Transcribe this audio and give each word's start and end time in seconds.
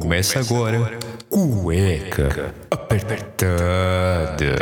Começa 0.00 0.40
agora, 0.40 0.98
cueca 1.28 2.54
apertada. 2.70 4.56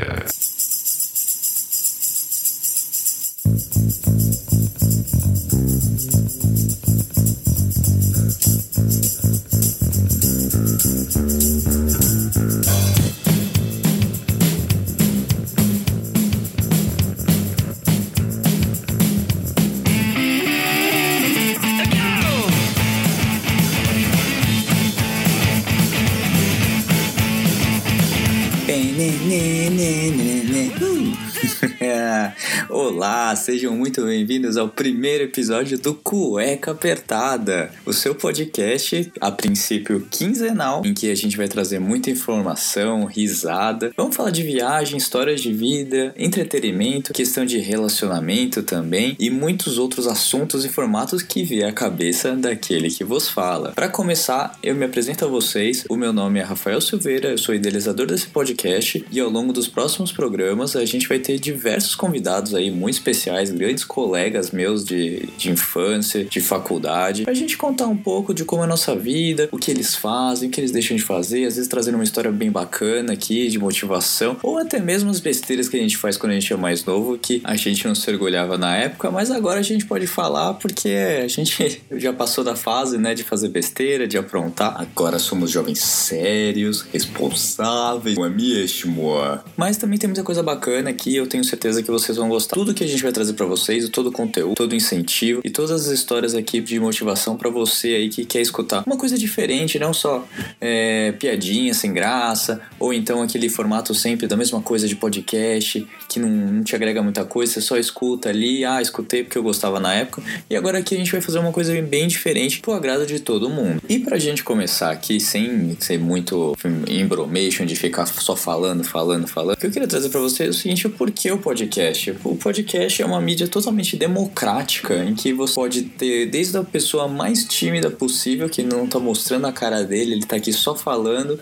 Primeiro 35.01 35.25
episódio 35.25 35.79
do 35.79 35.95
Cueca 35.95 36.73
Apertada, 36.73 37.73
o 37.87 37.93
seu 37.93 38.15
podcast, 38.15 39.11
a 39.19 39.33
princípio 39.33 40.07
quinzenal, 40.11 40.83
em 40.85 40.93
que 40.93 41.11
a 41.11 41.15
gente 41.15 41.39
vai 41.39 41.49
trazer 41.49 41.79
muita 41.79 42.11
informação, 42.11 43.07
risada. 43.07 43.93
Vamos 43.97 44.15
falar 44.15 44.29
de 44.29 44.43
viagem, 44.43 44.99
histórias 44.99 45.41
de 45.41 45.55
vida, 45.55 46.13
entretenimento, 46.19 47.15
questão 47.15 47.47
de 47.47 47.57
relacionamento 47.57 48.63
também 48.63 49.17
e 49.19 49.31
muitos 49.31 49.79
outros 49.79 50.07
assuntos 50.07 50.67
e 50.67 50.69
formatos 50.69 51.23
que 51.23 51.45
vier 51.45 51.71
à 51.71 51.73
cabeça 51.73 52.37
daquele 52.37 52.91
que 52.91 53.03
vos 53.03 53.27
fala. 53.27 53.73
Para 53.73 53.89
começar, 53.89 54.59
eu 54.63 54.75
me 54.75 54.85
apresento 54.85 55.25
a 55.25 55.29
vocês. 55.29 55.83
O 55.89 55.97
meu 55.97 56.13
nome 56.13 56.41
é 56.41 56.43
Rafael 56.43 56.79
Silveira, 56.79 57.31
eu 57.31 57.39
sou 57.39 57.55
idealizador 57.55 58.07
desse 58.07 58.27
podcast 58.27 59.03
e 59.11 59.19
ao 59.19 59.31
longo 59.31 59.51
dos 59.51 59.67
próximos 59.67 60.13
programas 60.13 60.77
a 60.77 60.85
gente 60.85 61.09
vai 61.09 61.19
ter 61.19 61.39
diversos 61.39 61.95
convidados 61.95 62.55
aí 62.55 62.71
muito 62.71 62.97
especiais, 62.97 63.51
grandes 63.51 63.83
colegas 63.83 64.51
meus 64.51 64.90
de, 64.91 65.29
de 65.37 65.51
infância, 65.51 66.25
de 66.25 66.41
faculdade, 66.41 67.23
pra 67.23 67.35
gente 67.35 67.57
contar 67.57 67.87
um 67.87 67.97
pouco 67.97 68.35
de 68.35 68.45
como 68.45 68.63
é 68.63 68.65
a 68.65 68.69
nossa 68.69 68.95
vida, 68.97 69.49
o 69.53 69.59
que 69.59 69.71
eles 69.71 69.95
fazem, 69.95 70.49
o 70.49 70.53
que 70.53 70.61
eles 70.61 70.73
deixam 70.73 70.97
de 70.97 71.03
fazer, 71.03 71.45
às 71.45 71.55
vezes 71.55 71.69
trazendo 71.69 71.95
uma 71.95 72.05
história 72.05 72.33
bem 72.33 72.51
bacana 72.51 73.13
aqui, 73.13 73.49
de 73.49 73.59
motivação, 73.59 74.37
ou 74.43 74.59
até 74.59 74.81
mesmo 74.81 75.11
as 75.11 75.21
besteiras 75.21 75.69
que 75.69 75.77
a 75.77 75.81
gente 75.81 75.97
faz 75.97 76.17
quando 76.17 76.33
a 76.33 76.35
gente 76.35 76.53
é 76.53 76.57
mais 76.57 76.85
novo, 76.85 77.17
que 77.17 77.41
a 77.45 77.55
gente 77.57 77.87
não 77.87 77.95
se 77.95 78.11
orgulhava 78.11 78.59
na 78.59 78.77
época, 78.77 79.11
mas 79.11 79.31
agora 79.31 79.61
a 79.61 79.63
gente 79.63 79.87
pode 79.87 80.07
falar 80.07 80.55
porque 80.55 80.89
a 80.89 81.29
gente 81.29 81.83
já 81.93 82.13
passou 82.13 82.43
da 82.43 82.57
fase, 82.57 82.99
né, 82.99 83.15
de 83.15 83.23
fazer 83.23 83.49
besteira, 83.49 84.09
de 84.09 84.19
aprontar. 84.19 84.75
Agora 84.81 85.19
somos 85.19 85.51
jovens 85.51 85.81
sérios, 85.81 86.83
responsáveis, 86.93 88.17
não 88.17 88.25
é 88.25 88.29
mesmo? 88.29 89.11
Mas 89.57 89.77
também 89.77 89.99
tem 89.99 90.09
muita 90.09 90.23
coisa 90.23 90.43
bacana 90.43 90.91
aqui, 90.91 91.15
eu 91.15 91.27
tenho 91.27 91.45
certeza 91.45 91.83
que 91.83 91.91
vocês 91.91 92.17
vão 92.17 92.29
gostar. 92.29 92.57
Tudo 92.57 92.75
que 92.75 92.83
a 92.83 92.87
gente 92.87 93.03
vai 93.03 93.13
trazer 93.13 93.35
para 93.35 93.47
vocês, 93.47 93.89
todo 93.89 94.09
o 94.09 94.13
conteúdo, 94.13 94.55
todo 94.55 94.73
o 94.73 94.75
incentivo 94.81 95.41
e 95.45 95.51
todas 95.51 95.71
as 95.71 95.87
histórias 95.87 96.35
aqui 96.35 96.61
de 96.61 96.81
motivação 96.81 97.37
para 97.37 97.51
você 97.51 97.89
aí 97.89 98.09
que 98.09 98.25
quer 98.25 98.41
escutar 98.41 98.83
uma 98.87 98.97
coisa 98.97 99.17
diferente, 99.17 99.79
não 99.79 99.93
só 99.93 100.27
é, 100.61 101.13
piadinha 101.13 101.73
sem 101.75 101.93
graça, 101.93 102.61
ou 102.79 102.93
então 102.93 103.23
aquele 103.23 103.49
formato 103.49 103.95
sempre 103.95 104.27
da 104.27 104.37
mesma 104.37 104.61
coisa 104.61 104.89
de 104.89 104.97
podcast 104.97 105.87
que 106.09 106.19
não, 106.19 106.29
não 106.29 106.65
te 106.65 106.75
agrega 106.75 107.03
muita 107.03 107.25
coisa, 107.25 107.53
você 107.53 107.61
só 107.61 107.77
escuta 107.77 108.29
ali, 108.29 108.65
ah, 108.65 108.83
escutei 108.83 109.23
porque 109.23 109.39
eu 109.39 109.43
gostava 109.43 109.79
na 109.79 109.95
época, 109.95 110.23
e 110.49 110.57
agora 110.57 110.79
aqui 110.79 110.95
a 110.95 110.99
gente 110.99 111.13
vai 111.13 111.21
fazer 111.21 111.39
uma 111.39 111.53
coisa 111.53 111.81
bem 111.83 112.09
diferente 112.09 112.61
pro 112.61 112.73
agrado 112.73 113.07
de 113.07 113.21
todo 113.21 113.49
mundo. 113.49 113.81
E 113.89 113.99
pra 113.99 114.19
gente 114.19 114.43
começar 114.43 114.91
aqui, 114.91 115.21
sem 115.21 115.77
ser 115.79 115.99
muito 115.99 116.57
embromation 116.89 117.65
de 117.65 117.77
ficar 117.77 118.07
só 118.07 118.35
falando, 118.35 118.83
falando, 118.85 119.27
falando, 119.27 119.57
o 119.57 119.59
que 119.59 119.67
eu 119.67 119.71
queria 119.71 119.89
trazer 119.89 120.09
para 120.09 120.21
você 120.21 120.47
é 120.47 120.49
o 120.49 120.53
seguinte, 120.53 120.87
o 120.87 120.91
porquê 120.91 121.31
o 121.31 121.39
podcast? 121.39 122.15
O 122.25 122.37
podcast 122.37 123.03
é 123.03 123.07
uma 123.07 123.21
mídia 123.21 123.47
totalmente 123.47 123.97
democrática, 123.97 124.70
em 125.05 125.15
que 125.15 125.33
você 125.33 125.55
pode 125.55 125.83
ter 125.83 126.27
desde 126.27 126.57
a 126.57 126.63
pessoa 126.63 127.09
mais 127.09 127.45
tímida 127.45 127.91
possível, 127.91 128.49
que 128.49 128.63
não 128.63 128.87
tá 128.87 128.99
mostrando 128.99 129.47
a 129.47 129.53
cara 129.53 129.83
dele, 129.83 130.13
ele 130.13 130.27
tá 130.27 130.37
aqui 130.37 130.53
só 130.53 130.75
falando 130.75 131.39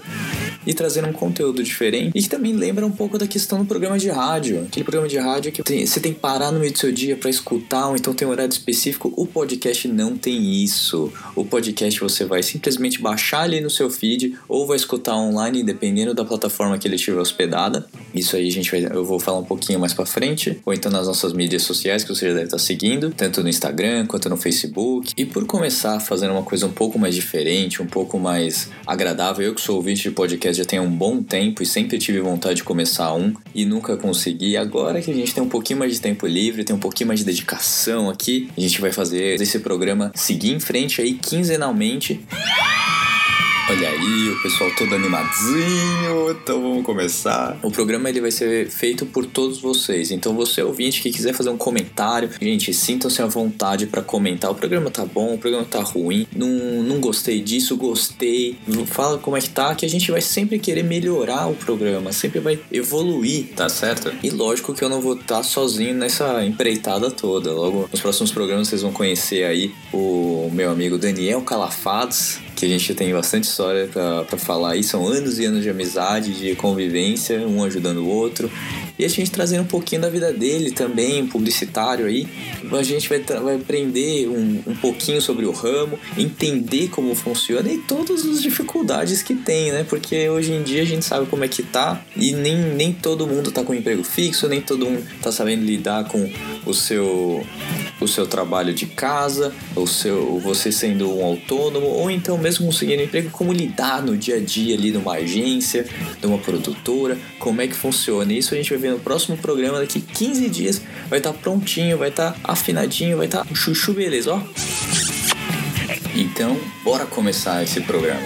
e 0.67 0.75
trazendo 0.75 1.09
um 1.09 1.13
conteúdo 1.13 1.63
diferente, 1.63 2.13
e 2.15 2.23
que 2.23 2.29
também 2.29 2.53
lembra 2.53 2.85
um 2.85 2.91
pouco 2.91 3.19
da 3.19 3.27
questão 3.27 3.59
do 3.59 3.65
programa 3.65 3.99
de 3.99 4.09
rádio, 4.09 4.63
aquele 4.63 4.85
programa 4.85 5.09
de 5.09 5.19
rádio 5.19 5.53
que 5.53 5.63
você 5.63 6.01
tem 6.01 6.13
que 6.13 6.21
parar 6.21 6.53
no 6.53 6.61
meio 6.61 6.73
do 6.73 6.79
seu 6.79 6.93
dia 6.93 7.17
para 7.17 7.31
escutar, 7.31 7.89
ou 7.89 7.97
então 7.97 8.15
tem 8.15 8.27
um 8.27 8.31
horário 8.31 8.53
específico. 8.53 9.13
O 9.17 9.27
podcast 9.27 9.89
não 9.89 10.17
tem 10.17 10.63
isso. 10.63 11.13
O 11.35 11.45
podcast 11.45 12.01
você 12.01 12.25
vai 12.25 12.43
simplesmente 12.43 13.01
baixar 13.01 13.43
ali 13.43 13.61
no 13.61 13.71
seu 13.71 13.91
feed 13.91 14.37
ou 14.49 14.67
vai 14.67 14.77
escutar 14.77 15.17
online, 15.17 15.63
dependendo 15.63 16.15
da 16.15 16.25
plataforma 16.25 16.79
que 16.79 16.87
ele 16.87 16.97
estiver 16.97 17.21
hospedada. 17.21 17.87
Isso 18.15 18.37
aí 18.37 18.49
a 18.49 18.53
gente 18.53 18.71
vai, 18.71 18.85
eu 18.85 19.05
vou 19.05 19.19
falar 19.19 19.39
um 19.39 19.45
pouquinho 19.45 19.79
mais 19.79 19.95
para 19.95 20.07
frente, 20.07 20.61
ou 20.65 20.73
então 20.73 20.91
nas 20.91 21.07
nossas 21.07 21.33
mídias 21.33 21.63
sociais 21.63 22.05
que 22.05 22.15
você 22.15 22.29
já 22.29 22.35
deve 22.35 22.47
estar 22.47 22.59
seguindo, 22.59 23.11
tanto 23.19 23.43
no 23.43 23.49
Instagram 23.49 24.07
quanto 24.07 24.29
no 24.29 24.37
Facebook. 24.37 25.13
E 25.17 25.27
por 25.27 25.45
começar 25.45 25.99
fazendo 25.99 26.31
uma 26.31 26.45
coisa 26.45 26.67
um 26.67 26.73
pouco 26.73 26.99
mais 26.99 27.15
diferente, 27.15 27.83
um 27.83 27.87
pouco 27.87 28.19
mais 28.19 28.71
agradável, 28.87 29.45
eu 29.45 29.55
que 29.55 29.61
sou 29.61 29.77
ouvinte 29.77 30.03
de 30.03 30.13
podcast 30.13 30.57
já 30.57 30.65
tenho 30.65 30.85
um 30.85 30.91
bom 30.91 31.21
tempo 31.21 31.63
e 31.63 31.67
sempre 31.67 31.99
tive 31.99 32.21
vontade 32.21 32.57
de 32.57 32.65
começar 32.65 33.13
um 33.15 33.35
e 33.53 33.65
nunca 33.65 33.97
consegui. 33.97 34.57
Agora 34.57 35.03
que 35.03 35.11
a 35.11 35.15
gente 35.15 35.35
tem 35.35 35.43
um 35.43 35.49
pouquinho 35.49 35.81
mais 35.81 35.93
de 35.93 36.01
tempo 36.01 36.27
livre, 36.27 36.63
tem 36.63 36.77
um 36.77 36.79
pouquinho 36.79 37.09
mais 37.09 37.21
de 37.21 37.27
dedicação 37.27 38.09
aqui, 38.09 38.49
a 38.57 38.61
gente 38.61 38.81
vai 38.81 38.93
fazer 38.93 39.41
esse 39.41 39.59
programa 39.59 40.13
seguir 40.15 40.53
em 40.53 40.61
frente 40.61 41.03
aí 41.03 41.15
quinzenalmente. 41.15 42.21
Olha 43.71 43.91
aí, 43.91 44.31
o 44.31 44.43
pessoal 44.43 44.71
todo 44.79 44.95
animadinho. 44.95 46.31
Então 46.31 46.63
vamos 46.63 46.83
começar. 46.87 47.59
O 47.63 47.71
programa 47.71 48.09
ele 48.09 48.19
vai 48.19 48.31
ser 48.31 48.71
feito 48.71 49.05
por 49.05 49.27
todos 49.27 49.61
vocês. 49.61 50.11
Então 50.11 50.35
você 50.35 50.63
ouvinte 50.63 51.03
que 51.03 51.11
quiser 51.11 51.35
fazer 51.35 51.51
um 51.51 51.59
comentário, 51.59 52.31
gente, 52.41 52.73
sintam-se 52.73 53.21
à 53.21 53.27
vontade 53.27 53.87
para 53.87 54.01
comentar. 54.01 54.51
O 54.51 54.55
programa 54.55 54.91
tá 54.91 55.05
bom, 55.05 55.35
o 55.35 55.39
programa 55.39 55.67
tá 55.67 55.83
ruim. 55.83 56.27
Não, 56.35 56.49
não 56.83 56.99
gostei 56.99 57.43
disso, 57.43 57.77
gostei. 57.77 58.57
Fala 58.87 59.19
como 59.19 59.37
é 59.37 59.41
que 59.43 59.51
tá, 59.51 59.75
que 59.75 59.85
a 59.85 59.89
gente 59.89 60.11
vai 60.11 60.23
sempre 60.23 60.59
querer 60.59 60.83
melhorar 60.83 61.47
o 61.47 61.55
programa, 61.55 62.11
sempre 62.11 62.41
vai 62.41 62.59
evoluir, 62.73 63.49
tá 63.55 63.69
certo? 63.69 64.11
E 64.23 64.31
lógico 64.31 64.73
que 64.73 64.83
eu 64.83 64.89
não 64.89 65.03
vou 65.03 65.13
estar 65.13 65.37
tá 65.37 65.43
sozinho 65.43 65.95
nessa 65.95 66.43
empreitada 66.43 67.11
toda. 67.11 67.53
Logo 67.53 67.87
nos 67.93 68.01
próximos 68.01 68.33
programas 68.33 68.69
vocês 68.69 68.81
vão 68.81 68.93
conhecer 68.93 69.45
aí 69.45 69.75
o 69.93 70.51
meu 70.55 70.71
amigo 70.71 70.97
Daniel 70.97 71.43
Calafados, 71.43 72.39
que 72.59 72.67
a 72.67 72.69
gente 72.69 72.93
tem 72.93 73.13
bastante 73.13 73.45
história 73.45 73.89
para 73.89 74.37
falar 74.37 74.73
aí. 74.73 74.83
São 74.83 75.07
anos 75.07 75.39
e 75.39 75.45
anos 75.45 75.63
de 75.63 75.71
amizade, 75.71 76.35
de 76.35 76.57
convivência, 76.57 77.47
um 77.47 77.63
ajudando 77.63 77.99
o 77.99 78.09
outro. 78.09 78.51
E 78.99 79.05
a 79.05 79.09
gente 79.09 79.31
trazendo 79.31 79.63
um 79.63 79.67
pouquinho 79.67 80.03
da 80.03 80.09
vida 80.09 80.33
dele 80.33 80.71
também, 80.73 81.23
um 81.23 81.29
publicitário 81.29 82.07
aí. 82.07 82.27
A 82.73 82.83
gente 82.83 83.09
vai, 83.09 83.21
vai 83.21 83.57
aprender 83.57 84.29
um, 84.29 84.63
um 84.67 84.77
pouquinho 84.77 85.23
sobre 85.23 85.47
o 85.47 85.53
ramo, 85.53 85.99
entender 86.17 86.89
como 86.89 87.15
funciona 87.15 87.71
e 87.71 87.79
todas 87.79 88.27
as 88.27 88.43
dificuldades 88.43 89.23
que 89.23 89.35
tem, 89.35 89.71
né? 89.71 89.85
Porque 89.89 90.29
hoje 90.29 90.53
em 90.53 90.63
dia 90.63 90.83
a 90.83 90.87
gente 90.87 91.05
sabe 91.05 91.27
como 91.27 91.45
é 91.45 91.49
que 91.49 91.63
tá 91.63 92.03
e 92.17 92.33
nem, 92.33 92.57
nem 92.57 92.93
todo 92.93 93.27
mundo 93.27 93.53
tá 93.53 93.63
com 93.63 93.73
emprego 93.73 94.03
fixo, 94.03 94.49
nem 94.49 94.61
todo 94.61 94.87
mundo 94.87 95.07
tá 95.23 95.31
sabendo 95.31 95.65
lidar 95.65 96.05
com 96.05 96.31
o 96.67 96.75
seu 96.75 97.45
o 98.01 98.07
seu 98.07 98.27
trabalho 98.27 98.73
de 98.73 98.87
casa, 98.87 99.53
o 99.75 99.87
seu 99.87 100.39
você 100.39 100.71
sendo 100.71 101.19
um 101.19 101.25
autônomo 101.25 101.87
ou 101.87 102.11
então 102.11 102.39
mesmo 102.39 102.67
conseguindo 102.67 103.03
emprego, 103.03 103.31
como 103.31 103.53
lidar 103.53 104.03
no 104.03 104.17
dia 104.17 104.37
a 104.37 104.41
dia 104.41 104.77
ali 104.77 104.93
numa 104.93 105.15
agência, 105.15 105.87
numa 106.23 106.39
produtora, 106.39 107.19
como 107.39 107.61
é 107.61 107.67
que 107.67 107.75
funciona. 107.75 108.33
Isso 108.33 108.55
a 108.55 108.57
gente 108.57 108.71
vai 108.71 108.79
ver 108.79 108.88
no 108.91 108.99
próximo 108.99 109.37
programa 109.37 109.79
daqui 109.79 110.01
15 110.01 110.49
dias, 110.49 110.83
vai 111.09 111.19
estar 111.19 111.33
tá 111.33 111.39
prontinho, 111.39 111.99
vai 111.99 112.09
estar 112.09 112.33
tá 112.33 112.39
afinadinho, 112.45 113.17
vai 113.17 113.27
estar 113.27 113.45
tá 113.45 113.55
chuchu 113.55 113.93
beleza, 113.93 114.35
ó. 114.35 114.41
Então, 116.15 116.59
bora 116.83 117.07
começar 117.07 117.63
esse 117.63 117.81
programa. 117.81 118.21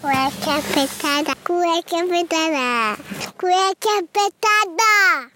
Cueca 0.00 0.58
apertada, 0.58 1.36
cueca 1.44 2.02
apertada, 2.02 2.98
cueca 3.38 3.98
apertada. 4.00 5.33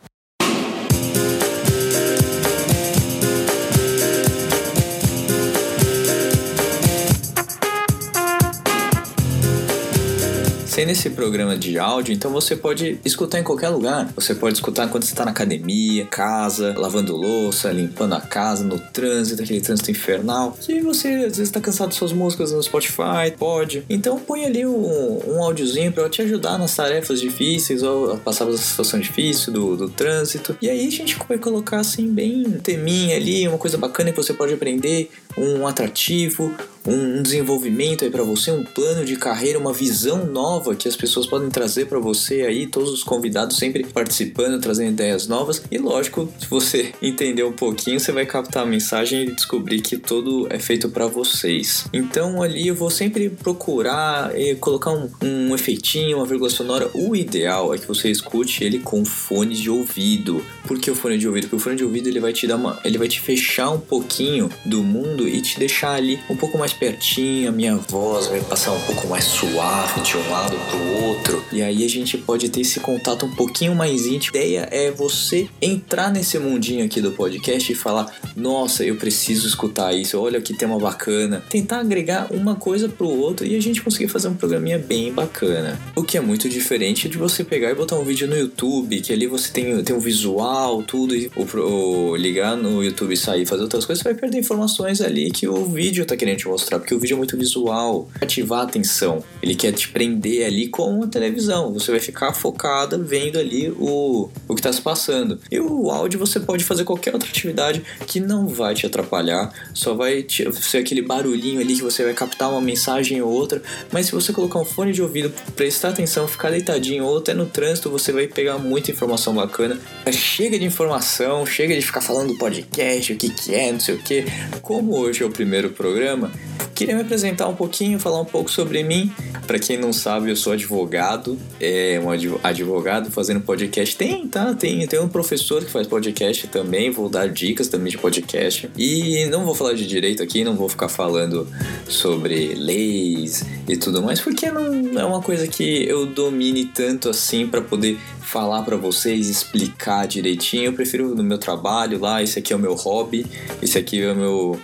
Tendo 10.79 10.91
esse 10.91 11.11
programa 11.11 11.57
de 11.57 11.77
áudio, 11.77 12.15
então 12.15 12.31
você 12.31 12.55
pode 12.55 13.01
escutar 13.05 13.41
em 13.41 13.43
qualquer 13.43 13.69
lugar. 13.69 14.13
Você 14.15 14.33
pode 14.33 14.55
escutar 14.55 14.89
quando 14.89 15.03
você 15.03 15.11
está 15.11 15.25
na 15.25 15.33
academia, 15.33 16.07
casa, 16.07 16.73
lavando 16.79 17.17
louça, 17.17 17.73
limpando 17.73 18.15
a 18.15 18.21
casa, 18.21 18.63
no 18.63 18.79
trânsito, 18.79 19.43
aquele 19.43 19.61
trânsito 19.61 19.91
infernal. 19.91 20.57
Se 20.61 20.81
você 20.81 21.09
às 21.09 21.23
vezes 21.23 21.41
está 21.41 21.61
cansado 21.61 21.89
de 21.89 21.97
suas 21.97 22.13
músicas 22.13 22.53
no 22.53 22.63
Spotify, 22.63 23.35
pode. 23.37 23.85
Então 23.91 24.21
põe 24.21 24.45
ali 24.45 24.65
um, 24.65 25.21
um 25.27 25.43
áudiozinho 25.43 25.91
para 25.91 26.09
te 26.09 26.23
ajudar 26.23 26.57
nas 26.59 26.77
tarefas 26.77 27.21
difíceis 27.21 27.83
ou 27.83 28.17
passar 28.19 28.45
por 28.45 28.55
essa 28.55 28.63
situação 28.63 29.01
difícil 29.01 29.53
do, 29.53 29.77
do 29.77 29.89
trânsito. 29.89 30.57
E 30.63 30.71
aí 30.71 30.87
a 30.87 30.91
gente 30.93 31.19
vai 31.29 31.39
colocar 31.39 31.81
assim 31.81 32.07
bem 32.07 32.45
teminha 32.63 33.17
ali, 33.17 33.49
uma 33.49 33.59
coisa 33.59 33.77
bacana 33.77 34.13
que 34.13 34.17
você 34.17 34.33
pode 34.33 34.55
aprender, 34.55 35.11
um 35.39 35.67
atrativo, 35.67 36.55
um 36.89 37.23
desenvolvimento 37.23 38.05
aí 38.05 38.11
para 38.11 38.23
você, 38.23 38.51
um 38.51 38.65
plano 38.65 39.05
de 39.05 39.17
carreira, 39.17 39.59
uma 39.59 39.73
visão 39.73 40.25
nova 40.25 40.75
que 40.75 40.89
as 40.89 40.97
pessoas 40.97 41.27
podem 41.27 41.51
trazer 41.51 41.87
para 41.87 41.99
você 41.99 42.43
aí, 42.43 42.67
todos 42.67 42.91
os 42.91 43.05
convidados 43.05 43.57
sempre 43.57 43.85
participando, 43.85 44.61
trazendo 44.61 44.93
ideias 44.93 45.27
novas. 45.27 45.63
E 45.71 45.79
lógico, 45.79 46.33
se 46.39 46.47
você 46.47 46.93
entender 47.03 47.43
um 47.43 47.53
pouquinho, 47.53 48.01
você 48.01 48.11
vai 48.11 48.25
captar 48.25 48.63
a 48.63 48.67
mensagem 48.67 49.25
e 49.25 49.33
descobrir 49.33 49.83
que 49.83 49.97
todo 49.97 50.47
é 50.51 50.59
feito 50.59 50.89
para 50.89 51.07
vocês. 51.07 51.87
Então 51.93 52.43
ali 52.43 52.69
eu 52.69 52.75
vou 52.75 52.91
sempre 52.91 53.29
procurar 53.29 54.35
eh, 54.35 54.55
colocar 54.55 54.93
um, 54.93 55.11
um 55.23 55.55
efeitinho, 55.55 56.19
uma 56.19 56.27
vírgula 56.27 56.51
sonora. 56.51 56.91
O 56.95 57.15
ideal 57.15 57.75
é 57.75 57.79
que 57.79 57.87
você 57.87 58.11
escute 58.11 58.65
ele 58.65 58.79
com 58.79 59.05
fone 59.05 59.55
de 59.55 59.69
ouvido. 59.69 60.45
Por 60.67 60.79
que 60.79 60.91
o 60.91 60.95
fone 60.95 61.19
de 61.19 61.27
ouvido? 61.27 61.45
Porque 61.45 61.57
o 61.57 61.61
fone 61.61 61.77
de 61.77 61.85
ouvido 61.85 62.09
ele 62.09 62.21
vai 62.21 62.33
te 62.33 62.47
dar 62.47 62.57
uma, 62.57 62.81
ele 62.85 62.97
vai 62.97 63.09
te 63.09 63.21
fechar 63.21 63.71
um 63.71 63.81
pouquinho 63.81 64.51
do 64.65 64.83
mundo 64.83 65.28
e 65.29 65.41
te 65.41 65.59
deixar 65.59 65.93
ali 65.93 66.19
um 66.29 66.37
pouco 66.37 66.59
mais 66.59 66.73
pertinho, 66.73 67.49
a 67.49 67.53
minha 67.53 67.77
voz 67.77 68.27
vai 68.27 68.41
passar 68.41 68.73
um 68.73 68.81
pouco 68.81 69.07
mais 69.09 69.25
suave 69.25 70.01
de 70.01 70.17
um 70.17 70.31
lado 70.31 70.57
pro 70.71 71.07
outro. 71.07 71.45
E 71.53 71.63
aí 71.63 71.85
a 71.85 71.89
gente 71.89 72.19
pode 72.19 72.49
ter 72.49 72.61
esse 72.61 72.81
contato 72.81 73.27
um 73.27 73.35
pouquinho 73.35 73.75
mais 73.75 74.07
íntimo. 74.07 74.37
A 74.37 74.41
ideia 74.41 74.69
é 74.71 74.91
você 74.91 75.49
entrar 75.61 76.11
nesse 76.11 76.39
mundinho 76.39 76.85
aqui 76.85 77.01
do 77.01 77.13
podcast 77.13 77.71
e 77.71 77.75
falar: 77.75 78.15
"Nossa, 78.37 78.85
eu 78.85 78.97
preciso 78.97 79.47
escutar 79.47 79.93
isso. 79.93 80.21
Olha 80.21 80.41
que 80.41 80.55
tema 80.55 80.79
bacana". 80.79 81.43
Tentar 81.49 81.81
agregar 81.81 82.29
uma 82.31 82.55
coisa 82.55 82.89
pro 82.89 83.09
outro 83.09 83.47
e 83.47 83.57
a 83.57 83.61
gente 83.61 83.83
conseguir 83.83 84.09
fazer 84.09 84.29
um 84.29 84.35
programinha 84.35 84.79
bem 84.79 85.13
bacana. 85.13 85.79
O 85.95 86.03
que 86.03 86.17
é 86.17 86.21
muito 86.21 86.49
diferente 86.49 87.09
de 87.09 87.19
você 87.19 87.43
pegar 87.43 87.71
e 87.71 87.75
botar 87.75 87.97
um 87.97 88.05
vídeo 88.05 88.29
no 88.29 88.37
YouTube, 88.37 89.01
que 89.01 89.13
ali 89.13 89.27
você 89.27 89.51
tem, 89.51 89.83
tem 89.83 89.95
um 89.95 90.01
visual, 90.01 90.83
tudo, 90.83 91.15
e 91.15 91.31
ou, 91.37 92.17
ligar 92.17 92.57
no 92.57 92.83
YouTube 92.83 93.13
e 93.13 93.17
sair 93.17 93.47
fazer 93.47 93.63
outras 93.63 93.85
coisas, 93.85 94.03
você 94.03 94.11
vai 94.11 94.19
perder 94.19 94.39
informações 94.39 95.01
ali 95.01 95.18
que 95.27 95.49
o 95.49 95.65
vídeo 95.67 96.07
tá 96.07 96.17
querendo 96.17 96.39
te 96.39 96.49
mostrar, 96.49 96.79
porque 96.79 96.95
o 96.95 96.99
vídeo 96.99 97.15
é 97.15 97.17
muito 97.17 97.37
visual, 97.37 98.09
ativar 98.21 98.61
a 98.61 98.63
atenção. 98.63 99.23
Ele 99.43 99.55
quer 99.55 99.73
te 99.73 99.89
prender 99.89 100.47
ali 100.47 100.69
com 100.69 101.03
a 101.03 101.07
televisão. 101.07 101.73
Você 101.73 101.91
vai 101.91 102.01
ficar 102.01 102.33
focada 102.33 102.99
vendo 102.99 103.39
ali 103.39 103.71
o, 103.71 104.29
o 104.47 104.55
que 104.55 104.61
está 104.61 104.73
se 104.73 104.81
passando. 104.81 105.39
E 105.51 105.61
o 105.61 105.91
áudio 105.91 106.19
você 106.19 106.41
pode 106.41 106.65
fazer 106.65 106.85
qualquer 106.85 107.13
outra 107.13 107.29
atividade 107.29 107.83
que 108.07 108.21
não 108.21 108.49
vai 108.49 108.75
te 108.75 108.87
atrapalhar, 108.87 109.53
só 109.75 109.95
vai 109.95 110.23
te, 110.23 110.51
ser 110.53 110.79
aquele 110.79 111.03
barulhinho 111.03 111.61
ali 111.61 111.77
que 111.77 111.83
você 111.83 112.05
vai 112.05 112.15
captar 112.15 112.51
uma 112.51 112.61
mensagem 112.61 113.21
ou 113.21 113.31
outra. 113.31 113.63
Mas 113.93 114.07
se 114.07 114.13
você 114.13 114.33
colocar 114.33 114.59
um 114.59 114.65
fone 114.65 114.93
de 114.93 115.03
ouvido, 115.03 115.33
prestar 115.55 115.91
atenção, 115.91 116.29
ficar 116.29 116.51
deitadinho 116.51 117.05
ou 117.05 117.19
até 117.19 117.35
no 117.35 117.47
trânsito, 117.47 117.91
você 117.91 118.13
vai 118.13 118.27
pegar 118.27 118.59
muita 118.59 118.91
informação 118.91 119.35
bacana. 119.35 119.79
Chega 120.11 120.59
de 120.59 120.65
informação, 120.65 121.45
chega 121.47 121.75
de 121.75 121.83
ficar 121.83 122.01
falando 122.01 122.29
do 122.29 122.39
podcast, 122.39 123.13
o 123.13 123.17
que, 123.17 123.31
que 123.31 123.55
é, 123.55 123.73
não 123.73 123.81
sei 123.81 123.95
o 123.95 123.99
que. 123.99 124.25
Como 124.63 124.98
hoje 124.99 125.23
é 125.23 125.27
o 125.27 125.31
primeiro 125.31 125.71
programa, 125.71 126.31
queria 126.79 126.95
me 126.95 127.03
apresentar 127.03 127.49
um 127.49 127.57
pouquinho, 127.57 127.99
falar 127.99 128.21
um 128.21 128.25
pouco 128.25 128.51
sobre 128.51 128.85
mim. 128.85 129.13
Para 129.49 129.59
quem 129.59 129.77
não 129.77 129.93
sabe, 129.93 130.31
eu 130.31 130.37
sou 130.37 130.53
advogado, 130.53 131.37
é 131.61 132.01
um 132.01 132.09
advogado 132.45 133.11
fazendo 133.11 133.41
podcast. 133.41 133.97
Tem, 133.97 134.29
tá? 134.29 134.55
Tem, 134.55 134.87
tem 134.87 135.01
um 135.01 135.09
professor 135.09 135.65
que 135.65 135.71
faz 135.71 135.89
podcast 135.89 136.47
também, 136.47 136.91
vou 136.91 137.09
dar 137.09 137.29
dicas 137.29 137.67
também 137.67 137.91
de 137.91 137.99
podcast. 137.99 138.71
E 138.77 139.27
não 139.27 139.45
vou 139.45 139.57
falar 139.57 139.73
de 139.73 139.87
direito 139.87 140.23
aqui, 140.23 140.45
não 140.45 140.55
vou 140.55 140.69
ficar 140.69 140.89
falando 140.89 141.49
sobre 141.89 142.55
leis 142.55 143.45
e 143.67 143.77
tudo 143.77 144.01
mais, 144.01 144.21
porque 144.21 144.49
não 144.51 145.01
é 145.01 145.05
uma 145.05 145.21
coisa 145.21 145.49
que 145.49 145.85
eu 145.89 146.07
domine 146.07 146.67
tanto 146.67 147.09
assim 147.09 147.49
para 147.49 147.61
poder 147.61 147.99
falar 148.21 148.63
para 148.63 148.77
vocês, 148.77 149.29
explicar 149.29 150.07
direitinho. 150.07 150.67
Eu 150.67 150.73
prefiro 150.75 151.13
no 151.15 151.25
meu 151.25 151.39
trabalho 151.39 151.99
lá, 151.99 152.23
esse 152.23 152.39
aqui 152.39 152.53
é 152.53 152.57
o 152.57 152.59
meu 152.59 152.75
hobby, 152.75 153.27
esse 153.61 153.77
aqui 153.77 154.01
é 154.01 154.13
o 154.13 154.15
meu 154.15 154.61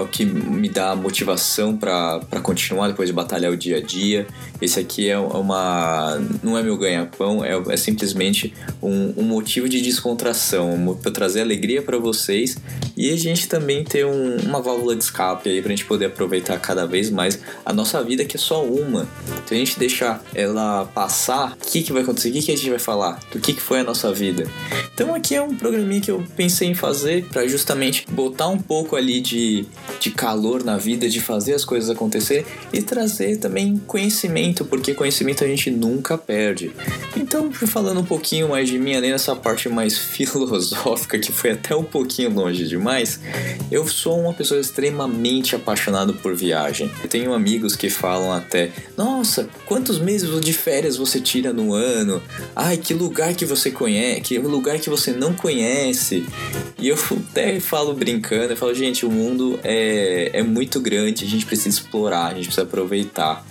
é 0.00 0.02
o 0.02 0.08
que 0.08 0.24
me 0.24 0.68
dá 0.68 0.96
motivação 0.96 1.76
para 1.76 2.40
continuar 2.42 2.88
depois 2.88 3.08
de 3.08 3.12
batalhar 3.12 3.52
o 3.52 3.56
dia 3.56 3.78
a 3.78 3.80
dia. 3.80 4.26
Esse 4.60 4.80
aqui 4.80 5.08
é 5.08 5.18
uma. 5.18 6.20
não 6.42 6.56
é 6.56 6.62
meu 6.62 6.76
ganha-pão, 6.76 7.44
é, 7.44 7.52
é 7.68 7.76
simplesmente 7.76 8.54
um, 8.82 9.14
um 9.16 9.22
motivo 9.22 9.68
de 9.68 9.80
descontração, 9.80 10.98
para 11.02 11.10
trazer 11.10 11.40
alegria 11.40 11.82
para 11.82 11.98
vocês 11.98 12.56
e 12.96 13.10
a 13.10 13.16
gente 13.16 13.48
também 13.48 13.84
ter 13.84 14.04
um, 14.04 14.36
uma 14.44 14.60
válvula 14.60 14.94
de 14.94 15.04
escape 15.04 15.48
aí 15.48 15.62
pra 15.62 15.70
gente 15.70 15.84
poder 15.84 16.06
aproveitar 16.06 16.58
cada 16.58 16.86
vez 16.86 17.10
mais 17.10 17.40
a 17.64 17.72
nossa 17.72 18.02
vida, 18.02 18.24
que 18.24 18.36
é 18.36 18.40
só 18.40 18.64
uma. 18.64 19.08
Se 19.46 19.54
a 19.54 19.56
gente 19.56 19.78
deixar 19.78 20.22
ela 20.34 20.84
passar, 20.86 21.52
o 21.52 21.70
que, 21.70 21.82
que 21.82 21.92
vai 21.92 22.02
acontecer? 22.02 22.30
O 22.30 22.32
que, 22.32 22.42
que 22.42 22.52
a 22.52 22.56
gente 22.56 22.70
vai 22.70 22.78
falar? 22.78 23.18
Do 23.32 23.38
que, 23.38 23.52
que 23.54 23.60
foi 23.60 23.80
a 23.80 23.84
nossa 23.84 24.12
vida? 24.12 24.46
Então 24.94 25.14
aqui 25.14 25.34
é 25.34 25.42
um 25.42 25.54
programinha 25.54 26.00
que 26.00 26.10
eu 26.10 26.24
pensei 26.36 26.68
em 26.68 26.74
fazer 26.74 27.24
para 27.26 27.46
justamente 27.46 28.04
botar 28.10 28.48
um 28.48 28.58
pouco 28.58 28.96
ali 28.96 29.19
de 29.20 29.50
de, 30.00 30.10
calor 30.10 30.64
na 30.64 30.76
vida, 30.76 31.08
de 31.08 31.20
fazer 31.20 31.54
as 31.54 31.64
coisas 31.64 31.90
acontecer 31.90 32.46
e 32.72 32.82
trazer 32.82 33.36
também 33.38 33.80
conhecimento, 33.86 34.64
porque 34.64 34.94
conhecimento 34.94 35.44
a 35.44 35.46
gente 35.46 35.70
nunca 35.70 36.16
perde. 36.16 36.72
Então, 37.16 37.52
falando 37.52 38.00
um 38.00 38.04
pouquinho 38.04 38.48
mais 38.48 38.68
de 38.68 38.78
mim, 38.78 38.94
além 38.94 39.12
dessa 39.12 39.34
parte 39.36 39.68
mais 39.68 39.96
filosófica, 39.98 41.18
que 41.18 41.32
foi 41.32 41.52
até 41.52 41.74
um 41.74 41.84
pouquinho 41.84 42.30
longe 42.30 42.66
demais, 42.66 43.20
eu 43.70 43.86
sou 43.86 44.20
uma 44.20 44.32
pessoa 44.32 44.60
extremamente 44.60 45.54
apaixonada 45.54 46.12
por 46.12 46.34
viagem. 46.34 46.90
Eu 47.02 47.08
tenho 47.08 47.32
amigos 47.32 47.76
que 47.76 47.90
falam 47.90 48.32
até: 48.32 48.70
Nossa, 48.96 49.48
quantos 49.66 49.98
meses 49.98 50.40
de 50.40 50.52
férias 50.52 50.96
você 50.96 51.20
tira 51.20 51.52
no 51.52 51.74
ano? 51.74 52.22
Ai, 52.54 52.76
que 52.76 52.94
lugar 52.94 53.34
que 53.34 53.44
você 53.44 53.70
conhece, 53.70 54.20
que 54.20 54.38
lugar 54.38 54.78
que 54.78 54.90
você 54.90 55.12
não 55.12 55.32
conhece. 55.32 56.24
E 56.78 56.88
eu 56.88 56.96
até 57.30 57.60
falo 57.60 57.92
brincando, 57.94 58.52
eu 58.52 58.56
falo, 58.56 58.74
gente, 58.74 59.04
mundo 59.10 59.58
é, 59.64 60.30
é 60.32 60.42
muito 60.42 60.80
grande, 60.80 61.24
a 61.24 61.28
gente 61.28 61.46
precisa 61.46 61.68
explorar, 61.68 62.26
a 62.26 62.34
gente 62.34 62.46
precisa 62.46 62.62
aproveitar. 62.62 63.44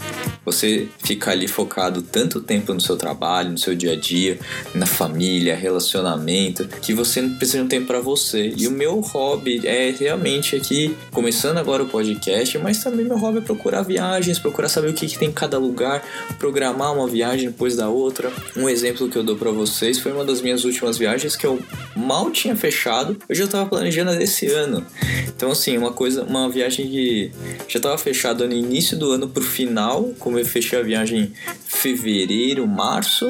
Você 0.45 0.87
fica 1.03 1.31
ali 1.31 1.47
focado 1.47 2.01
tanto 2.01 2.41
tempo 2.41 2.73
no 2.73 2.81
seu 2.81 2.95
trabalho, 2.95 3.51
no 3.51 3.57
seu 3.57 3.75
dia 3.75 3.93
a 3.93 3.95
dia, 3.95 4.39
na 4.73 4.85
família, 4.85 5.55
relacionamento, 5.55 6.67
que 6.81 6.93
você 6.93 7.21
não 7.21 7.35
precisa 7.35 7.59
de 7.59 7.63
um 7.65 7.67
tempo 7.67 7.87
para 7.87 7.99
você. 7.99 8.53
E 8.57 8.67
o 8.67 8.71
meu 8.71 8.99
hobby 8.99 9.61
é 9.65 9.91
realmente 9.91 10.55
aqui, 10.55 10.95
começando 11.11 11.57
agora 11.57 11.83
o 11.83 11.87
podcast, 11.87 12.57
mas 12.57 12.83
também 12.83 13.05
meu 13.05 13.17
hobby 13.17 13.39
é 13.39 13.41
procurar 13.41 13.83
viagens, 13.83 14.39
procurar 14.39 14.69
saber 14.69 14.89
o 14.89 14.93
que, 14.93 15.07
que 15.07 15.19
tem 15.19 15.29
em 15.29 15.33
cada 15.33 15.57
lugar, 15.57 16.03
programar 16.39 16.93
uma 16.93 17.07
viagem 17.07 17.49
depois 17.49 17.75
da 17.75 17.89
outra. 17.89 18.31
Um 18.55 18.67
exemplo 18.67 19.09
que 19.09 19.17
eu 19.17 19.23
dou 19.23 19.35
para 19.35 19.51
vocês 19.51 19.99
foi 19.99 20.11
uma 20.11 20.25
das 20.25 20.41
minhas 20.41 20.63
últimas 20.63 20.97
viagens 20.97 21.35
que 21.35 21.45
eu 21.45 21.59
mal 21.95 22.31
tinha 22.31 22.55
fechado, 22.55 23.17
eu 23.27 23.35
já 23.35 23.45
estava 23.45 23.69
planejando 23.69 24.15
desse 24.17 24.47
ano. 24.47 24.85
Então, 25.27 25.48
assim, 25.51 25.77
uma 25.77 25.91
coisa, 25.91 26.23
uma 26.23 26.49
viagem 26.49 26.87
que 26.87 27.31
já 27.67 27.77
estava 27.77 27.97
fechada 27.97 28.47
no 28.47 28.53
início 28.53 28.97
do 28.97 29.11
ano 29.11 29.27
pro 29.27 29.43
final, 29.43 30.11
como 30.19 30.37
eu 30.37 30.45
fechei 30.45 30.79
a 30.79 30.83
viagem 30.83 31.19
em 31.21 31.33
fevereiro, 31.65 32.67
março 32.67 33.27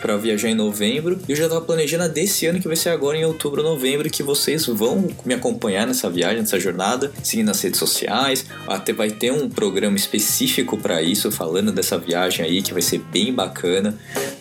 para 0.00 0.16
viajar 0.16 0.48
em 0.48 0.54
novembro. 0.54 1.18
E 1.28 1.32
eu 1.32 1.36
já 1.36 1.48
tava 1.48 1.60
planejando 1.62 2.04
a 2.04 2.08
desse 2.08 2.46
ano 2.46 2.60
que 2.60 2.68
vai 2.68 2.76
ser 2.76 2.90
agora 2.90 3.16
em 3.16 3.24
outubro, 3.24 3.62
novembro, 3.62 4.08
que 4.08 4.22
vocês 4.22 4.66
vão 4.66 5.08
me 5.24 5.34
acompanhar 5.34 5.86
nessa 5.86 6.08
viagem, 6.08 6.40
nessa 6.40 6.60
jornada, 6.60 7.12
seguindo 7.22 7.46
nas 7.46 7.60
redes 7.60 7.78
sociais. 7.78 8.46
Até 8.68 8.92
vai 8.92 9.10
ter 9.10 9.32
um 9.32 9.48
programa 9.48 9.96
específico 9.96 10.76
para 10.76 11.02
isso, 11.02 11.30
falando 11.30 11.72
dessa 11.72 11.98
viagem 11.98 12.44
aí 12.44 12.62
que 12.62 12.72
vai 12.72 12.82
ser 12.82 12.98
bem 12.98 13.32
bacana. 13.32 13.98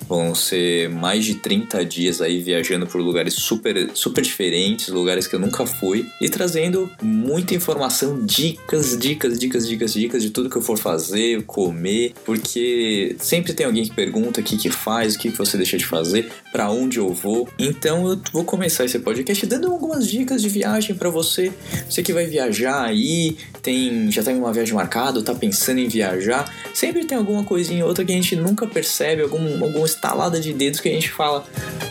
Vão 0.08 0.36
ser 0.36 0.90
mais 0.90 1.26
de 1.26 1.36
30 1.36 1.84
dias 1.86 2.22
aí 2.22 2.42
viajando 2.42 2.86
por 2.86 3.02
lugares 3.02 3.34
super, 3.34 3.90
super 3.94 4.22
diferentes, 4.22 4.88
lugares 4.90 5.28
que 5.28 5.36
eu 5.36 5.40
nunca 5.40 5.66
fui, 5.66 6.08
e 6.22 6.30
trazendo 6.30 6.90
muita 7.02 7.56
informação, 7.56 8.24
dicas, 8.24 8.98
dicas, 8.98 9.40
dicas, 9.40 9.68
dicas, 9.68 9.94
dicas 9.94 10.24
de 10.24 10.30
tudo 10.30 10.50
que 10.50 10.56
eu 10.56 10.62
for 10.62 10.78
fazer, 10.78 11.44
comer, 11.44 12.14
porque 12.24 13.16
sempre 13.20 13.54
tem 13.54 13.66
alguém 13.66 13.84
que 13.84 13.96
pergunta 13.96 14.42
o 14.42 14.44
que, 14.44 14.58
que 14.58 14.70
faz, 14.70 15.16
o 15.16 15.20
que, 15.20 15.32
que 15.32 15.38
você 15.38 15.58
deixa 15.58 15.78
de 15.78 15.86
fazer, 15.86 16.32
para 16.52 16.70
onde 16.70 16.98
eu 16.98 17.14
vou. 17.14 17.48
Então 17.58 18.10
eu 18.10 18.22
vou 18.32 18.44
começar 18.44 18.86
esse 18.86 19.00
podcast 19.00 19.46
dando 19.46 19.72
algumas 19.72 20.08
dicas 20.08 20.42
de 20.42 20.50
viagem 20.50 20.96
para 20.96 21.10
você, 21.10 21.52
você 21.90 22.04
que 22.04 22.14
vai 22.14 22.26
viajar 22.26 22.84
aí, 22.84 23.38
tem 23.66 24.12
já 24.12 24.22
tem 24.22 24.38
uma 24.38 24.54
viagem 24.54 24.76
marcada, 24.76 25.24
tá 25.24 25.34
pensando 25.34 25.80
em 25.80 25.88
viajar, 25.88 26.54
sempre 26.74 27.04
tem 27.04 27.18
alguma 27.18 27.44
coisinha 27.44 27.84
ou 27.84 27.90
outra 27.90 28.06
que 28.06 28.12
a 28.12 28.16
gente 28.16 28.36
nunca 28.36 28.68
percebe, 28.68 29.24
algum, 29.24 29.64
alguma 29.64 29.86
estalada 29.86 30.40
de 30.40 30.54
dedos 30.54 30.80
que 30.80 30.88
a 30.88 30.92
gente 30.92 31.10
fala, 31.10 31.44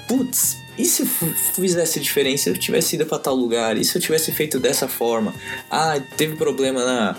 putz, 0.07 0.63
e 0.79 0.85
se 0.85 1.05
fizesse 1.07 2.01
diferença, 2.01 2.45
se 2.45 2.51
eu 2.51 2.59
tivesse 2.59 2.97
ido 2.97 3.07
para 3.07 3.19
tal 3.19 3.35
lugar? 3.35 3.77
E 3.77 3.85
se 3.85 3.97
eu 3.97 4.03
tivesse 4.03 4.33
feito 4.33 4.59
dessa 4.59 4.89
forma? 4.89 5.33
Ah, 5.71 6.01
teve 6.17 6.37
problema 6.37 6.85
na 6.85 7.17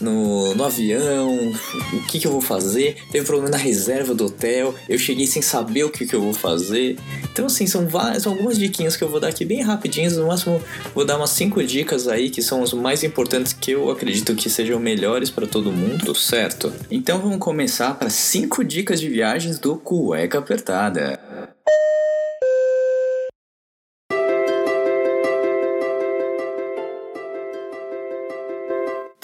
no, 0.00 0.54
no 0.54 0.64
avião, 0.64 1.52
o 1.92 2.06
que, 2.06 2.18
que 2.18 2.26
eu 2.26 2.32
vou 2.32 2.40
fazer. 2.40 2.96
Teve 3.10 3.26
problema 3.26 3.50
na 3.50 3.56
reserva 3.56 4.14
do 4.14 4.26
hotel, 4.26 4.74
eu 4.88 4.98
cheguei 4.98 5.26
sem 5.26 5.42
saber 5.42 5.84
o 5.84 5.90
que, 5.90 6.06
que 6.06 6.14
eu 6.14 6.20
vou 6.20 6.34
fazer. 6.34 6.96
Então, 7.32 7.46
assim, 7.46 7.66
são, 7.66 7.86
várias, 7.86 8.22
são 8.22 8.32
algumas 8.32 8.58
diquinhas 8.58 8.96
que 8.96 9.04
eu 9.04 9.08
vou 9.08 9.20
dar 9.20 9.28
aqui 9.28 9.44
bem 9.44 9.62
rapidinhas. 9.62 10.16
No 10.16 10.26
máximo, 10.26 10.62
vou 10.94 11.04
dar 11.04 11.16
umas 11.16 11.30
5 11.30 11.62
dicas 11.64 12.08
aí 12.08 12.30
que 12.30 12.42
são 12.42 12.62
as 12.62 12.72
mais 12.72 13.02
importantes 13.02 13.52
que 13.52 13.72
eu 13.72 13.90
acredito 13.90 14.34
que 14.34 14.48
sejam 14.48 14.78
melhores 14.78 15.30
para 15.30 15.46
todo 15.46 15.72
mundo, 15.72 16.14
certo? 16.14 16.72
Então, 16.90 17.20
vamos 17.20 17.38
começar 17.38 17.94
para 17.94 18.10
5 18.10 18.64
dicas 18.64 19.00
de 19.00 19.08
viagens 19.08 19.58
do 19.58 19.76
Cueca 19.76 20.38
Apertada. 20.38 21.20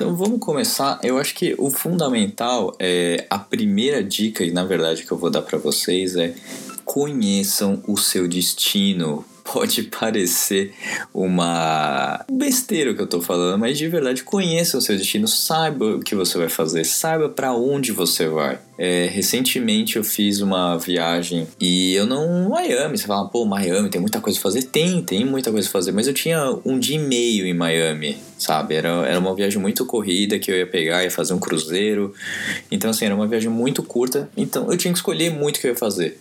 Então 0.02 0.16
vamos 0.16 0.40
começar. 0.40 0.98
Eu 1.00 1.16
acho 1.16 1.32
que 1.32 1.54
o 1.56 1.70
fundamental 1.70 2.74
é 2.80 3.24
a 3.30 3.38
primeira 3.38 4.02
dica, 4.02 4.42
e 4.42 4.50
na 4.50 4.64
verdade 4.64 5.04
que 5.04 5.12
eu 5.12 5.16
vou 5.16 5.30
dar 5.30 5.42
para 5.42 5.56
vocês 5.58 6.16
é 6.16 6.34
conheçam 6.84 7.80
o 7.86 7.96
seu 7.96 8.26
destino. 8.26 9.24
Pode 9.52 9.84
parecer 9.84 10.72
uma 11.14 12.24
besteira 12.30 12.94
que 12.94 13.00
eu 13.00 13.06
tô 13.06 13.20
falando, 13.20 13.60
mas 13.60 13.78
de 13.78 13.86
verdade 13.86 14.24
conheça 14.24 14.78
o 14.78 14.80
seu 14.80 14.96
destino, 14.96 15.28
saiba 15.28 15.96
o 15.96 16.00
que 16.00 16.16
você 16.16 16.36
vai 16.36 16.48
fazer, 16.48 16.84
saiba 16.84 17.28
para 17.28 17.52
onde 17.52 17.92
você 17.92 18.26
vai. 18.26 18.58
É, 18.78 19.06
recentemente 19.06 19.96
eu 19.96 20.04
fiz 20.04 20.40
uma 20.40 20.76
viagem 20.76 21.46
e 21.60 21.94
eu 21.94 22.06
não. 22.06 22.48
Miami, 22.48 22.96
você 22.96 23.06
fala, 23.06 23.28
pô, 23.28 23.44
Miami 23.44 23.90
tem 23.90 24.00
muita 24.00 24.20
coisa 24.20 24.38
a 24.38 24.42
fazer. 24.42 24.62
Tem, 24.64 25.02
tem 25.02 25.24
muita 25.24 25.52
coisa 25.52 25.68
a 25.68 25.70
fazer, 25.70 25.92
mas 25.92 26.06
eu 26.06 26.14
tinha 26.14 26.58
um 26.64 26.78
dia 26.78 26.96
e 26.96 26.98
meio 26.98 27.46
em 27.46 27.54
Miami, 27.54 28.16
sabe? 28.38 28.74
Era, 28.74 28.88
era 29.06 29.18
uma 29.18 29.34
viagem 29.34 29.60
muito 29.60 29.84
corrida 29.84 30.38
que 30.38 30.50
eu 30.50 30.56
ia 30.56 30.66
pegar, 30.66 31.04
ia 31.04 31.10
fazer 31.10 31.34
um 31.34 31.38
cruzeiro. 31.38 32.14
Então, 32.70 32.90
assim, 32.90 33.04
era 33.04 33.14
uma 33.14 33.26
viagem 33.26 33.50
muito 33.50 33.82
curta. 33.82 34.28
Então 34.36 34.70
eu 34.70 34.76
tinha 34.76 34.92
que 34.92 34.98
escolher 34.98 35.30
muito 35.30 35.58
o 35.58 35.60
que 35.60 35.66
eu 35.66 35.72
ia 35.72 35.76
fazer. 35.76 36.18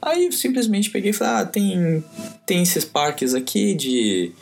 Aí 0.00 0.26
eu 0.26 0.32
simplesmente 0.32 0.90
peguei 0.90 1.10
e 1.10 1.14
falei, 1.14 1.34
ah, 1.34 1.46
tem, 1.46 2.04
tem 2.44 2.62
esses 2.62 2.84
parques 2.84 3.34
aqui 3.34 3.74
de 3.74 4.32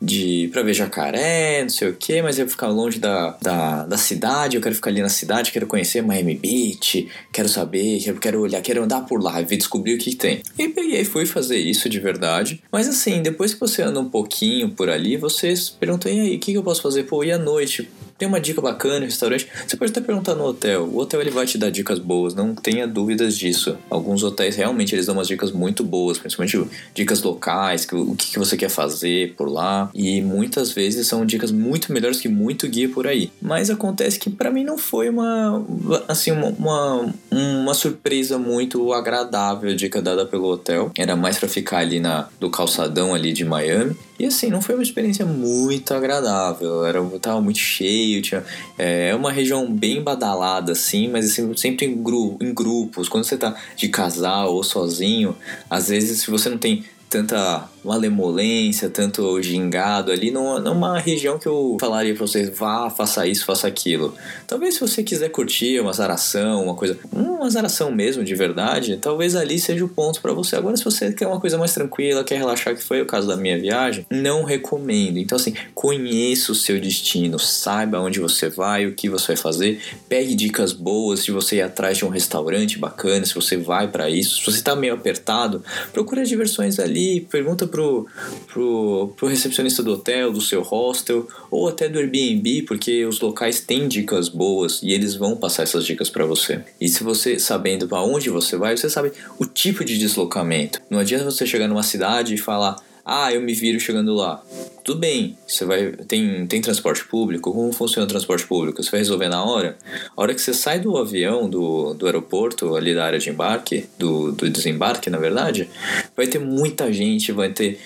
de 0.00 0.48
pra 0.52 0.62
ver 0.62 0.72
jacaré, 0.72 1.62
não 1.62 1.68
sei 1.68 1.88
o 1.88 1.94
que, 1.94 2.22
mas 2.22 2.38
eu 2.38 2.46
vou 2.46 2.50
ficar 2.50 2.68
longe 2.68 2.98
da, 2.98 3.36
da, 3.42 3.84
da 3.84 3.96
cidade, 3.96 4.56
eu 4.56 4.62
quero 4.62 4.74
ficar 4.74 4.90
ali 4.90 5.02
na 5.02 5.08
cidade, 5.08 5.52
quero 5.52 5.66
conhecer 5.66 6.02
Miami 6.02 6.34
Beach, 6.34 7.08
quero 7.32 7.48
saber, 7.48 8.00
quero, 8.00 8.18
quero 8.18 8.40
olhar, 8.40 8.62
quero 8.62 8.82
andar 8.82 9.02
por 9.02 9.22
lá, 9.22 9.40
ver 9.42 9.56
descobrir 9.56 9.94
o 9.94 9.98
que, 9.98 10.14
tem. 10.16 10.42
E 10.58 10.68
peguei, 10.68 11.04
fui 11.04 11.26
fazer 11.26 11.58
isso 11.58 11.88
de 11.88 12.00
verdade. 12.00 12.62
Mas 12.72 12.88
assim, 12.88 13.22
depois 13.22 13.54
que 13.54 13.60
você 13.60 13.82
anda 13.82 14.00
um 14.00 14.08
pouquinho 14.08 14.70
por 14.70 14.88
ali, 14.88 15.16
você 15.16 15.54
pergunta, 15.78 16.10
e 16.10 16.20
aí, 16.20 16.36
o 16.36 16.38
que, 16.38 16.52
que 16.52 16.58
eu 16.58 16.62
posso 16.62 16.82
fazer? 16.82 17.04
Pô, 17.04 17.22
e 17.22 17.32
à 17.32 17.38
noite? 17.38 17.88
Tem 18.20 18.28
uma 18.28 18.38
dica 18.38 18.60
bacana, 18.60 19.06
restaurante. 19.06 19.48
Você 19.66 19.78
pode 19.78 19.92
até 19.92 20.00
perguntar 20.02 20.34
no 20.34 20.44
hotel. 20.44 20.84
O 20.84 20.98
hotel 20.98 21.22
ele 21.22 21.30
vai 21.30 21.46
te 21.46 21.56
dar 21.56 21.70
dicas 21.70 21.98
boas, 21.98 22.34
não 22.34 22.54
tenha 22.54 22.86
dúvidas 22.86 23.34
disso. 23.34 23.78
Alguns 23.88 24.22
hotéis 24.22 24.56
realmente 24.56 24.94
eles 24.94 25.06
dão 25.06 25.14
umas 25.14 25.26
dicas 25.26 25.50
muito 25.50 25.82
boas, 25.82 26.18
principalmente 26.18 26.62
dicas 26.94 27.22
locais, 27.22 27.88
o 27.90 28.14
que, 28.14 28.38
você 28.38 28.58
quer 28.58 28.68
fazer 28.68 29.32
por 29.38 29.50
lá. 29.50 29.90
E 29.94 30.20
muitas 30.20 30.70
vezes 30.70 31.06
são 31.06 31.24
dicas 31.24 31.50
muito 31.50 31.90
melhores 31.94 32.20
que 32.20 32.28
muito 32.28 32.68
guia 32.68 32.90
por 32.90 33.06
aí. 33.06 33.32
Mas 33.40 33.70
acontece 33.70 34.18
que 34.18 34.28
para 34.28 34.50
mim 34.50 34.64
não 34.64 34.76
foi 34.76 35.08
uma 35.08 35.64
assim 36.06 36.30
uma, 36.30 37.14
uma, 37.30 37.72
surpresa 37.72 38.36
muito 38.36 38.92
agradável 38.92 39.70
a 39.70 39.74
dica 39.74 40.02
dada 40.02 40.26
pelo 40.26 40.48
hotel. 40.48 40.92
Era 40.94 41.16
mais 41.16 41.38
para 41.38 41.48
ficar 41.48 41.78
ali 41.78 41.98
na 42.00 42.28
do 42.38 42.50
calçadão 42.50 43.14
ali 43.14 43.32
de 43.32 43.46
Miami. 43.46 43.96
E 44.20 44.26
assim, 44.26 44.50
não 44.50 44.60
foi 44.60 44.74
uma 44.74 44.82
experiência 44.82 45.24
muito 45.24 45.94
agradável. 45.94 46.84
Era, 46.84 47.02
tava 47.18 47.40
muito 47.40 47.58
cheio, 47.58 48.20
tinha, 48.20 48.44
é 48.76 49.14
uma 49.14 49.32
região 49.32 49.72
bem 49.72 50.02
badalada, 50.02 50.72
assim, 50.72 51.08
mas 51.08 51.24
assim, 51.24 51.56
sempre 51.56 51.86
em, 51.86 52.02
gru, 52.02 52.36
em 52.38 52.52
grupos. 52.52 53.08
Quando 53.08 53.24
você 53.24 53.38
tá 53.38 53.56
de 53.74 53.88
casal 53.88 54.54
ou 54.54 54.62
sozinho, 54.62 55.34
às 55.70 55.88
vezes 55.88 56.20
se 56.20 56.30
você 56.30 56.50
não 56.50 56.58
tem 56.58 56.84
tanta 57.08 57.66
malemolência, 57.84 58.90
tanto 58.90 59.40
gingado 59.42 60.12
ali, 60.12 60.30
numa, 60.30 60.60
numa 60.60 60.98
região 60.98 61.38
que 61.38 61.46
eu 61.46 61.76
falaria 61.80 62.14
pra 62.14 62.26
vocês, 62.26 62.50
vá, 62.56 62.90
faça 62.90 63.26
isso, 63.26 63.44
faça 63.44 63.66
aquilo. 63.66 64.14
Talvez 64.46 64.74
se 64.74 64.80
você 64.80 65.02
quiser 65.02 65.30
curtir 65.30 65.80
uma 65.80 65.92
zaração, 65.92 66.64
uma 66.64 66.74
coisa, 66.74 66.98
uma 67.12 67.48
zaração 67.48 67.90
mesmo, 67.90 68.22
de 68.22 68.34
verdade, 68.34 68.98
talvez 68.98 69.34
ali 69.34 69.58
seja 69.58 69.84
o 69.84 69.88
ponto 69.88 70.20
para 70.20 70.32
você. 70.32 70.56
Agora, 70.56 70.76
se 70.76 70.84
você 70.84 71.12
quer 71.12 71.26
uma 71.26 71.40
coisa 71.40 71.56
mais 71.56 71.72
tranquila, 71.72 72.24
quer 72.24 72.36
relaxar, 72.36 72.74
que 72.74 72.82
foi 72.82 73.00
o 73.00 73.06
caso 73.06 73.26
da 73.26 73.36
minha 73.36 73.58
viagem, 73.58 74.06
não 74.10 74.44
recomendo. 74.44 75.18
Então, 75.18 75.36
assim, 75.36 75.54
conheça 75.74 76.52
o 76.52 76.54
seu 76.54 76.80
destino, 76.80 77.38
saiba 77.38 78.00
onde 78.00 78.20
você 78.20 78.48
vai, 78.48 78.86
o 78.86 78.94
que 78.94 79.08
você 79.08 79.28
vai 79.28 79.36
fazer, 79.36 79.80
pegue 80.08 80.34
dicas 80.34 80.72
boas 80.72 81.24
de 81.24 81.32
você 81.32 81.56
ir 81.56 81.62
atrás 81.62 81.98
de 81.98 82.04
um 82.04 82.08
restaurante 82.08 82.78
bacana, 82.78 83.24
se 83.24 83.34
você 83.34 83.56
vai 83.56 83.88
para 83.88 84.10
isso. 84.10 84.40
Se 84.40 84.46
você 84.46 84.62
tá 84.62 84.76
meio 84.76 84.94
apertado, 84.94 85.64
procura 85.92 86.24
diversões 86.24 86.78
ali, 86.78 87.20
pergunta 87.22 87.69
pro, 87.70 88.06
pro, 88.46 89.12
pro 89.16 89.28
recepcionista 89.28 89.82
do 89.82 89.92
hotel, 89.92 90.32
do 90.32 90.40
seu 90.40 90.62
hostel, 90.62 91.26
ou 91.50 91.68
até 91.68 91.88
do 91.88 91.98
Airbnb, 91.98 92.62
porque 92.62 93.04
os 93.04 93.20
locais 93.20 93.60
têm 93.60 93.88
dicas 93.88 94.28
boas 94.28 94.82
e 94.82 94.92
eles 94.92 95.14
vão 95.14 95.36
passar 95.36 95.62
essas 95.62 95.86
dicas 95.86 96.10
para 96.10 96.24
você. 96.24 96.62
E 96.80 96.88
se 96.88 97.02
você 97.02 97.38
sabendo 97.38 97.88
para 97.88 98.02
onde 98.02 98.28
você 98.28 98.56
vai, 98.56 98.76
você 98.76 98.90
sabe 98.90 99.12
o 99.38 99.46
tipo 99.46 99.84
de 99.84 99.96
deslocamento. 99.98 100.80
Não 100.90 100.98
adianta 100.98 101.24
você 101.24 101.46
chegar 101.46 101.68
numa 101.68 101.82
cidade 101.82 102.34
e 102.34 102.38
falar 102.38 102.76
ah, 103.04 103.32
eu 103.32 103.40
me 103.40 103.54
viro 103.54 103.80
chegando 103.80 104.14
lá. 104.14 104.42
Tudo 104.90 104.98
bem, 104.98 105.36
você 105.46 105.64
vai. 105.64 105.92
Tem, 105.92 106.44
tem 106.48 106.60
transporte 106.60 107.04
público? 107.04 107.52
Como 107.52 107.72
funciona 107.72 108.04
o 108.04 108.08
transporte 108.08 108.44
público? 108.44 108.82
Você 108.82 108.90
vai 108.90 108.98
resolver 108.98 109.28
na 109.28 109.44
hora? 109.44 109.78
A 110.16 110.20
hora 110.20 110.34
que 110.34 110.40
você 110.40 110.52
sai 110.52 110.80
do 110.80 110.96
avião, 110.96 111.48
do, 111.48 111.94
do 111.94 112.06
aeroporto, 112.06 112.74
ali 112.74 112.92
da 112.92 113.04
área 113.04 113.20
de 113.20 113.30
embarque, 113.30 113.88
do, 113.96 114.32
do 114.32 114.50
desembarque, 114.50 115.08
na 115.08 115.18
verdade, 115.18 115.68
vai 116.16 116.26
ter 116.26 116.40
muita 116.40 116.92
gente, 116.92 117.30
vai 117.30 117.52
ter, 117.52 117.78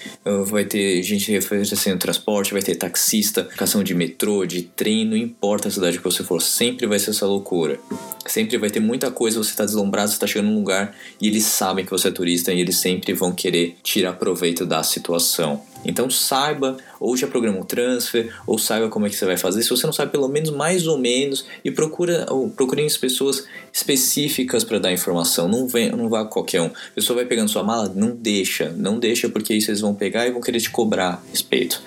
vai 0.46 0.64
ter 0.64 1.02
gente 1.02 1.36
oferecendo 1.36 1.98
transporte, 1.98 2.54
vai 2.54 2.62
ter 2.62 2.74
taxista, 2.74 3.42
aplicação 3.42 3.84
de 3.84 3.94
metrô, 3.94 4.46
de 4.46 4.62
trem, 4.62 5.04
não 5.04 5.16
importa 5.16 5.68
a 5.68 5.70
cidade 5.70 5.98
que 5.98 6.04
você 6.04 6.24
for, 6.24 6.40
sempre 6.40 6.86
vai 6.86 6.98
ser 6.98 7.10
essa 7.10 7.26
loucura. 7.26 7.78
Sempre 8.26 8.56
vai 8.56 8.70
ter 8.70 8.80
muita 8.80 9.10
coisa, 9.10 9.36
você 9.36 9.50
está 9.50 9.66
deslumbrado, 9.66 10.08
você 10.08 10.14
está 10.14 10.26
chegando 10.26 10.48
num 10.48 10.56
lugar 10.56 10.96
e 11.20 11.28
eles 11.28 11.44
sabem 11.44 11.84
que 11.84 11.90
você 11.90 12.08
é 12.08 12.10
turista 12.10 12.50
e 12.50 12.60
eles 12.60 12.78
sempre 12.78 13.12
vão 13.12 13.30
querer 13.30 13.76
tirar 13.82 14.14
proveito 14.14 14.64
da 14.64 14.82
situação. 14.82 15.60
Então 15.84 16.08
saiba, 16.10 16.76
ou 16.98 17.16
já 17.16 17.26
programa 17.26 17.58
um 17.58 17.62
transfer, 17.62 18.32
ou 18.46 18.58
saiba 18.58 18.88
como 18.88 19.06
é 19.06 19.10
que 19.10 19.16
você 19.16 19.26
vai 19.26 19.36
fazer. 19.36 19.62
Se 19.62 19.70
você 19.70 19.86
não 19.86 19.92
sabe, 19.92 20.10
pelo 20.12 20.28
menos 20.28 20.50
mais 20.50 20.86
ou 20.86 20.98
menos, 20.98 21.44
e 21.64 21.70
procura, 21.70 22.26
ou 22.30 22.48
procure 22.50 22.84
as 22.84 22.96
pessoas 22.96 23.44
específicas 23.72 24.64
para 24.64 24.78
dar 24.78 24.92
informação. 24.92 25.48
Não, 25.48 25.66
vem, 25.66 25.90
não 25.90 26.08
vá 26.08 26.24
qualquer 26.24 26.60
um. 26.60 26.66
A 26.66 26.94
pessoa 26.94 27.16
vai 27.16 27.26
pegando 27.26 27.50
sua 27.50 27.62
mala, 27.62 27.92
não 27.94 28.14
deixa, 28.14 28.72
não 28.76 28.98
deixa, 28.98 29.28
porque 29.28 29.54
isso 29.54 29.70
eles 29.70 29.80
vão 29.80 29.94
pegar 29.94 30.26
e 30.26 30.30
vão 30.30 30.40
querer 30.40 30.60
te 30.60 30.70
cobrar 30.70 31.22
respeito. 31.30 31.82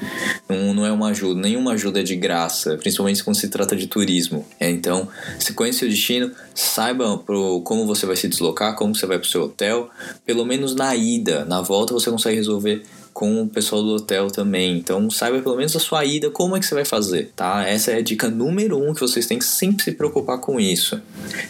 Não, 0.50 0.74
não 0.74 0.86
é 0.86 0.92
uma 0.92 1.10
ajuda, 1.10 1.40
nenhuma 1.40 1.74
ajuda 1.74 2.02
é 2.02 2.04
de 2.04 2.16
graça, 2.16 2.78
principalmente 2.78 3.24
quando 3.24 3.38
se 3.38 3.48
trata 3.48 3.76
de 3.76 3.88
turismo. 3.88 4.46
É, 4.60 4.70
então, 4.70 5.08
se 5.40 5.54
conhece 5.54 5.86
o 5.86 5.90
destino, 5.90 6.32
saiba 6.54 7.18
pro, 7.18 7.62
como 7.62 7.86
você 7.86 8.06
vai 8.06 8.16
se 8.16 8.28
deslocar, 8.28 8.76
como 8.76 8.96
você 8.96 9.06
vai 9.06 9.18
para 9.18 9.26
o 9.26 9.30
seu 9.30 9.44
hotel, 9.44 9.90
pelo 10.26 10.46
menos 10.46 10.76
na 10.76 10.96
ida, 10.96 11.46
na 11.46 11.62
volta 11.62 11.94
você 11.94 12.10
consegue 12.10 12.36
resolver 12.36 12.84
com 13.18 13.42
o 13.42 13.50
pessoal 13.50 13.82
do 13.82 13.96
hotel 13.96 14.28
também. 14.28 14.78
Então 14.78 15.10
saiba 15.10 15.42
pelo 15.42 15.56
menos 15.56 15.76
a 15.76 15.80
sua 15.80 16.06
ida, 16.06 16.30
como 16.30 16.56
é 16.56 16.60
que 16.60 16.68
você 16.68 16.76
vai 16.76 16.86
fazer, 16.86 17.32
tá? 17.36 17.68
Essa 17.68 17.90
é 17.90 17.96
a 17.96 18.02
dica 18.02 18.30
número 18.30 18.78
um 18.78 18.94
que 18.94 19.02
vocês 19.02 19.26
têm 19.26 19.40
que 19.40 19.46
sempre 19.46 19.84
se 19.84 19.92
preocupar 19.94 20.40
com 20.40 20.60
isso. 20.60 21.02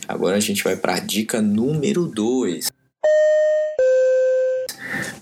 Agora 0.08 0.38
a 0.38 0.40
gente 0.40 0.64
vai 0.64 0.78
para 0.78 0.96
a 0.96 1.00
dica 1.00 1.42
número 1.42 2.08
dois. 2.08 2.72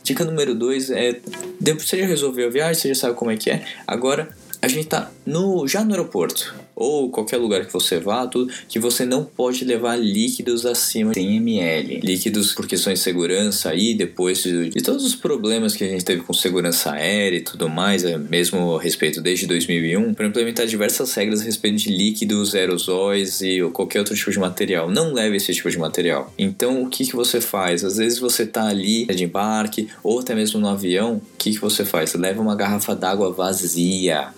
Dica 0.03 0.23
número 0.23 0.53
dois 0.53 0.91
é: 0.91 1.19
você 1.59 1.97
já 1.97 2.05
resolveu 2.05 2.47
a 2.47 2.51
viagem, 2.51 2.79
você 2.79 2.89
já 2.89 2.95
sabe 2.95 3.15
como 3.15 3.31
é 3.31 3.37
que 3.37 3.49
é. 3.49 3.65
Agora 3.87 4.29
a 4.61 4.67
gente 4.67 4.87
tá 4.87 5.09
no, 5.25 5.67
já 5.67 5.83
no 5.83 5.93
aeroporto 5.93 6.53
ou 6.75 7.10
qualquer 7.10 7.38
lugar 7.38 7.65
que 7.65 7.72
você 7.72 8.00
vá, 8.00 8.27
tudo, 8.27 8.51
que 8.67 8.79
você 8.79 9.05
não 9.05 9.24
pode 9.24 9.63
levar 9.63 9.96
líquidos 9.96 10.65
acima 10.65 11.12
de 11.12 11.22
100 11.22 11.38
ml. 11.38 12.00
Líquidos 12.03 12.53
por 12.53 12.67
questões 12.67 13.00
de 13.00 13.03
segurança 13.03 13.70
aí, 13.70 13.94
depois 13.94 14.44
de, 14.44 14.70
de, 14.70 14.84
todos 14.84 15.05
os 15.05 15.15
problemas 15.15 15.75
que 15.75 15.84
a 15.84 15.88
gente 15.88 16.03
teve 16.03 16.22
com 16.22 16.34
segurança 16.34 16.91
aérea 16.91 17.38
e 17.38 17.41
tudo 17.41 17.70
mais, 17.70 18.03
é, 18.03 18.17
mesmo 18.17 18.75
a 18.75 18.82
respeito 18.82 19.22
desde 19.22 19.48
2001, 19.48 20.13
para 20.13 20.27
implementar 20.27 20.67
diversas 20.67 21.13
regras 21.13 21.41
a 21.41 21.44
respeito 21.44 21.77
de 21.77 21.89
líquidos, 21.89 22.53
aerosóis 22.53 23.41
e 23.41 23.62
qualquer 23.72 24.00
outro 24.00 24.15
tipo 24.15 24.32
de 24.32 24.39
material. 24.39 24.89
Não 24.89 25.13
leve 25.13 25.38
esse 25.38 25.53
tipo 25.53 25.70
de 25.70 25.77
material. 25.77 26.34
Então, 26.38 26.84
o 26.84 26.89
que, 26.89 27.05
que 27.05 27.15
você 27.15 27.39
faz? 27.39 27.84
Às 27.84 27.98
vezes 27.98 28.20
você 28.20 28.46
tá 28.46 28.67
ali 28.67 29.05
de 29.05 29.24
embarque 29.24 29.88
ou 30.03 30.20
até 30.20 30.36
mesmo 30.36 30.60
no 30.60 30.67
avião, 30.67 31.15
o 31.15 31.38
que, 31.38 31.51
que 31.51 31.60
você 31.60 31.86
faz? 31.86 32.10
Você 32.10 32.17
leva 32.17 32.41
uma 32.41 32.55
garrafa 32.55 32.96
d'água 32.96 33.32
vazia. 33.32 34.29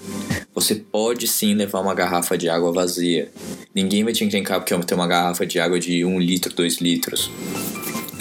Você 0.54 0.76
pode 0.76 1.28
sim 1.28 1.54
levar 1.54 1.82
uma 1.82 1.94
garrafa 1.94 2.27
de 2.36 2.50
água 2.50 2.72
vazia. 2.72 3.30
Ninguém 3.76 4.04
vai 4.04 4.12
te 4.12 4.24
encrencar 4.24 4.60
porque 4.60 4.76
tem 4.76 4.98
uma 4.98 5.08
garrafa 5.08 5.46
de 5.46 5.60
água 5.60 5.80
de 5.80 6.04
1 6.04 6.20
litro, 6.20 6.52
2 6.54 6.78
litros. 6.78 7.30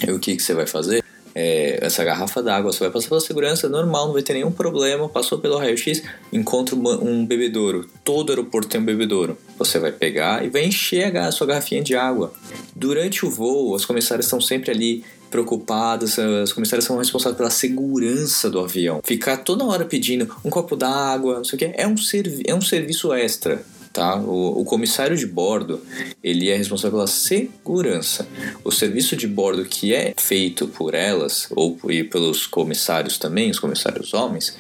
E 0.07 0.11
o 0.11 0.19
que, 0.19 0.37
que 0.37 0.43
você 0.43 0.53
vai 0.53 0.67
fazer? 0.67 1.03
é, 1.39 1.81
essa 1.83 2.03
garrafa 2.03 2.43
d'água, 2.43 2.73
você 2.73 2.79
vai 2.79 2.91
passar 2.91 3.11
pela 3.11 3.21
segurança 3.21 3.69
normal, 3.69 4.07
não 4.07 4.15
vai 4.15 4.23
ter 4.23 4.33
nenhum 4.33 4.51
problema, 4.51 5.07
passou 5.07 5.39
pelo 5.39 5.59
raio-x, 5.59 6.03
encontra 6.33 6.75
uma, 6.75 6.97
um 6.97 7.27
bebedouro. 7.27 7.87
Todo 8.03 8.31
aeroporto 8.31 8.69
tem 8.69 8.81
um 8.81 8.85
bebedouro. 8.85 9.37
Você 9.59 9.79
vai 9.79 9.93
pegar 9.93 10.43
e 10.43 10.49
vai 10.49 10.65
encher 10.65 11.15
a, 11.15 11.31
sua 11.31 11.47
garrafinha 11.47 11.83
de 11.83 11.95
água. 11.95 12.33
Durante 12.75 13.27
o 13.27 13.31
voo, 13.31 13.75
os 13.75 13.85
comissários 13.85 14.25
estão 14.25 14.41
sempre 14.41 14.71
ali 14.71 15.05
preocupados, 15.31 16.17
os 16.17 16.55
comissários 16.55 16.87
são 16.87 16.97
responsáveis 16.97 17.37
pela 17.37 17.51
segurança 17.51 18.49
do 18.49 18.59
avião. 18.59 19.03
Ficar 19.05 19.37
toda 19.37 19.63
hora 19.63 19.85
pedindo 19.85 20.35
um 20.43 20.49
copo 20.49 20.75
d'água, 20.75 21.37
não 21.37 21.45
sei 21.45 21.57
o 21.57 21.59
que, 21.59 21.71
é 21.75 21.87
um, 21.87 21.99
servi 21.99 22.45
é 22.47 22.55
um 22.55 22.63
serviço 22.63 23.13
extra. 23.13 23.63
Tá? 23.97 24.15
O, 24.17 24.61
o, 24.61 24.65
comissário 24.67 25.17
de 25.17 25.27
bordo 25.27 25.81
ele 26.23 26.51
é 26.51 26.55
responsável 26.55 26.99
pela 26.99 27.07
segurança. 27.07 28.29
O 28.63 28.71
serviço 28.71 29.17
de 29.17 29.27
bordo 29.27 29.65
que 29.65 29.95
é 29.95 30.13
feito 30.19 30.69
por 30.69 30.93
elas 30.93 31.49
ou 31.51 31.79
e 31.89 32.05
pelos 32.05 32.47
comissários 32.47 33.17
também, 33.17 33.51
os 33.51 33.59
comissários 33.59 34.13
homens, 34.13 34.55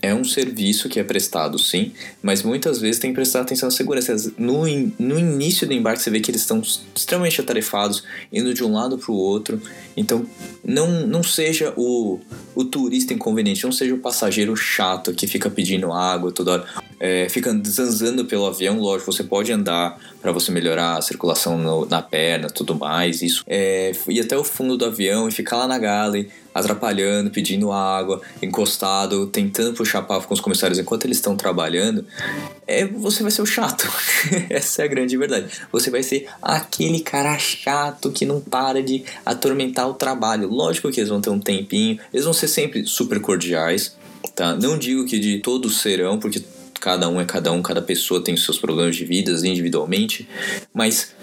é 0.00 0.14
um 0.14 0.24
serviço 0.24 0.88
que 0.88 1.00
é 1.00 1.04
prestado, 1.04 1.58
sim, 1.58 1.92
mas 2.22 2.42
muitas 2.42 2.80
vezes 2.80 3.00
tem 3.00 3.10
que 3.10 3.16
prestar 3.16 3.40
atenção 3.40 3.68
na 3.68 3.74
segurança. 3.74 4.14
No, 4.38 4.66
in, 4.66 4.92
no 4.98 5.18
início 5.18 5.66
do 5.66 5.72
embarque, 5.72 6.02
você 6.02 6.10
vê 6.10 6.20
que 6.20 6.30
eles 6.30 6.42
estão 6.42 6.62
extremamente 6.94 7.40
atarefados, 7.40 8.04
indo 8.32 8.54
de 8.54 8.62
um 8.62 8.72
lado 8.72 8.96
para 8.96 9.10
o 9.10 9.16
outro. 9.16 9.60
Então, 9.96 10.24
não, 10.64 11.06
não 11.06 11.22
seja 11.22 11.72
o, 11.76 12.20
o 12.54 12.64
turista 12.64 13.12
inconveniente, 13.12 13.64
não 13.64 13.72
seja 13.72 13.94
o 13.94 13.98
passageiro 13.98 14.54
chato 14.56 15.12
que 15.12 15.26
fica 15.26 15.50
pedindo 15.50 15.92
água 15.92 16.30
toda 16.30 16.52
hora, 16.52 16.66
é, 17.00 17.28
fica 17.28 17.50
zanzando 17.66 18.24
pelo 18.24 18.46
avião. 18.46 18.78
Lógico, 18.78 19.12
você 19.12 19.24
pode 19.24 19.52
andar 19.52 19.98
para 20.20 20.32
você 20.32 20.50
melhorar 20.52 20.96
a 20.96 21.02
circulação 21.02 21.58
no, 21.58 21.86
na 21.86 22.02
perna, 22.02 22.48
tudo 22.48 22.74
mais. 22.74 23.22
Isso 23.22 23.44
é 23.46 23.92
ir 24.08 24.20
até 24.20 24.36
o 24.36 24.44
fundo 24.44 24.76
do 24.76 24.84
avião 24.84 25.28
e 25.28 25.32
ficar 25.32 25.56
lá 25.56 25.66
na 25.66 25.78
galley 25.78 26.28
atrapalhando, 26.58 27.30
pedindo 27.30 27.72
água, 27.72 28.20
encostado, 28.42 29.26
tentando 29.26 29.74
puxar 29.74 30.02
papo 30.02 30.28
com 30.28 30.34
os 30.34 30.40
comissários 30.40 30.78
enquanto 30.78 31.04
eles 31.04 31.18
estão 31.18 31.36
trabalhando, 31.36 32.04
é, 32.66 32.86
você 32.86 33.22
vai 33.22 33.30
ser 33.30 33.42
o 33.42 33.46
chato. 33.46 33.90
Essa 34.50 34.82
é 34.82 34.84
a 34.84 34.88
grande 34.88 35.16
verdade. 35.16 35.46
Você 35.72 35.90
vai 35.90 36.02
ser 36.02 36.28
aquele 36.42 37.00
cara 37.00 37.38
chato 37.38 38.10
que 38.10 38.26
não 38.26 38.40
para 38.40 38.82
de 38.82 39.04
atormentar 39.24 39.88
o 39.88 39.94
trabalho. 39.94 40.48
Lógico 40.48 40.90
que 40.90 41.00
eles 41.00 41.10
vão 41.10 41.20
ter 41.20 41.30
um 41.30 41.40
tempinho, 41.40 41.98
eles 42.12 42.24
vão 42.24 42.34
ser 42.34 42.48
sempre 42.48 42.84
super 42.86 43.20
cordiais, 43.20 43.96
tá? 44.34 44.54
Não 44.54 44.78
digo 44.78 45.06
que 45.06 45.18
de 45.18 45.38
todos 45.38 45.80
serão, 45.80 46.18
porque 46.18 46.42
cada 46.80 47.08
um 47.08 47.20
é 47.20 47.24
cada 47.24 47.52
um, 47.52 47.62
cada 47.62 47.82
pessoa 47.82 48.22
tem 48.22 48.36
seus 48.36 48.58
problemas 48.58 48.96
de 48.96 49.04
vidas 49.04 49.44
individualmente, 49.44 50.28
mas 50.72 51.14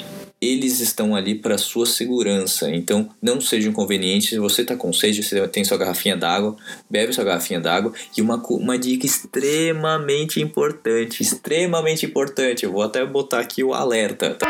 eles 0.51 0.79
estão 0.79 1.15
ali 1.15 1.35
para 1.35 1.57
sua 1.57 1.85
segurança. 1.85 2.69
Então, 2.69 3.09
não 3.21 3.39
seja 3.41 3.69
inconveniente. 3.69 4.29
Se 4.29 4.39
você 4.39 4.61
está 4.61 4.75
com 4.75 4.91
sede, 4.93 5.23
você 5.23 5.47
tem 5.47 5.63
sua 5.63 5.77
garrafinha 5.77 6.15
d'água, 6.15 6.55
bebe 6.89 7.13
sua 7.13 7.23
garrafinha 7.23 7.59
d'água. 7.59 7.93
E 8.17 8.21
uma, 8.21 8.35
uma 8.35 8.77
dica 8.77 9.05
extremamente 9.05 10.41
importante, 10.41 11.21
extremamente 11.21 12.05
importante. 12.05 12.65
Eu 12.65 12.71
vou 12.71 12.81
até 12.81 13.05
botar 13.05 13.39
aqui 13.39 13.63
o 13.63 13.73
alerta. 13.73 14.35
Tá, 14.35 14.45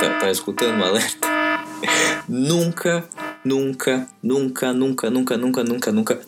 tá, 0.00 0.18
tá 0.20 0.30
escutando 0.30 0.80
o 0.80 0.84
alerta? 0.84 1.28
nunca, 2.28 3.04
nunca, 3.44 4.08
nunca, 4.22 4.72
nunca, 4.72 5.10
nunca, 5.10 5.36
nunca, 5.36 5.62
nunca, 5.64 5.92
nunca 5.92 6.20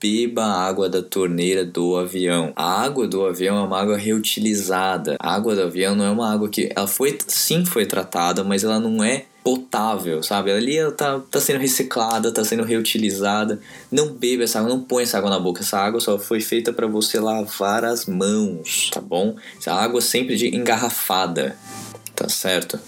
beba 0.00 0.44
a 0.44 0.66
água 0.66 0.88
da 0.88 1.02
torneira 1.02 1.64
do 1.64 1.96
avião. 1.96 2.52
A 2.54 2.82
água 2.82 3.06
do 3.06 3.24
avião 3.24 3.58
é 3.58 3.62
uma 3.62 3.80
água 3.80 3.96
reutilizada. 3.96 5.16
A 5.18 5.34
água 5.34 5.54
do 5.54 5.62
avião 5.62 5.94
não 5.94 6.04
é 6.04 6.10
uma 6.10 6.32
água 6.32 6.48
que 6.48 6.70
ela 6.74 6.86
foi 6.86 7.18
sim 7.26 7.64
foi 7.64 7.86
tratada, 7.86 8.44
mas 8.44 8.64
ela 8.64 8.78
não 8.78 9.02
é 9.02 9.24
potável, 9.42 10.22
sabe? 10.22 10.50
Ali 10.50 10.76
ela 10.76 10.92
tá, 10.92 11.20
tá 11.30 11.40
sendo 11.40 11.58
reciclada, 11.58 12.30
tá 12.30 12.44
sendo 12.44 12.64
reutilizada. 12.64 13.60
Não 13.90 14.12
beba 14.12 14.44
essa 14.44 14.58
água, 14.58 14.68
não 14.68 14.82
põe 14.82 15.02
essa 15.02 15.18
água 15.18 15.30
na 15.30 15.40
boca. 15.40 15.62
Essa 15.62 15.78
água 15.78 16.00
só 16.00 16.18
foi 16.18 16.40
feita 16.40 16.72
para 16.72 16.86
você 16.86 17.18
lavar 17.18 17.84
as 17.84 18.06
mãos, 18.06 18.90
tá 18.92 19.00
bom? 19.00 19.36
Essa 19.58 19.72
água 19.72 20.00
sempre 20.00 20.36
de 20.36 20.54
engarrafada, 20.54 21.56
tá 22.14 22.28
certo? 22.28 22.78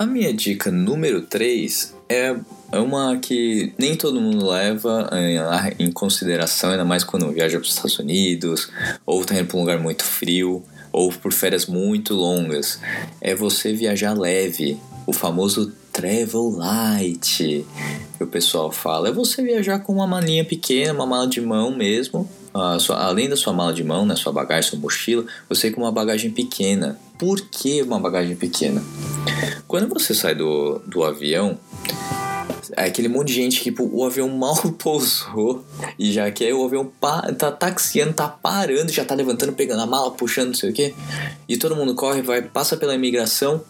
A 0.00 0.06
minha 0.06 0.32
dica 0.32 0.70
número 0.70 1.20
3 1.20 1.94
é, 2.08 2.34
é 2.72 2.78
uma 2.78 3.18
que 3.18 3.74
nem 3.76 3.94
todo 3.94 4.18
mundo 4.18 4.48
leva 4.48 5.10
em, 5.12 5.84
em 5.84 5.92
consideração, 5.92 6.70
ainda 6.70 6.86
mais 6.86 7.04
quando 7.04 7.30
viaja 7.30 7.58
para 7.58 7.66
os 7.66 7.74
Estados 7.74 7.98
Unidos, 7.98 8.70
ou 9.04 9.20
está 9.20 9.34
indo 9.34 9.48
para 9.48 9.58
um 9.58 9.60
lugar 9.60 9.78
muito 9.78 10.02
frio, 10.02 10.64
ou 10.90 11.12
por 11.12 11.34
férias 11.34 11.66
muito 11.66 12.14
longas. 12.14 12.80
É 13.20 13.34
você 13.34 13.74
viajar 13.74 14.18
leve, 14.18 14.80
o 15.06 15.12
famoso 15.12 15.70
travel 15.92 16.48
light, 16.48 17.66
que 18.16 18.24
o 18.24 18.26
pessoal 18.26 18.72
fala. 18.72 19.10
É 19.10 19.12
você 19.12 19.42
viajar 19.42 19.80
com 19.80 19.92
uma 19.92 20.06
malinha 20.06 20.46
pequena, 20.46 20.94
uma 20.94 21.04
mala 21.04 21.28
de 21.28 21.42
mão 21.42 21.76
mesmo, 21.76 22.26
sua, 22.80 23.04
além 23.04 23.28
da 23.28 23.36
sua 23.36 23.52
mala 23.52 23.74
de 23.74 23.84
mão, 23.84 24.06
né, 24.06 24.16
sua 24.16 24.32
bagagem, 24.32 24.70
sua 24.70 24.78
mochila, 24.78 25.26
você 25.46 25.70
com 25.70 25.82
uma 25.82 25.92
bagagem 25.92 26.30
pequena. 26.30 26.98
Por 27.20 27.38
que 27.42 27.82
uma 27.82 28.00
bagagem 28.00 28.34
pequena? 28.34 28.82
Quando 29.68 29.90
você 29.90 30.14
sai 30.14 30.34
do, 30.34 30.78
do 30.86 31.04
avião, 31.04 31.58
é 32.74 32.86
aquele 32.86 33.08
monte 33.08 33.28
de 33.28 33.34
gente 33.34 33.58
que 33.58 33.64
tipo, 33.64 33.86
o 33.92 34.06
avião 34.06 34.26
mal 34.34 34.56
pousou 34.78 35.62
e 35.98 36.10
já 36.12 36.30
quer 36.30 36.54
o 36.54 36.64
avião 36.64 36.90
tá 37.36 37.52
taxiando, 37.52 38.14
tá 38.14 38.26
parando, 38.26 38.90
já 38.90 39.04
tá 39.04 39.14
levantando, 39.14 39.52
pegando 39.52 39.82
a 39.82 39.86
mala, 39.86 40.12
puxando, 40.12 40.48
não 40.48 40.54
sei 40.54 40.70
o 40.70 40.72
que. 40.72 40.94
E 41.46 41.58
todo 41.58 41.76
mundo 41.76 41.94
corre, 41.94 42.22
vai, 42.22 42.40
passa 42.40 42.74
pela 42.74 42.94
imigração 42.94 43.62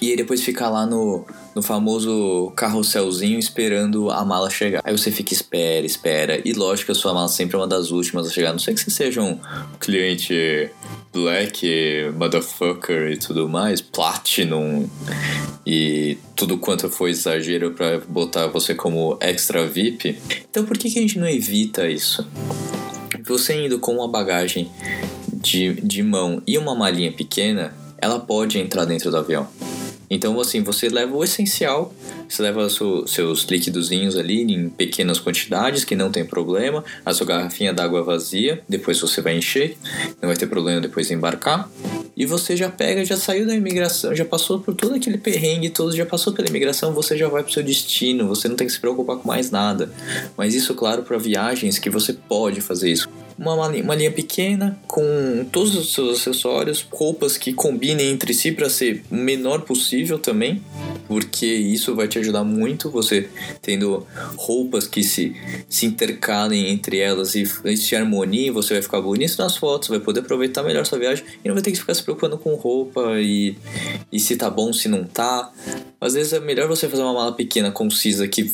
e 0.00 0.10
aí 0.10 0.16
depois 0.16 0.42
fica 0.42 0.68
lá 0.68 0.84
no, 0.84 1.24
no 1.54 1.62
famoso 1.62 2.52
carrosselzinho 2.54 3.38
esperando 3.38 4.10
a 4.10 4.24
mala 4.24 4.50
chegar. 4.50 4.82
Aí 4.84 4.96
você 4.96 5.10
fica, 5.10 5.32
espera, 5.32 5.86
espera. 5.86 6.40
E 6.44 6.52
lógico 6.52 6.86
que 6.86 6.92
a 6.92 6.94
sua 6.94 7.14
mala 7.14 7.28
sempre 7.28 7.56
é 7.56 7.58
uma 7.58 7.66
das 7.66 7.90
últimas 7.90 8.26
a 8.26 8.30
chegar. 8.30 8.52
Não 8.52 8.58
sei 8.58 8.74
que 8.74 8.80
você 8.80 8.90
seja 8.90 9.22
um 9.22 9.38
cliente 9.80 10.70
black, 11.12 11.66
motherfucker 12.14 13.12
e 13.12 13.16
tudo 13.16 13.48
mais, 13.48 13.80
platinum 13.80 14.86
e 15.66 16.18
tudo 16.34 16.58
quanto 16.58 16.90
foi 16.90 17.10
exagero 17.10 17.70
para 17.70 17.98
botar 18.00 18.46
você 18.48 18.74
como 18.74 19.16
extra 19.20 19.66
VIP. 19.66 20.18
Então 20.50 20.64
por 20.66 20.76
que, 20.76 20.90
que 20.90 20.98
a 20.98 21.02
gente 21.02 21.18
não 21.18 21.26
evita 21.26 21.88
isso? 21.88 22.26
Você 23.24 23.64
indo 23.64 23.78
com 23.78 23.94
uma 23.94 24.08
bagagem 24.08 24.70
de, 25.32 25.74
de 25.80 26.02
mão 26.02 26.42
e 26.46 26.58
uma 26.58 26.74
malinha 26.74 27.10
pequena, 27.10 27.74
ela 27.98 28.20
pode 28.20 28.58
entrar 28.58 28.84
dentro 28.84 29.10
do 29.10 29.16
avião. 29.16 29.48
Então, 30.08 30.38
assim, 30.40 30.62
você 30.62 30.88
leva 30.88 31.16
o 31.16 31.24
essencial, 31.24 31.92
você 32.28 32.42
leva 32.42 32.68
seu, 32.68 33.06
seus 33.06 33.44
líquidozinhos 33.44 34.16
ali 34.16 34.42
em 34.42 34.68
pequenas 34.68 35.18
quantidades, 35.18 35.84
que 35.84 35.96
não 35.96 36.10
tem 36.10 36.24
problema, 36.24 36.84
a 37.04 37.12
sua 37.12 37.26
garrafinha 37.26 37.72
d'água 37.72 38.02
vazia, 38.02 38.62
depois 38.68 39.00
você 39.00 39.20
vai 39.20 39.36
encher, 39.36 39.76
não 40.20 40.28
vai 40.28 40.36
ter 40.36 40.46
problema 40.46 40.80
depois 40.80 41.08
de 41.08 41.14
embarcar. 41.14 41.68
E 42.16 42.24
você 42.24 42.56
já 42.56 42.70
pega, 42.70 43.04
já 43.04 43.16
saiu 43.16 43.46
da 43.46 43.54
imigração, 43.54 44.14
já 44.14 44.24
passou 44.24 44.58
por 44.58 44.74
todo 44.74 44.94
aquele 44.94 45.18
perrengue 45.18 45.68
todo, 45.68 45.94
já 45.94 46.06
passou 46.06 46.32
pela 46.32 46.48
imigração, 46.48 46.92
você 46.92 47.16
já 47.16 47.28
vai 47.28 47.42
pro 47.42 47.52
seu 47.52 47.62
destino, 47.62 48.26
você 48.26 48.48
não 48.48 48.56
tem 48.56 48.66
que 48.66 48.72
se 48.72 48.80
preocupar 48.80 49.18
com 49.18 49.28
mais 49.28 49.50
nada. 49.50 49.92
Mas 50.36 50.54
isso, 50.54 50.74
claro, 50.74 51.02
para 51.02 51.18
viagens 51.18 51.78
que 51.78 51.90
você 51.90 52.12
pode 52.12 52.60
fazer 52.60 52.90
isso 52.90 53.08
uma, 53.38 53.54
uma 53.68 53.94
linha 53.94 54.10
pequena 54.10 54.78
com 54.86 55.46
todos 55.52 55.74
os 55.74 55.92
seus 55.92 56.20
acessórios, 56.20 56.86
roupas 56.90 57.36
que 57.36 57.52
combinem 57.52 58.10
entre 58.10 58.32
si 58.32 58.52
para 58.52 58.68
ser 58.70 59.04
o 59.10 59.14
menor 59.14 59.62
possível 59.62 60.18
também, 60.18 60.62
porque 61.06 61.46
isso 61.46 61.94
vai 61.94 62.08
te 62.08 62.18
ajudar 62.18 62.44
muito 62.44 62.90
você 62.90 63.28
tendo 63.60 64.06
roupas 64.36 64.86
que 64.86 65.02
se, 65.02 65.36
se 65.68 65.86
intercalem 65.86 66.70
entre 66.70 66.98
elas 66.98 67.34
e 67.34 67.46
se 67.76 67.94
harmoniem, 67.94 68.50
você 68.50 68.74
vai 68.74 68.82
ficar 68.82 69.00
bonito 69.00 69.36
nas 69.38 69.56
fotos, 69.56 69.88
vai 69.88 70.00
poder 70.00 70.20
aproveitar 70.20 70.62
melhor 70.62 70.86
sua 70.86 70.98
viagem 70.98 71.24
e 71.44 71.48
não 71.48 71.54
vai 71.54 71.62
ter 71.62 71.72
que 71.72 71.78
ficar 71.78 71.94
se 71.94 72.02
preocupando 72.02 72.38
com 72.38 72.54
roupa 72.54 73.20
e, 73.20 73.56
e 74.10 74.18
se 74.18 74.36
tá 74.36 74.48
bom, 74.48 74.72
se 74.72 74.88
não 74.88 75.04
tá. 75.04 75.52
Às 76.00 76.14
vezes 76.14 76.32
é 76.32 76.40
melhor 76.40 76.68
você 76.68 76.88
fazer 76.88 77.02
uma 77.02 77.12
mala 77.12 77.32
pequena, 77.32 77.70
concisa, 77.70 78.26
que 78.28 78.52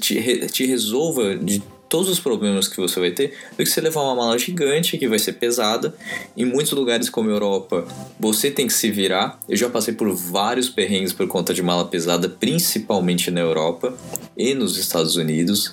te, 0.00 0.46
te 0.48 0.66
resolva 0.66 1.36
de 1.36 1.62
todos 1.94 2.08
os 2.08 2.18
problemas 2.18 2.66
que 2.66 2.76
você 2.76 2.98
vai 2.98 3.12
ter 3.12 3.34
do 3.52 3.58
que 3.58 3.66
você 3.66 3.80
levar 3.80 4.02
uma 4.02 4.16
mala 4.16 4.36
gigante 4.36 4.98
que 4.98 5.06
vai 5.06 5.16
ser 5.16 5.34
pesada. 5.34 5.94
Em 6.36 6.44
muitos 6.44 6.72
lugares 6.72 7.08
como 7.08 7.30
a 7.30 7.32
Europa, 7.32 7.86
você 8.18 8.50
tem 8.50 8.66
que 8.66 8.72
se 8.72 8.90
virar. 8.90 9.38
Eu 9.48 9.56
já 9.56 9.70
passei 9.70 9.94
por 9.94 10.12
vários 10.12 10.68
perrengues 10.68 11.12
por 11.12 11.28
conta 11.28 11.54
de 11.54 11.62
mala 11.62 11.84
pesada, 11.84 12.28
principalmente 12.28 13.30
na 13.30 13.42
Europa 13.42 13.96
e 14.36 14.54
nos 14.54 14.76
Estados 14.76 15.14
Unidos. 15.14 15.72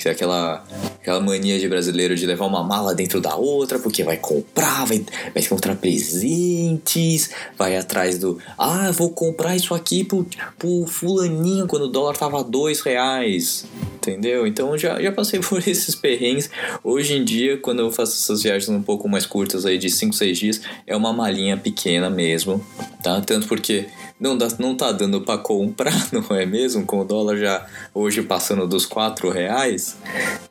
Que 0.00 0.08
é 0.08 0.12
aquela, 0.12 0.64
aquela 0.98 1.20
mania 1.20 1.58
de 1.58 1.68
brasileiro 1.68 2.16
de 2.16 2.24
levar 2.24 2.46
uma 2.46 2.64
mala 2.64 2.94
dentro 2.94 3.20
da 3.20 3.36
outra, 3.36 3.78
porque 3.78 4.02
vai 4.02 4.16
comprar, 4.16 4.86
vai, 4.86 5.04
vai 5.34 5.42
encontrar 5.42 5.76
presentes, 5.76 7.28
vai 7.58 7.76
atrás 7.76 8.18
do. 8.18 8.38
Ah, 8.56 8.90
vou 8.92 9.10
comprar 9.10 9.54
isso 9.54 9.74
aqui 9.74 10.02
pro, 10.02 10.26
pro 10.58 10.86
fulaninho 10.86 11.66
quando 11.66 11.82
o 11.82 11.88
dólar 11.88 12.16
tava 12.16 12.42
dois 12.42 12.80
reais. 12.80 13.66
Entendeu? 13.96 14.46
Então 14.46 14.78
já, 14.78 14.98
já 15.00 15.12
passei 15.12 15.40
por 15.44 15.58
esses 15.68 15.94
perrengues. 15.94 16.48
Hoje 16.82 17.14
em 17.14 17.22
dia, 17.22 17.58
quando 17.58 17.80
eu 17.80 17.92
faço 17.92 18.14
essas 18.14 18.42
viagens 18.42 18.70
um 18.70 18.82
pouco 18.82 19.06
mais 19.06 19.26
curtas 19.26 19.66
aí 19.66 19.76
de 19.76 19.90
5, 19.90 20.14
6 20.14 20.38
dias, 20.38 20.60
é 20.86 20.96
uma 20.96 21.12
malinha 21.12 21.58
pequena 21.58 22.08
mesmo, 22.08 22.64
tá? 23.02 23.20
Tanto 23.20 23.46
porque 23.46 23.86
não, 24.20 24.36
dá, 24.36 24.48
não 24.58 24.76
tá 24.76 24.92
dando 24.92 25.22
para 25.22 25.38
comprar, 25.38 25.94
não 26.12 26.36
é 26.36 26.44
mesmo? 26.44 26.84
Com 26.84 27.00
o 27.00 27.04
dólar 27.04 27.36
já 27.38 27.66
hoje 27.94 28.22
passando 28.22 28.66
dos 28.66 28.84
4 28.84 29.30
reais, 29.30 29.96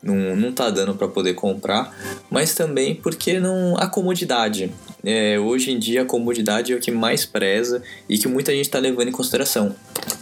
não, 0.01 0.35
não 0.35 0.51
tá 0.51 0.69
dando 0.69 0.95
para 0.95 1.07
poder 1.07 1.35
comprar, 1.35 1.95
mas 2.29 2.55
também 2.55 2.95
porque 2.95 3.39
não 3.39 3.77
a 3.77 3.87
comodidade. 3.87 4.71
É, 5.03 5.39
hoje 5.39 5.71
em 5.71 5.79
dia 5.79 6.01
a 6.01 6.05
comodidade 6.05 6.73
é 6.73 6.75
o 6.75 6.79
que 6.79 6.91
mais 6.91 7.25
preza 7.25 7.81
e 8.09 8.17
que 8.17 8.27
muita 8.27 8.51
gente 8.51 8.65
está 8.65 8.79
levando 8.79 9.07
em 9.07 9.13
consideração. 9.13 9.75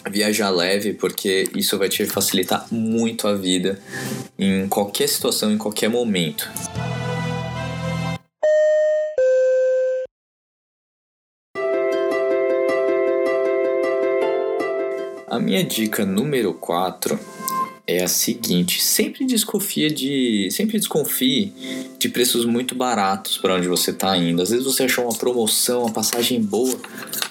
Viajar 0.10 0.50
leve, 0.50 0.94
porque 0.94 1.50
isso 1.56 1.78
vai 1.78 1.90
te 1.90 2.06
facilitar 2.06 2.68
muito 2.70 3.28
a 3.28 3.34
vida 3.34 3.80
em 4.38 4.68
qualquer 4.68 5.08
situação, 5.08 5.52
em 5.52 5.58
qualquer 5.58 5.90
momento. 5.90 6.50
A 15.38 15.40
minha 15.40 15.64
dica 15.64 16.04
número 16.04 16.52
4 16.52 17.20
é 17.86 18.04
a 18.04 18.08
seguinte: 18.08 18.82
sempre 18.82 19.24
desconfia 19.24 19.88
de, 19.88 20.50
sempre 20.50 20.80
desconfie 20.80 21.54
de 22.00 22.10
preços 22.10 22.44
muito 22.44 22.74
baratos 22.74 23.38
para 23.38 23.54
onde 23.54 23.68
você 23.68 23.92
está 23.92 24.18
indo. 24.18 24.42
Às 24.42 24.50
vezes 24.50 24.66
você 24.66 24.86
achou 24.86 25.04
uma 25.04 25.16
promoção, 25.16 25.82
uma 25.82 25.92
passagem 25.92 26.42
boa, 26.42 26.76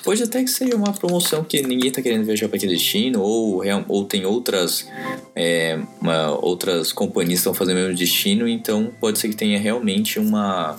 pode 0.05 0.23
até 0.23 0.41
que 0.45 0.51
seja 0.51 0.77
uma 0.77 0.93
promoção 0.93 1.43
que 1.43 1.61
ninguém 1.63 1.89
está 1.89 2.01
querendo 2.01 2.25
viajar 2.25 2.47
para 2.47 2.59
aquele 2.59 2.75
destino 2.75 3.21
ou 3.21 3.61
ou 3.89 4.05
tem 4.05 4.25
outras 4.25 4.87
é, 5.35 5.77
uma, 6.01 6.31
outras 6.31 6.93
companhias 6.93 7.41
estão 7.41 7.53
fazendo 7.53 7.79
o 7.79 7.81
mesmo 7.81 7.97
destino, 7.97 8.47
então 8.47 8.93
pode 9.01 9.19
ser 9.19 9.31
que 9.31 9.37
tenha 9.37 9.59
realmente 9.59 10.21
uma 10.21 10.77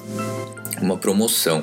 uma 0.82 0.96
promoção. 0.96 1.62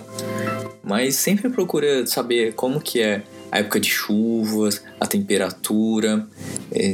Mas 0.82 1.16
sempre 1.16 1.48
procura 1.48 2.06
saber 2.06 2.52
como 2.52 2.78
que 2.82 3.00
é 3.00 3.22
a 3.54 3.60
época 3.60 3.78
de 3.78 3.88
chuvas, 3.88 4.82
a 4.98 5.06
temperatura, 5.06 6.26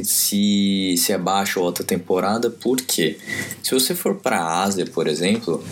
se, 0.03 0.95
se 0.97 1.11
é 1.11 1.17
baixa 1.17 1.59
ou 1.59 1.65
alta 1.65 1.83
temporada, 1.83 2.49
por 2.49 2.77
quê? 2.77 3.17
Se 3.63 3.73
você 3.73 3.95
for 3.95 4.15
para 4.15 4.39
a 4.39 4.63
Ásia, 4.63 4.85
por 4.85 5.07
exemplo, 5.07 5.63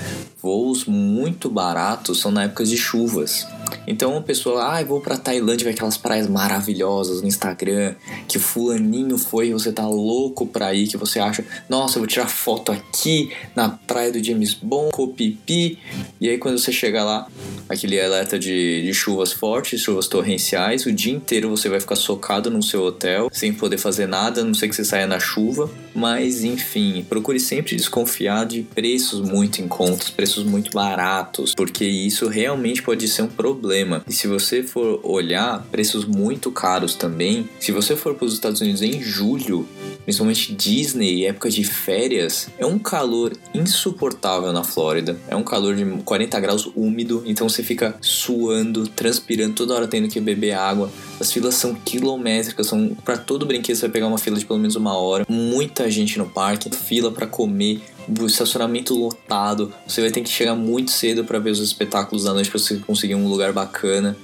voos 0.41 0.85
muito 0.85 1.49
baratos 1.49 2.19
são 2.19 2.31
na 2.31 2.43
época 2.43 2.63
de 2.63 2.77
chuvas. 2.77 3.45
Então 3.87 4.17
a 4.17 4.21
pessoa, 4.21 4.63
ah, 4.63 4.83
vou 4.83 5.01
pra 5.01 5.17
Tailândia, 5.17 5.65
ver 5.65 5.71
aquelas 5.71 5.97
praias 5.97 6.27
maravilhosas 6.27 7.21
no 7.21 7.27
Instagram, 7.27 7.95
que 8.27 8.37
o 8.37 8.39
fulaninho 8.39 9.17
foi 9.17 9.51
você 9.51 9.71
tá 9.71 9.87
louco 9.87 10.45
pra 10.47 10.73
ir, 10.73 10.87
que 10.87 10.97
você 10.97 11.19
acha, 11.19 11.43
nossa, 11.67 11.97
eu 11.97 12.01
vou 12.01 12.07
tirar 12.07 12.27
foto 12.27 12.71
aqui 12.71 13.31
na 13.55 13.69
praia 13.69 14.11
do 14.11 14.23
James 14.23 14.53
Bond, 14.53 14.91
Copipi. 14.91 15.79
E 16.19 16.29
aí 16.29 16.37
quando 16.37 16.57
você 16.57 16.71
chega 16.71 17.03
lá, 17.03 17.27
aquele 17.67 17.99
alerta 17.99 18.37
de, 18.37 18.83
de 18.83 18.93
chuvas 18.93 19.31
fortes, 19.31 19.81
chuvas 19.81 20.07
torrenciais, 20.07 20.85
o 20.85 20.91
dia 20.91 21.13
inteiro 21.13 21.49
você 21.49 21.69
vai 21.69 21.79
ficar 21.79 21.95
socado 21.95 22.49
no 22.49 22.61
seu 22.61 22.83
hotel, 22.83 23.29
sem 23.31 23.53
poder 23.53 23.77
fazer 23.77 23.98
nada, 24.07 24.41
a 24.41 24.43
não 24.43 24.53
sei 24.53 24.69
que 24.69 24.75
você 24.75 24.85
saia 24.85 25.07
na 25.07 25.19
chuva. 25.19 25.69
Mas 25.93 26.43
enfim, 26.43 27.05
procure 27.09 27.39
sempre 27.39 27.75
desconfiar 27.75 28.45
de 28.45 28.63
preços 28.63 29.21
muito 29.21 29.61
em 29.61 29.67
contas, 29.67 30.09
preços 30.09 30.43
muito 30.43 30.71
baratos, 30.71 31.53
porque 31.53 31.83
isso 31.85 32.27
realmente 32.27 32.81
pode 32.81 33.07
ser 33.07 33.23
um 33.23 33.27
problema. 33.27 34.03
E 34.07 34.13
se 34.13 34.27
você 34.27 34.63
for 34.63 34.99
olhar 35.03 35.65
preços 35.71 36.05
muito 36.05 36.51
caros 36.51 36.95
também, 36.95 37.49
se 37.59 37.71
você 37.71 37.95
for 37.95 38.15
para 38.15 38.25
os 38.25 38.33
Estados 38.33 38.61
Unidos 38.61 38.81
em 38.81 39.01
julho, 39.01 39.67
principalmente 40.03 40.53
Disney, 40.53 41.25
época 41.25 41.49
de 41.49 41.63
férias, 41.63 42.49
é 42.57 42.65
um 42.65 42.79
calor 42.79 43.33
insuportável 43.53 44.51
na 44.51 44.63
Flórida. 44.63 45.17
É 45.27 45.35
um 45.35 45.43
calor 45.43 45.75
de 45.75 45.85
40 46.03 46.39
graus 46.39 46.69
úmido, 46.75 47.23
então 47.25 47.47
você 47.47 47.63
fica 47.63 47.95
suando, 48.01 48.87
transpirando 48.87 49.55
toda 49.55 49.73
hora 49.73 49.87
tendo 49.87 50.07
que 50.07 50.19
beber 50.19 50.53
água. 50.53 50.91
As 51.19 51.31
filas 51.31 51.55
são 51.55 51.75
quilométricas, 51.75 52.67
são 52.67 52.95
para 53.03 53.17
todo 53.17 53.45
brinquedo 53.45 53.75
você 53.75 53.81
vai 53.81 53.91
pegar 53.91 54.07
uma 54.07 54.17
fila 54.17 54.37
de 54.37 54.45
pelo 54.45 54.59
menos 54.59 54.75
uma 54.75 54.97
hora. 54.97 55.25
Muita 55.27 55.89
gente 55.89 56.17
no 56.17 56.25
parque, 56.25 56.69
fila 56.75 57.11
para 57.11 57.27
comer, 57.27 57.81
estacionamento 58.25 58.95
lotado. 58.95 59.73
Você 59.87 60.01
vai 60.01 60.11
ter 60.11 60.21
que 60.21 60.29
chegar 60.29 60.55
muito 60.55 60.91
cedo 60.91 61.23
para 61.23 61.39
ver 61.39 61.51
os 61.51 61.59
espetáculos 61.59 62.23
da 62.23 62.33
noite 62.33 62.49
para 62.49 62.59
você 62.59 62.77
conseguir 62.77 63.15
um 63.15 63.27
lugar 63.27 63.53
bacana. 63.53 64.17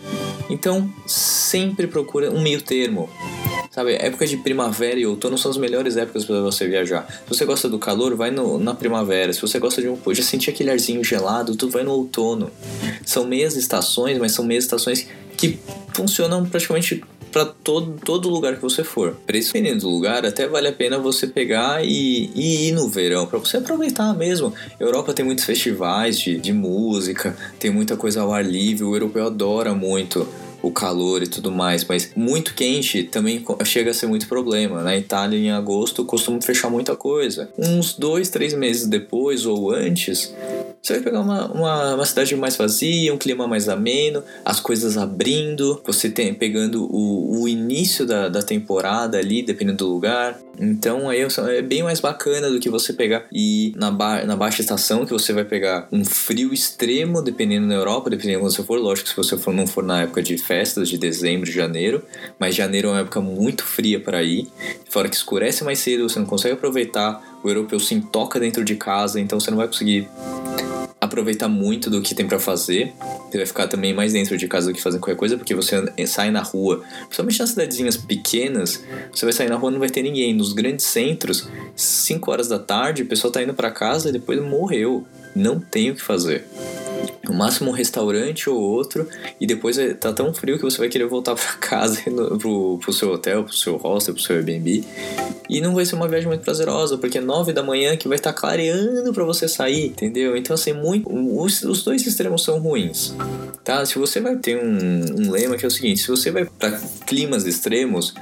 Então, 0.50 0.92
sempre 1.06 1.88
procura 1.88 2.32
um 2.32 2.42
meio 2.42 2.62
termo. 2.62 3.10
Sabe, 3.76 3.96
época 3.96 4.26
de 4.26 4.38
primavera 4.38 4.98
e 4.98 5.06
outono 5.06 5.38
são 5.38 5.52
as 5.52 5.58
melhores 5.58 5.98
épocas 5.98 6.24
para 6.24 6.40
você 6.40 6.66
viajar. 6.66 7.06
Se 7.10 7.28
você 7.28 7.44
gosta 7.44 7.68
do 7.68 7.78
calor, 7.78 8.16
vai 8.16 8.32
no, 8.32 8.58
na 8.58 8.74
primavera. 8.74 9.34
Se 9.34 9.42
você 9.42 9.60
gosta 9.60 9.82
de 9.82 9.90
um 9.90 10.00
já 10.14 10.24
sentir 10.24 10.50
aquele 10.50 10.72
arzinho 10.72 11.04
gelado, 11.04 11.58
tu 11.58 11.70
vai 11.70 11.84
no 11.84 11.92
outono. 11.92 12.50
São 13.06 13.28
meias 13.28 13.58
estações, 13.58 14.18
mas 14.18 14.32
são 14.32 14.46
meias 14.46 14.64
estações 14.64 15.10
que 15.36 15.60
funcionam 15.94 16.46
praticamente 16.46 17.04
para 17.34 17.44
todo, 17.48 18.00
todo 18.00 18.30
lugar 18.30 18.56
que 18.56 18.62
você 18.62 18.82
for. 18.82 19.18
Dependendo 19.28 19.82
do 19.82 19.90
lugar, 19.90 20.26
até 20.26 20.48
vale 20.48 20.70
a 20.70 20.72
pena 20.72 20.98
você 20.98 21.28
pegar 21.28 21.84
e, 21.84 22.32
e 22.34 22.70
ir 22.70 22.72
no 22.72 22.88
verão, 22.88 23.28
para 23.28 23.40
você 23.40 23.58
aproveitar 23.58 24.14
mesmo. 24.14 24.54
Europa 24.80 25.12
tem 25.14 25.26
muitos 25.26 25.44
festivais 25.44 26.18
de, 26.18 26.40
de 26.40 26.54
música, 26.54 27.36
tem 27.60 27.72
muita 27.72 27.98
coisa 27.98 28.22
ao 28.22 28.34
ar 28.34 28.46
livre, 28.46 28.86
o 28.86 28.96
europeu 28.96 29.26
adora 29.26 29.74
muito 29.74 30.26
o 30.66 30.72
calor 30.72 31.22
e 31.22 31.28
tudo 31.28 31.52
mais, 31.52 31.86
mas 31.86 32.12
muito 32.16 32.56
quente 32.56 33.04
também 33.04 33.44
chega 33.64 33.92
a 33.92 33.94
ser 33.94 34.08
muito 34.08 34.28
problema. 34.28 34.82
Na 34.82 34.98
Itália, 34.98 35.38
em 35.38 35.52
agosto, 35.52 36.04
costuma 36.04 36.42
fechar 36.42 36.70
muita 36.70 36.96
coisa. 36.96 37.50
Uns 37.58 37.94
dois, 37.94 38.30
três 38.30 38.54
meses 38.54 38.88
depois 38.88 39.46
ou 39.46 39.72
antes, 39.72 40.34
você 40.82 40.94
vai 40.94 41.02
pegar 41.02 41.22
uma, 41.22 41.52
uma, 41.52 41.96
uma, 41.96 42.06
cidade 42.06 42.36
mais 42.36 42.56
vazia, 42.56 43.14
um 43.14 43.18
clima 43.18 43.48
mais 43.48 43.70
ameno, 43.70 44.24
as 44.44 44.60
coisas 44.60 44.98
abrindo, 44.98 45.82
você 45.86 46.10
tem 46.10 46.34
pegando 46.34 46.86
o, 46.86 47.42
o 47.42 47.48
início 47.48 48.06
da, 48.06 48.28
da 48.28 48.42
temporada 48.42 49.18
ali, 49.18 49.44
dependendo 49.44 49.86
do 49.86 49.92
lugar. 49.92 50.40
Então 50.60 51.10
aí 51.10 51.26
é 51.50 51.62
bem 51.62 51.84
mais 51.84 52.00
bacana 52.00 52.50
do 52.50 52.60
que 52.60 52.70
você 52.70 52.94
pegar 52.94 53.26
e 53.32 53.74
na, 53.76 53.92
ba 53.92 54.24
na 54.26 54.36
baixa 54.36 54.62
estação 54.62 55.06
que 55.06 55.14
você 55.14 55.34
vai 55.34 55.44
pegar 55.44 55.88
um 55.92 56.04
frio 56.04 56.54
extremo, 56.54 57.22
dependendo 57.22 57.68
na 57.68 57.74
Europa, 57.74 58.10
dependendo 58.10 58.40
quando 58.40 58.54
você 58.54 58.64
for, 58.64 58.80
lógico, 58.80 59.10
se 59.10 59.16
você 59.16 59.38
for, 59.38 59.54
não 59.54 59.68
for 59.68 59.84
na 59.84 60.04
época 60.04 60.22
de 60.22 60.38
festas 60.38 60.90
de 60.90 60.98
dezembro, 60.98 61.50
janeiro, 61.50 62.04
mas 62.40 62.56
janeiro 62.56 62.90
é 62.90 62.92
uma 62.92 63.00
época 63.02 63.22
muito 63.22 63.64
fria 63.64 64.00
para 64.00 64.24
ir, 64.24 64.48
fora 64.90 65.10
que 65.10 65.16
escurece 65.16 65.64
mais 65.64 65.80
cedo, 65.80 66.08
você 66.08 66.20
não 66.20 66.26
consegue 66.26 66.54
aproveitar, 66.54 67.22
o 67.44 67.50
europeu 67.50 67.80
se 67.80 67.94
intoca 67.94 68.40
dentro 68.40 68.64
de 68.64 68.76
casa, 68.76 69.20
então 69.20 69.40
você 69.40 69.52
não 69.52 69.58
vai 69.58 69.68
conseguir 69.68 70.08
aproveitar 71.16 71.48
muito 71.48 71.90
do 71.90 72.02
que 72.02 72.14
tem 72.14 72.28
para 72.28 72.38
fazer. 72.38 72.94
Você 73.30 73.38
vai 73.38 73.46
ficar 73.46 73.68
também 73.68 73.94
mais 73.94 74.14
dentro 74.14 74.38
de 74.38 74.48
casa 74.48 74.68
do 74.68 74.74
que 74.76 74.82
fazendo 74.82 75.00
qualquer 75.00 75.18
coisa, 75.18 75.38
porque 75.38 75.56
você 75.56 75.82
sai 76.06 76.30
na 76.30 76.42
rua, 76.42 76.84
principalmente 77.06 77.40
nas 77.40 77.50
cidadezinhas 77.50 77.98
pequenas, 77.98 78.84
você 79.12 79.26
vai 79.26 79.34
sair 79.34 79.50
na 79.50 79.56
rua 79.56 79.72
não 79.72 79.80
vai 79.80 79.90
ter 79.90 80.02
ninguém. 80.02 80.34
Nos 80.34 80.54
grandes 80.54 80.86
centros, 80.86 81.48
5 81.76 82.30
horas 82.30 82.48
da 82.48 82.60
tarde, 82.60 83.04
o 83.04 83.06
pessoal 83.06 83.32
tá 83.32 83.42
indo 83.42 83.54
para 83.54 83.72
casa 83.72 84.10
e 84.10 84.12
depois 84.12 84.42
morreu. 84.42 85.06
Não 85.36 85.60
tem 85.60 85.92
o 85.92 85.96
que 85.96 86.02
fazer 86.02 86.46
no 87.28 87.34
máximo 87.34 87.72
um 87.72 87.74
restaurante 87.74 88.50
ou 88.50 88.58
outro, 88.58 89.08
e 89.40 89.46
depois 89.46 89.78
é, 89.78 89.94
tá 89.94 90.14
tão 90.14 90.34
frio 90.34 90.58
que 90.58 90.64
você 90.64 90.78
vai 90.78 90.90
querer 90.90 91.08
voltar 91.08 91.36
para 91.36 91.54
casa, 91.54 92.02
pro, 92.40 92.78
pro 92.80 92.94
seu 92.94 93.12
hotel, 93.12 93.44
pro 93.44 93.54
seu 93.54 93.78
hostel, 93.78 94.14
pro 94.14 94.24
seu 94.24 94.36
Airbnb. 94.36 94.84
E 95.50 95.62
não 95.62 95.76
vai 95.76 95.86
ser 95.86 95.96
uma 95.96 96.08
viagem 96.08 96.28
muito 96.28 96.42
prazerosa, 96.42 96.98
porque 96.98 97.18
é 97.18 97.22
9 97.22 97.54
da 97.54 97.62
manhã 97.62 97.96
que 97.96 98.08
vai 98.08 98.18
estar 98.18 98.34
tá 98.34 98.40
clareando 98.40 99.14
para 99.14 99.24
você 99.24 99.48
sair, 99.48 99.88
entendeu? 99.88 100.36
Então, 100.36 100.54
assim, 100.54 100.74
muito, 100.74 101.08
os, 101.12 101.62
os 101.64 101.84
dois 101.84 102.06
extremos 102.06 102.44
são 102.44 102.60
ruins, 102.60 103.14
tá? 103.64 103.86
Se 103.86 103.98
você 104.00 104.20
vai 104.20 104.36
ter 104.38 104.58
um, 104.58 105.28
um 105.28 105.32
lema 105.32 105.58
que 105.58 105.66
é 105.66 105.68
o 105.68 105.72
seguinte: 105.72 106.02
se 106.02 106.08
você 106.08 106.32
vai 106.32 106.46
para 106.46 106.72
climas 107.06 107.46
extremos, 107.46 108.14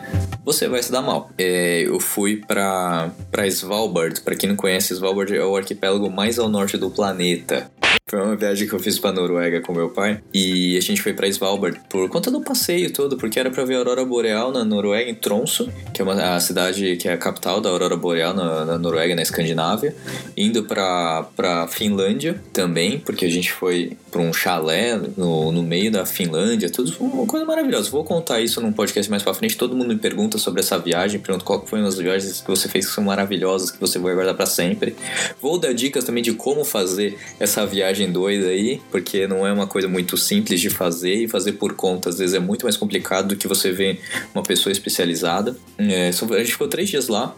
você 0.43 0.67
vai 0.67 0.83
se 0.83 0.91
dar 0.91 1.01
mal. 1.01 1.29
É, 1.37 1.83
eu 1.87 1.99
fui 1.99 2.37
para 2.37 3.11
Svalbard, 3.47 4.21
para 4.21 4.35
quem 4.35 4.49
não 4.49 4.55
conhece, 4.55 4.93
Svalbard 4.93 5.35
é 5.35 5.43
o 5.43 5.55
arquipélago 5.55 6.09
mais 6.09 6.37
ao 6.37 6.49
norte 6.49 6.77
do 6.77 6.89
planeta. 6.89 7.71
Foi 8.13 8.21
uma 8.21 8.35
viagem 8.35 8.67
que 8.67 8.73
eu 8.73 8.79
fiz 8.79 8.99
pra 8.99 9.11
Noruega 9.11 9.61
com 9.61 9.73
meu 9.73 9.89
pai. 9.89 10.21
E 10.33 10.77
a 10.77 10.81
gente 10.81 11.01
foi 11.01 11.13
pra 11.13 11.27
Svalbard 11.27 11.79
por 11.89 12.07
conta 12.09 12.29
do 12.29 12.41
passeio 12.41 12.91
todo, 12.91 13.17
porque 13.17 13.39
era 13.39 13.49
pra 13.49 13.65
ver 13.65 13.75
a 13.75 13.77
Aurora 13.79 14.05
Boreal 14.05 14.51
na 14.51 14.63
Noruega, 14.63 15.09
em 15.09 15.15
Tromsø, 15.15 15.67
que 15.93 16.01
é 16.01 16.03
uma, 16.03 16.35
a 16.35 16.39
cidade 16.39 16.95
que 16.97 17.07
é 17.07 17.13
a 17.13 17.17
capital 17.17 17.59
da 17.61 17.69
Aurora 17.69 17.95
Boreal 17.95 18.33
na, 18.33 18.65
na 18.65 18.77
Noruega, 18.77 19.15
na 19.15 19.21
Escandinávia. 19.21 19.95
Indo 20.35 20.63
pra, 20.63 21.23
pra 21.35 21.67
Finlândia 21.67 22.41
também, 22.51 22.99
porque 22.99 23.25
a 23.25 23.29
gente 23.29 23.51
foi 23.51 23.97
pra 24.11 24.21
um 24.21 24.31
chalé 24.33 24.99
no, 25.17 25.51
no 25.51 25.63
meio 25.63 25.91
da 25.91 26.05
Finlândia, 26.05 26.69
tudo 26.69 26.93
uma 26.99 27.25
coisa 27.25 27.45
maravilhosa. 27.45 27.89
Vou 27.89 28.03
contar 28.03 28.41
isso 28.41 28.61
num 28.61 28.71
podcast 28.71 29.09
mais 29.09 29.23
pra 29.23 29.33
frente. 29.33 29.57
Todo 29.57 29.75
mundo 29.75 29.87
me 29.87 29.99
pergunta 29.99 30.37
sobre 30.37 30.61
essa 30.61 30.77
viagem, 30.77 31.19
pergunta 31.19 31.45
qual 31.45 31.65
foi 31.65 31.79
uma 31.79 31.85
das 31.85 31.97
viagens 31.97 32.41
que 32.41 32.47
você 32.47 32.67
fez 32.69 32.85
que 32.85 32.93
são 32.93 33.03
maravilhosas, 33.03 33.71
que 33.71 33.79
você 33.79 33.97
vai 33.97 34.13
guardar 34.13 34.35
para 34.35 34.45
sempre. 34.45 34.95
Vou 35.41 35.57
dar 35.57 35.73
dicas 35.73 36.03
também 36.03 36.21
de 36.21 36.33
como 36.33 36.63
fazer 36.63 37.17
essa 37.39 37.65
viagem 37.65 37.82
doida 38.11 38.47
aí, 38.47 38.81
porque 38.91 39.27
não 39.27 39.45
é 39.45 39.51
uma 39.51 39.67
coisa 39.67 39.87
muito 39.87 40.15
simples 40.17 40.61
de 40.61 40.69
fazer 40.69 41.15
e 41.15 41.27
fazer 41.27 41.53
por 41.53 41.73
conta 41.73 42.09
às 42.09 42.17
vezes 42.17 42.35
é 42.35 42.39
muito 42.39 42.63
mais 42.63 42.77
complicado 42.77 43.29
do 43.29 43.35
que 43.35 43.47
você 43.47 43.71
ver 43.71 43.99
uma 44.33 44.43
pessoa 44.43 44.71
especializada. 44.71 45.55
É, 45.77 46.09
a 46.09 46.39
gente 46.39 46.51
ficou 46.51 46.67
três 46.67 46.89
dias 46.89 47.07
lá. 47.07 47.35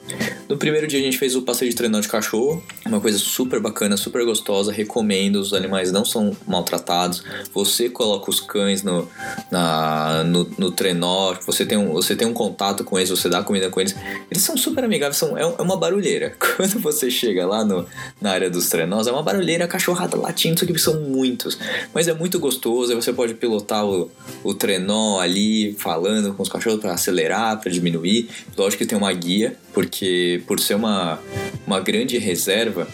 No 0.47 0.57
primeiro 0.57 0.87
dia 0.87 0.99
a 0.99 1.01
gente 1.01 1.17
fez 1.17 1.35
o 1.35 1.41
passeio 1.41 1.69
de 1.69 1.75
treinador 1.75 2.01
de 2.01 2.07
cachorro, 2.07 2.63
uma 2.85 3.01
coisa 3.01 3.17
super 3.17 3.59
bacana, 3.59 3.97
super 3.97 4.23
gostosa. 4.25 4.71
Recomendo, 4.71 5.37
os 5.37 5.53
animais 5.53 5.91
não 5.91 6.05
são 6.05 6.35
maltratados. 6.47 7.23
Você 7.53 7.89
coloca 7.89 8.29
os 8.29 8.39
cães 8.39 8.83
no, 8.83 9.07
na, 9.49 10.23
no, 10.23 10.49
no 10.57 10.71
trenó, 10.71 11.33
você 11.45 11.65
tem, 11.65 11.77
um, 11.77 11.93
você 11.93 12.15
tem 12.15 12.27
um 12.27 12.33
contato 12.33 12.83
com 12.83 12.97
eles, 12.97 13.09
você 13.09 13.29
dá 13.29 13.43
comida 13.43 13.69
com 13.69 13.79
eles. 13.79 13.95
Eles 14.29 14.43
são 14.43 14.57
super 14.57 14.83
amigáveis, 14.83 15.17
são, 15.17 15.37
é, 15.37 15.41
é 15.41 15.61
uma 15.61 15.77
barulheira. 15.77 16.35
Quando 16.57 16.79
você 16.79 17.09
chega 17.09 17.45
lá 17.45 17.63
no, 17.63 17.85
na 18.21 18.31
área 18.31 18.49
dos 18.49 18.69
trenós, 18.69 19.07
é 19.07 19.11
uma 19.11 19.23
barulheira, 19.23 19.67
cachorrada 19.67 20.17
latindo, 20.35 20.55
isso 20.55 20.65
aqui 20.65 20.77
são 20.77 20.99
muitos. 20.99 21.57
Mas 21.93 22.09
é 22.09 22.13
muito 22.13 22.37
gostoso, 22.37 22.91
aí 22.91 22.95
você 22.95 23.13
pode 23.13 23.33
pilotar 23.35 23.85
o, 23.85 24.11
o 24.43 24.53
trenó 24.53 25.19
ali, 25.19 25.73
falando 25.79 26.33
com 26.33 26.43
os 26.43 26.49
cachorros 26.49 26.81
para 26.81 26.93
acelerar, 26.93 27.59
para 27.61 27.71
diminuir. 27.71 28.29
Lógico 28.57 28.83
que 28.83 28.89
tem 28.89 28.97
uma 28.97 29.11
guia, 29.13 29.55
porque 29.73 30.43
por 30.45 30.59
ser 30.59 30.75
uma, 30.75 31.19
uma 31.65 31.79
grande 31.79 32.17
reserva, 32.17 32.87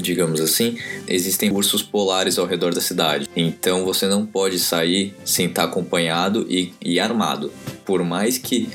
digamos 0.00 0.40
assim, 0.40 0.78
existem 1.06 1.50
ursos 1.50 1.82
polares 1.82 2.38
ao 2.38 2.46
redor 2.46 2.74
da 2.74 2.80
cidade. 2.80 3.28
Então 3.36 3.84
você 3.84 4.06
não 4.06 4.26
pode 4.26 4.58
sair 4.58 5.14
sem 5.24 5.46
estar 5.46 5.64
acompanhado 5.64 6.46
e, 6.48 6.72
e 6.82 6.98
armado. 6.98 7.52
Por 7.84 8.02
mais 8.02 8.38
que 8.38 8.68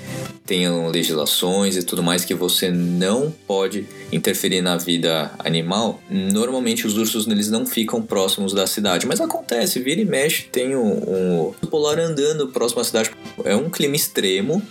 tenham 0.45 0.88
legislações 0.89 1.77
e 1.77 1.84
tudo 1.84 2.01
mais 2.01 2.25
que 2.25 2.34
você 2.34 2.71
não 2.71 3.32
pode 3.45 3.86
interferir 4.12 4.62
na 4.62 4.77
vida 4.77 5.32
animal, 5.39 6.01
normalmente 6.10 6.88
os 6.88 6.97
ursos 6.97 7.27
eles 7.27 7.51
não 7.51 7.65
ficam 7.65 8.01
próximos 8.01 8.53
da 8.53 8.65
cidade. 8.65 9.05
Mas 9.05 9.21
acontece, 9.21 9.79
vira 9.79 10.01
e 10.01 10.05
mexe, 10.05 10.43
tem 10.43 10.75
um, 10.75 11.51
um 11.62 11.67
polar 11.69 11.99
andando 11.99 12.47
próximo 12.47 12.82
à 12.82 12.84
cidade. 12.84 13.12
É 13.43 13.55
um 13.55 13.69
clima 13.69 13.95
extremo 13.95 14.62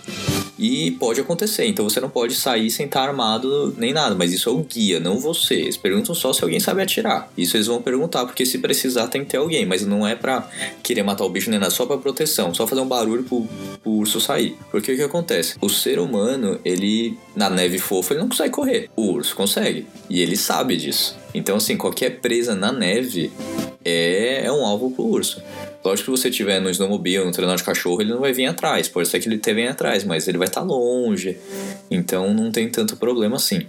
e 0.59 0.91
pode 0.91 1.21
acontecer. 1.21 1.65
Então 1.65 1.87
você 1.89 2.01
não 2.01 2.09
pode 2.09 2.35
sair 2.35 2.69
sem 2.69 2.85
estar 2.85 3.03
armado 3.03 3.73
nem 3.77 3.93
nada. 3.93 4.13
Mas 4.13 4.33
isso 4.33 4.49
é 4.49 4.51
o 4.51 4.57
guia, 4.57 4.99
não 4.99 5.17
você. 5.17 5.55
Eles 5.55 5.77
perguntam 5.77 6.13
só 6.13 6.33
se 6.33 6.43
alguém 6.43 6.59
sabe 6.59 6.81
atirar. 6.81 7.31
Isso 7.37 7.55
eles 7.55 7.67
vão 7.67 7.81
perguntar, 7.81 8.25
porque 8.25 8.45
se 8.45 8.57
precisar 8.57 9.07
tem 9.07 9.23
que 9.23 9.31
ter 9.31 9.37
alguém. 9.37 9.65
Mas 9.65 9.85
não 9.85 10.05
é 10.05 10.15
pra 10.15 10.47
querer 10.83 11.03
matar 11.03 11.23
o 11.23 11.29
bicho 11.29 11.49
nem 11.49 11.59
nada, 11.59 11.71
só 11.71 11.85
pra 11.85 11.97
proteção. 11.97 12.53
Só 12.53 12.67
fazer 12.67 12.81
um 12.81 12.87
barulho 12.87 13.23
pro, 13.23 13.47
pro 13.81 13.91
urso 13.91 14.19
sair. 14.19 14.57
Porque 14.69 14.91
o 14.91 14.95
que 14.95 15.03
acontece? 15.03 15.55
O 15.61 15.69
ser 15.69 15.99
humano, 15.99 16.59
ele, 16.65 17.17
na 17.35 17.49
neve 17.49 17.79
fofa, 17.79 18.13
ele 18.13 18.21
não 18.21 18.29
consegue 18.29 18.51
correr. 18.51 18.89
O 18.95 19.13
urso 19.13 19.35
consegue. 19.35 19.87
E 20.09 20.21
ele 20.21 20.35
sabe 20.35 20.75
disso. 20.75 21.18
Então, 21.33 21.57
assim, 21.57 21.77
qualquer 21.77 22.19
presa 22.19 22.55
na 22.55 22.71
neve 22.71 23.31
é, 23.85 24.45
é 24.45 24.51
um 24.51 24.65
alvo 24.65 24.91
pro 24.91 25.05
urso. 25.05 25.41
Lógico 25.83 26.11
que 26.11 26.17
você 26.17 26.29
tiver 26.29 26.59
no 26.59 26.69
snowmobile, 26.69 27.25
no 27.25 27.31
treinador 27.31 27.57
de 27.57 27.63
cachorro, 27.63 28.01
ele 28.01 28.11
não 28.11 28.19
vai 28.19 28.33
vir 28.33 28.47
atrás. 28.47 28.87
Pode 28.87 29.07
ser 29.07 29.19
que 29.19 29.29
ele 29.29 29.37
te 29.37 29.53
venha 29.53 29.71
atrás, 29.71 30.03
mas 30.03 30.27
ele 30.27 30.37
vai 30.37 30.47
estar 30.47 30.61
tá 30.61 30.67
longe. 30.67 31.37
Então 31.89 32.33
não 32.33 32.51
tem 32.51 32.69
tanto 32.69 32.97
problema 32.97 33.37
assim. 33.37 33.65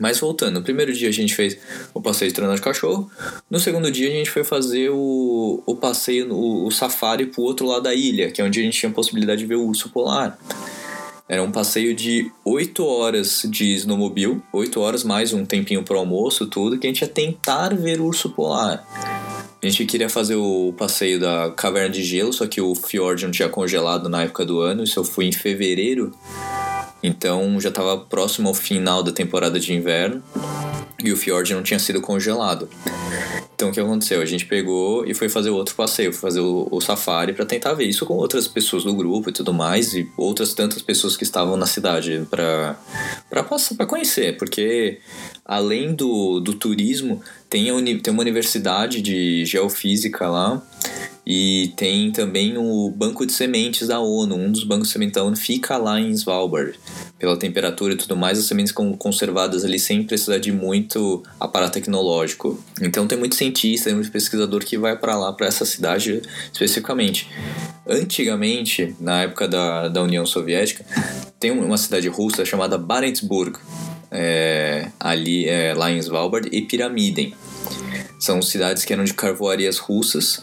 Mas 0.00 0.18
voltando, 0.20 0.54
no 0.54 0.62
primeiro 0.62 0.92
dia 0.92 1.08
a 1.08 1.12
gente 1.12 1.34
fez 1.34 1.58
o 1.92 2.00
passeio 2.00 2.30
de 2.30 2.34
treinador 2.34 2.56
de 2.56 2.64
cachorro. 2.64 3.10
No 3.50 3.58
segundo 3.58 3.90
dia 3.90 4.08
a 4.08 4.12
gente 4.12 4.30
foi 4.30 4.44
fazer 4.44 4.90
o, 4.90 5.62
o 5.66 5.76
passeio, 5.76 6.32
o, 6.32 6.66
o 6.66 6.70
safari 6.70 7.26
pro 7.26 7.42
outro 7.42 7.66
lado 7.66 7.82
da 7.82 7.94
ilha, 7.94 8.30
que 8.30 8.40
é 8.40 8.44
onde 8.44 8.60
a 8.60 8.62
gente 8.62 8.78
tinha 8.78 8.90
a 8.90 8.94
possibilidade 8.94 9.40
de 9.40 9.46
ver 9.46 9.56
o 9.56 9.66
urso 9.66 9.90
polar. 9.90 10.38
Era 11.28 11.42
um 11.42 11.52
passeio 11.52 11.94
de 11.94 12.32
8 12.42 12.82
horas 12.86 13.42
de 13.44 13.74
snowmobile, 13.74 14.40
8 14.50 14.80
horas 14.80 15.04
mais 15.04 15.34
um 15.34 15.44
tempinho 15.44 15.82
pro 15.82 15.98
almoço, 15.98 16.46
tudo, 16.46 16.78
que 16.78 16.86
a 16.86 16.90
gente 16.90 17.02
ia 17.02 17.08
tentar 17.08 17.74
ver 17.74 18.00
o 18.00 18.06
urso 18.06 18.30
polar. 18.30 18.82
A 19.62 19.66
gente 19.66 19.84
queria 19.84 20.08
fazer 20.08 20.36
o 20.36 20.72
passeio 20.72 21.20
da 21.20 21.50
caverna 21.50 21.90
de 21.90 22.02
gelo, 22.02 22.32
só 22.32 22.46
que 22.46 22.62
o 22.62 22.74
fiord 22.74 23.24
não 23.26 23.30
tinha 23.30 23.48
congelado 23.50 24.08
na 24.08 24.22
época 24.22 24.46
do 24.46 24.60
ano, 24.60 24.84
isso 24.84 24.98
eu 24.98 25.04
fui 25.04 25.26
em 25.26 25.32
fevereiro. 25.32 26.14
Então 27.02 27.60
já 27.60 27.68
estava 27.68 27.96
próximo 27.98 28.48
ao 28.48 28.54
final 28.54 29.02
da 29.02 29.12
temporada 29.12 29.58
de 29.58 29.72
inverno 29.72 30.22
e 31.02 31.12
o 31.12 31.16
fiord 31.16 31.54
não 31.54 31.62
tinha 31.62 31.78
sido 31.78 32.00
congelado. 32.00 32.68
Então 33.54 33.70
o 33.70 33.72
que 33.72 33.80
aconteceu? 33.80 34.22
A 34.22 34.24
gente 34.24 34.46
pegou 34.46 35.04
e 35.04 35.14
foi 35.14 35.28
fazer 35.28 35.50
outro 35.50 35.74
passeio, 35.74 36.12
fazer 36.12 36.40
o, 36.40 36.68
o 36.70 36.80
safari 36.80 37.32
para 37.32 37.44
tentar 37.44 37.74
ver 37.74 37.86
isso 37.86 38.06
com 38.06 38.14
outras 38.14 38.46
pessoas 38.46 38.84
do 38.84 38.94
grupo 38.94 39.30
e 39.30 39.32
tudo 39.32 39.52
mais 39.52 39.94
e 39.94 40.08
outras 40.16 40.54
tantas 40.54 40.80
pessoas 40.80 41.16
que 41.16 41.24
estavam 41.24 41.56
na 41.56 41.66
cidade 41.66 42.24
para 42.30 42.78
para 43.28 43.42
passar 43.42 43.74
para 43.74 43.86
conhecer, 43.86 44.36
porque 44.36 45.00
além 45.44 45.92
do, 45.92 46.38
do 46.40 46.54
turismo 46.54 47.20
tem, 47.50 47.68
a, 47.70 47.74
tem 48.00 48.12
uma 48.12 48.22
universidade 48.22 49.02
de 49.02 49.44
geofísica 49.44 50.28
lá 50.28 50.62
e 51.30 51.74
tem 51.76 52.10
também 52.10 52.56
o 52.56 52.90
banco 52.90 53.26
de 53.26 53.34
sementes 53.34 53.86
da 53.86 54.00
ONU. 54.00 54.34
Um 54.34 54.50
dos 54.50 54.64
bancos 54.64 54.88
de 54.88 54.94
sementes 54.94 55.12
da 55.12 55.22
ONU 55.22 55.36
fica 55.36 55.76
lá 55.76 56.00
em 56.00 56.10
Svalbard. 56.12 56.72
Pela 57.18 57.36
temperatura 57.36 57.92
e 57.92 57.96
tudo 57.98 58.16
mais, 58.16 58.38
as 58.38 58.46
sementes 58.46 58.70
ficam 58.70 58.94
conservadas 58.94 59.62
ali 59.62 59.78
sem 59.78 60.02
precisar 60.02 60.38
de 60.38 60.50
muito 60.50 61.22
aparato 61.38 61.74
tecnológico. 61.74 62.58
Então 62.80 63.06
tem 63.06 63.18
muito 63.18 63.34
cientista, 63.34 63.90
tem 63.90 63.94
muito 63.94 64.10
pesquisador 64.10 64.64
que 64.64 64.78
vai 64.78 64.96
para 64.96 65.18
lá, 65.18 65.30
para 65.30 65.46
essa 65.46 65.66
cidade 65.66 66.22
especificamente. 66.50 67.28
Antigamente, 67.86 68.96
na 68.98 69.24
época 69.24 69.46
da, 69.46 69.88
da 69.88 70.02
União 70.02 70.24
Soviética, 70.24 70.82
tem 71.38 71.50
uma 71.50 71.76
cidade 71.76 72.08
russa 72.08 72.42
chamada 72.46 72.78
Barentsburg. 72.78 73.58
É, 74.10 74.88
ali 74.98 75.46
é, 75.46 75.74
lá 75.74 75.90
em 75.90 75.98
Svalbard 75.98 76.48
e 76.50 76.62
Piramiden. 76.62 77.34
São 78.18 78.40
cidades 78.40 78.86
que 78.86 78.94
eram 78.94 79.04
de 79.04 79.12
carvoarias 79.12 79.76
russas 79.76 80.42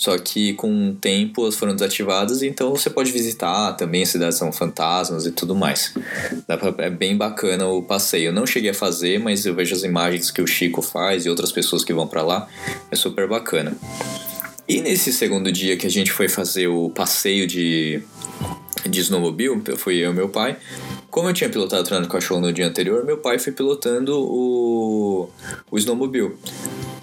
só 0.00 0.16
que 0.16 0.54
com 0.54 0.88
o 0.88 0.94
tempo 0.94 1.42
elas 1.42 1.56
foram 1.56 1.74
desativadas, 1.74 2.42
então 2.42 2.74
você 2.74 2.88
pode 2.88 3.12
visitar 3.12 3.74
também, 3.74 4.06
cidades 4.06 4.38
são 4.38 4.50
fantasmas 4.50 5.26
e 5.26 5.30
tudo 5.30 5.54
mais. 5.54 5.92
Pra, 6.46 6.86
é 6.86 6.88
bem 6.88 7.14
bacana 7.18 7.66
o 7.66 7.82
passeio. 7.82 8.28
Eu 8.28 8.32
não 8.32 8.46
cheguei 8.46 8.70
a 8.70 8.74
fazer, 8.74 9.20
mas 9.20 9.44
eu 9.44 9.54
vejo 9.54 9.74
as 9.74 9.82
imagens 9.82 10.30
que 10.30 10.40
o 10.40 10.46
Chico 10.46 10.80
faz 10.80 11.26
e 11.26 11.28
outras 11.28 11.52
pessoas 11.52 11.84
que 11.84 11.92
vão 11.92 12.06
para 12.06 12.22
lá. 12.22 12.48
É 12.90 12.96
super 12.96 13.28
bacana. 13.28 13.76
E 14.66 14.80
nesse 14.80 15.12
segundo 15.12 15.52
dia 15.52 15.76
que 15.76 15.86
a 15.86 15.90
gente 15.90 16.10
foi 16.10 16.30
fazer 16.30 16.66
o 16.66 16.88
passeio 16.88 17.46
de, 17.46 18.02
de 18.88 19.00
snowmobile, 19.00 19.60
fui 19.76 19.98
eu 19.98 20.12
e 20.12 20.14
meu 20.14 20.30
pai. 20.30 20.56
Como 21.10 21.28
eu 21.28 21.34
tinha 21.34 21.50
pilotado 21.50 21.82
o 21.82 21.84
treinando 21.84 22.10
cachorro 22.10 22.40
no 22.40 22.50
dia 22.54 22.66
anterior, 22.66 23.04
meu 23.04 23.18
pai 23.18 23.38
foi 23.38 23.52
pilotando 23.52 24.18
o, 24.18 25.28
o 25.70 25.76
snowmobile. 25.76 26.32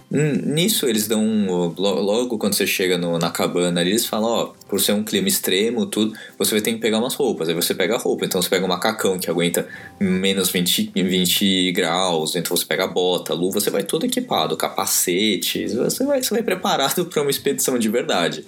Nisso 0.09 0.85
eles 0.85 1.05
dão. 1.05 1.45
Logo 1.75 2.37
quando 2.37 2.53
você 2.53 2.65
chega 2.65 2.97
no, 2.97 3.19
na 3.19 3.29
cabana 3.29 3.81
ali, 3.81 3.91
eles 3.91 4.05
falam: 4.05 4.29
ó, 4.29 4.53
por 4.67 4.79
ser 4.79 4.93
um 4.93 5.03
clima 5.03 5.27
extremo, 5.27 5.85
tudo, 5.85 6.13
você 6.37 6.51
vai 6.51 6.61
ter 6.61 6.71
que 6.73 6.79
pegar 6.79 6.99
umas 6.99 7.13
roupas. 7.13 7.49
Aí 7.49 7.55
você 7.55 7.75
pega 7.75 7.95
a 7.95 7.97
roupa. 7.97 8.25
Então 8.25 8.41
você 8.41 8.49
pega 8.49 8.63
um 8.63 8.69
macacão 8.69 9.19
que 9.19 9.29
aguenta 9.29 9.67
menos 9.99 10.49
20, 10.49 10.91
20 10.95 11.71
graus. 11.73 12.35
Então 12.35 12.55
você 12.55 12.65
pega 12.65 12.85
a 12.85 12.87
bota, 12.87 13.33
a 13.33 13.35
luva, 13.35 13.59
você 13.59 13.69
vai 13.69 13.83
todo 13.83 14.05
equipado, 14.05 14.55
capacete. 14.55 15.67
Você 15.67 16.05
vai, 16.05 16.23
você 16.23 16.33
vai 16.33 16.43
preparado 16.43 17.05
para 17.11 17.21
uma 17.21 17.31
expedição 17.31 17.77
de 17.77 17.89
verdade. 17.89 18.45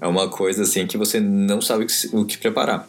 É 0.00 0.06
uma 0.06 0.28
coisa 0.28 0.64
assim 0.64 0.86
que 0.86 0.98
você 0.98 1.18
não 1.18 1.62
sabe 1.62 1.86
o 2.12 2.26
que 2.26 2.36
preparar. 2.36 2.86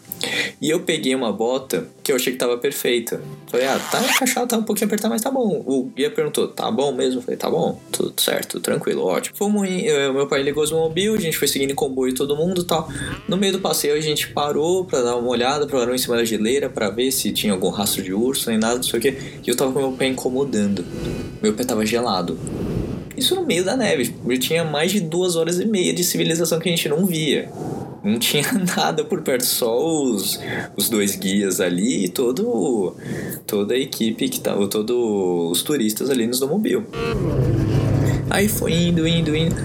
E 0.61 0.69
eu 0.69 0.81
peguei 0.81 1.15
uma 1.15 1.31
bota 1.31 1.87
que 2.03 2.11
eu 2.11 2.15
achei 2.15 2.33
que 2.33 2.39
tava 2.39 2.57
perfeita. 2.57 3.21
Falei, 3.47 3.67
ah, 3.67 3.79
tá 3.91 4.01
encaixado, 4.01 4.47
tá 4.47 4.57
um 4.57 4.63
pouquinho 4.63 4.87
apertado, 4.87 5.13
mas 5.13 5.21
tá 5.21 5.31
bom. 5.31 5.63
O 5.65 5.85
guia 5.95 6.11
perguntou, 6.11 6.47
tá 6.47 6.69
bom 6.69 6.91
mesmo? 6.91 7.21
Falei, 7.21 7.37
tá 7.37 7.49
bom, 7.49 7.79
tudo 7.91 8.19
certo, 8.19 8.59
tranquilo, 8.59 9.03
ótimo. 9.03 9.37
Fomos 9.37 9.67
em, 9.67 9.81
eu, 9.85 10.13
meu 10.13 10.27
pai 10.27 10.41
ligou 10.41 10.63
os 10.63 10.71
mobile, 10.71 11.15
a 11.15 11.21
gente 11.21 11.37
foi 11.37 11.47
seguindo 11.47 11.71
em 11.71 11.75
comboio 11.75 12.13
todo 12.13 12.35
mundo 12.35 12.63
tal. 12.63 12.89
No 13.27 13.37
meio 13.37 13.53
do 13.53 13.59
passeio 13.59 13.95
a 13.95 14.01
gente 14.01 14.27
parou 14.29 14.85
pra 14.85 15.01
dar 15.01 15.15
uma 15.15 15.29
olhada, 15.29 15.65
parou 15.67 15.95
em 15.95 15.97
cima 15.97 16.17
da 16.17 16.25
geleira 16.25 16.69
pra 16.69 16.89
ver 16.89 17.11
se 17.11 17.31
tinha 17.31 17.53
algum 17.53 17.69
rastro 17.69 18.03
de 18.03 18.13
urso, 18.13 18.49
nem 18.49 18.59
nada, 18.59 18.75
não 18.75 18.83
sei 18.83 18.99
o 18.99 19.01
que. 19.01 19.09
E 19.09 19.47
eu 19.49 19.55
tava 19.55 19.71
com 19.71 19.79
meu 19.79 19.91
pé 19.93 20.07
incomodando. 20.07 20.83
Meu 21.41 21.53
pé 21.53 21.63
tava 21.63 21.85
gelado. 21.85 22.37
Isso 23.15 23.35
no 23.35 23.45
meio 23.45 23.63
da 23.63 23.75
neve. 23.75 24.15
Eu 24.27 24.39
tinha 24.39 24.63
mais 24.63 24.91
de 24.91 24.99
duas 24.99 25.35
horas 25.35 25.59
e 25.59 25.65
meia 25.65 25.93
de 25.93 26.03
civilização 26.03 26.59
que 26.59 26.69
a 26.69 26.71
gente 26.71 26.87
não 26.87 27.05
via 27.05 27.49
não 28.03 28.19
tinha 28.19 28.43
nada 28.75 29.03
por 29.03 29.21
perto, 29.21 29.45
só 29.45 29.77
os, 29.77 30.39
os 30.75 30.89
dois 30.89 31.15
guias 31.15 31.59
ali 31.59 32.05
e 32.05 32.09
todo, 32.09 32.95
toda 33.45 33.73
a 33.73 33.77
equipe 33.77 34.29
que 34.29 34.39
tava, 34.39 34.67
todos 34.67 34.95
os 35.51 35.63
turistas 35.63 36.09
ali 36.09 36.25
no 36.25 36.33
snowmobile. 36.33 36.85
Aí 38.29 38.47
foi 38.47 38.73
indo, 38.73 39.07
indo, 39.07 39.35
indo. 39.35 39.55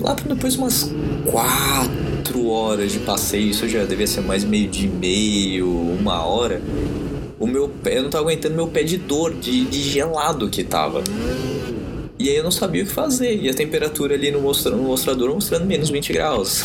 Lá 0.00 0.14
depois 0.14 0.54
umas 0.56 0.92
quatro 1.30 2.46
horas 2.48 2.92
de 2.92 3.00
passeio, 3.00 3.50
isso 3.50 3.68
já 3.68 3.84
devia 3.84 4.06
ser 4.06 4.20
mais 4.20 4.44
meio 4.44 4.68
de 4.68 4.86
meio, 4.86 5.68
uma 5.68 6.24
hora. 6.24 6.62
O 7.38 7.46
meu 7.46 7.68
pé, 7.68 7.98
eu 7.98 8.04
não 8.04 8.10
tava 8.10 8.24
aguentando 8.24 8.54
meu 8.54 8.68
pé 8.68 8.82
de 8.82 8.96
dor, 8.96 9.34
de, 9.34 9.64
de 9.64 9.82
gelado 9.82 10.48
que 10.48 10.62
tava. 10.62 11.02
E 12.18 12.30
aí 12.30 12.36
eu 12.36 12.44
não 12.44 12.50
sabia 12.50 12.82
o 12.82 12.86
que 12.86 12.92
fazer. 12.92 13.40
E 13.40 13.48
a 13.48 13.54
temperatura 13.54 14.14
ali 14.14 14.30
no, 14.30 14.40
no 14.40 14.82
mostrador 14.82 15.32
mostrando 15.32 15.66
menos 15.66 15.90
20 15.90 16.12
graus. 16.12 16.62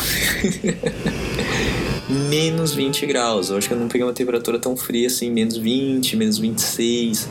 menos 2.08 2.74
20 2.74 3.06
graus. 3.06 3.50
Eu 3.50 3.56
acho 3.56 3.68
que 3.68 3.74
eu 3.74 3.78
não 3.78 3.88
peguei 3.88 4.06
uma 4.06 4.12
temperatura 4.12 4.58
tão 4.58 4.76
fria 4.76 5.06
assim, 5.06 5.30
menos 5.30 5.56
20, 5.56 6.16
menos 6.16 6.38
26. 6.38 7.28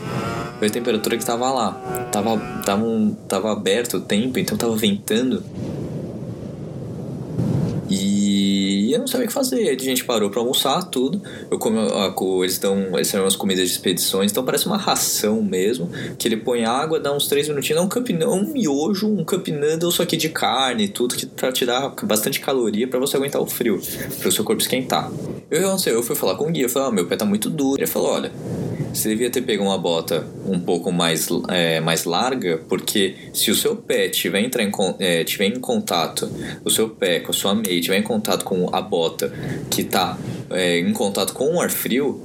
Foi 0.58 0.68
a 0.68 0.70
temperatura 0.70 1.16
que 1.16 1.24
tava 1.24 1.50
lá. 1.50 1.72
Tava, 2.12 2.38
tava, 2.64 2.84
um, 2.84 3.14
tava 3.28 3.52
aberto 3.52 3.96
o 3.96 4.00
tempo, 4.00 4.38
então 4.38 4.56
tava 4.56 4.76
ventando. 4.76 5.42
Não 9.02 9.06
sabia 9.06 9.26
o 9.26 9.28
que 9.28 9.34
fazer. 9.34 9.68
A 9.68 9.78
gente 9.78 10.04
parou 10.04 10.30
pra 10.30 10.40
almoçar 10.40 10.82
tudo. 10.84 11.20
Eu 11.50 11.58
come, 11.58 11.78
eles 12.42 12.58
dão 12.58 12.94
eles 12.94 13.08
são 13.08 13.22
umas 13.22 13.36
comidas 13.36 13.68
de 13.68 13.72
expedições, 13.72 14.30
então 14.30 14.44
parece 14.44 14.66
uma 14.66 14.76
ração 14.76 15.42
mesmo. 15.42 15.90
Que 16.18 16.28
ele 16.28 16.36
põe 16.36 16.64
água, 16.64 16.98
dá 16.98 17.12
uns 17.12 17.26
3 17.26 17.48
minutinhos, 17.48 17.80
dá 17.80 17.84
um 17.84 17.88
cup, 17.88 18.08
um 18.10 18.52
miojo, 18.52 19.08
um 19.08 19.24
noodle, 19.52 19.92
só 19.92 20.04
que 20.04 20.16
de 20.16 20.28
carne, 20.28 20.88
tudo 20.88 21.14
que 21.14 21.26
pra 21.26 21.52
te 21.52 21.66
dar 21.66 21.92
bastante 22.04 22.40
caloria 22.40 22.88
para 22.88 22.98
você 22.98 23.16
aguentar 23.16 23.40
o 23.40 23.46
frio, 23.46 23.80
para 24.18 24.28
o 24.28 24.32
seu 24.32 24.44
corpo 24.44 24.62
esquentar. 24.62 25.10
Eu, 25.50 25.76
eu 25.86 26.02
fui 26.02 26.16
falar 26.16 26.36
com 26.36 26.48
o 26.48 26.50
guia, 26.50 26.64
eu 26.64 26.68
falei, 26.68 26.88
ah, 26.88 26.92
meu 26.92 27.06
pé 27.06 27.16
tá 27.16 27.24
muito 27.24 27.50
duro. 27.50 27.80
Ele 27.80 27.86
falou, 27.86 28.12
olha, 28.12 28.32
você 28.92 29.08
devia 29.08 29.30
ter 29.30 29.42
pego 29.42 29.64
uma 29.64 29.78
bota 29.78 30.26
um 30.46 30.60
pouco 30.60 30.92
mais, 30.92 31.28
é, 31.48 31.80
mais 31.80 32.04
larga, 32.04 32.58
porque 32.68 33.14
se 33.32 33.50
o 33.50 33.54
seu 33.54 33.74
pé 33.74 34.08
tiver, 34.08 34.40
entrar 34.40 34.62
em, 34.62 34.70
é, 34.98 35.24
tiver 35.24 35.46
em 35.46 35.58
contato, 35.58 36.30
o 36.64 36.70
seu 36.70 36.90
pé 36.90 37.20
com 37.20 37.30
a 37.30 37.34
sua 37.34 37.54
meia 37.54 37.80
tiver 37.80 37.96
em 37.96 38.02
contato 38.02 38.44
com 38.44 38.68
a 38.74 38.80
bota 38.80 39.32
que 39.70 39.82
está 39.82 40.18
é, 40.50 40.78
em 40.78 40.92
contato 40.92 41.32
com 41.32 41.54
o 41.54 41.60
ar 41.60 41.70
frio, 41.70 42.20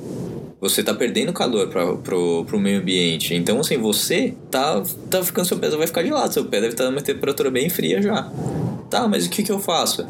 você 0.60 0.84
tá 0.84 0.94
perdendo 0.94 1.32
calor 1.32 1.68
para 1.68 1.96
pro, 1.96 2.44
pro 2.46 2.60
meio 2.60 2.80
ambiente. 2.80 3.34
Então, 3.34 3.60
assim, 3.60 3.78
você 3.78 4.34
tá, 4.52 4.84
tá 5.10 5.24
ficando, 5.24 5.48
seu 5.48 5.58
pé 5.58 5.70
vai 5.70 5.88
ficar 5.88 6.04
de 6.04 6.10
lado, 6.10 6.34
seu 6.34 6.46
pé 6.46 6.60
deve 6.60 6.74
estar 6.74 6.86
tá 6.86 6.92
numa 6.92 7.02
temperatura 7.02 7.50
bem 7.50 7.70
fria 7.70 8.02
já. 8.02 8.30
Tá, 8.90 9.08
mas 9.08 9.26
o 9.26 9.30
que 9.30 9.44
que 9.44 9.52
eu 9.52 9.60
faço? 9.60 10.06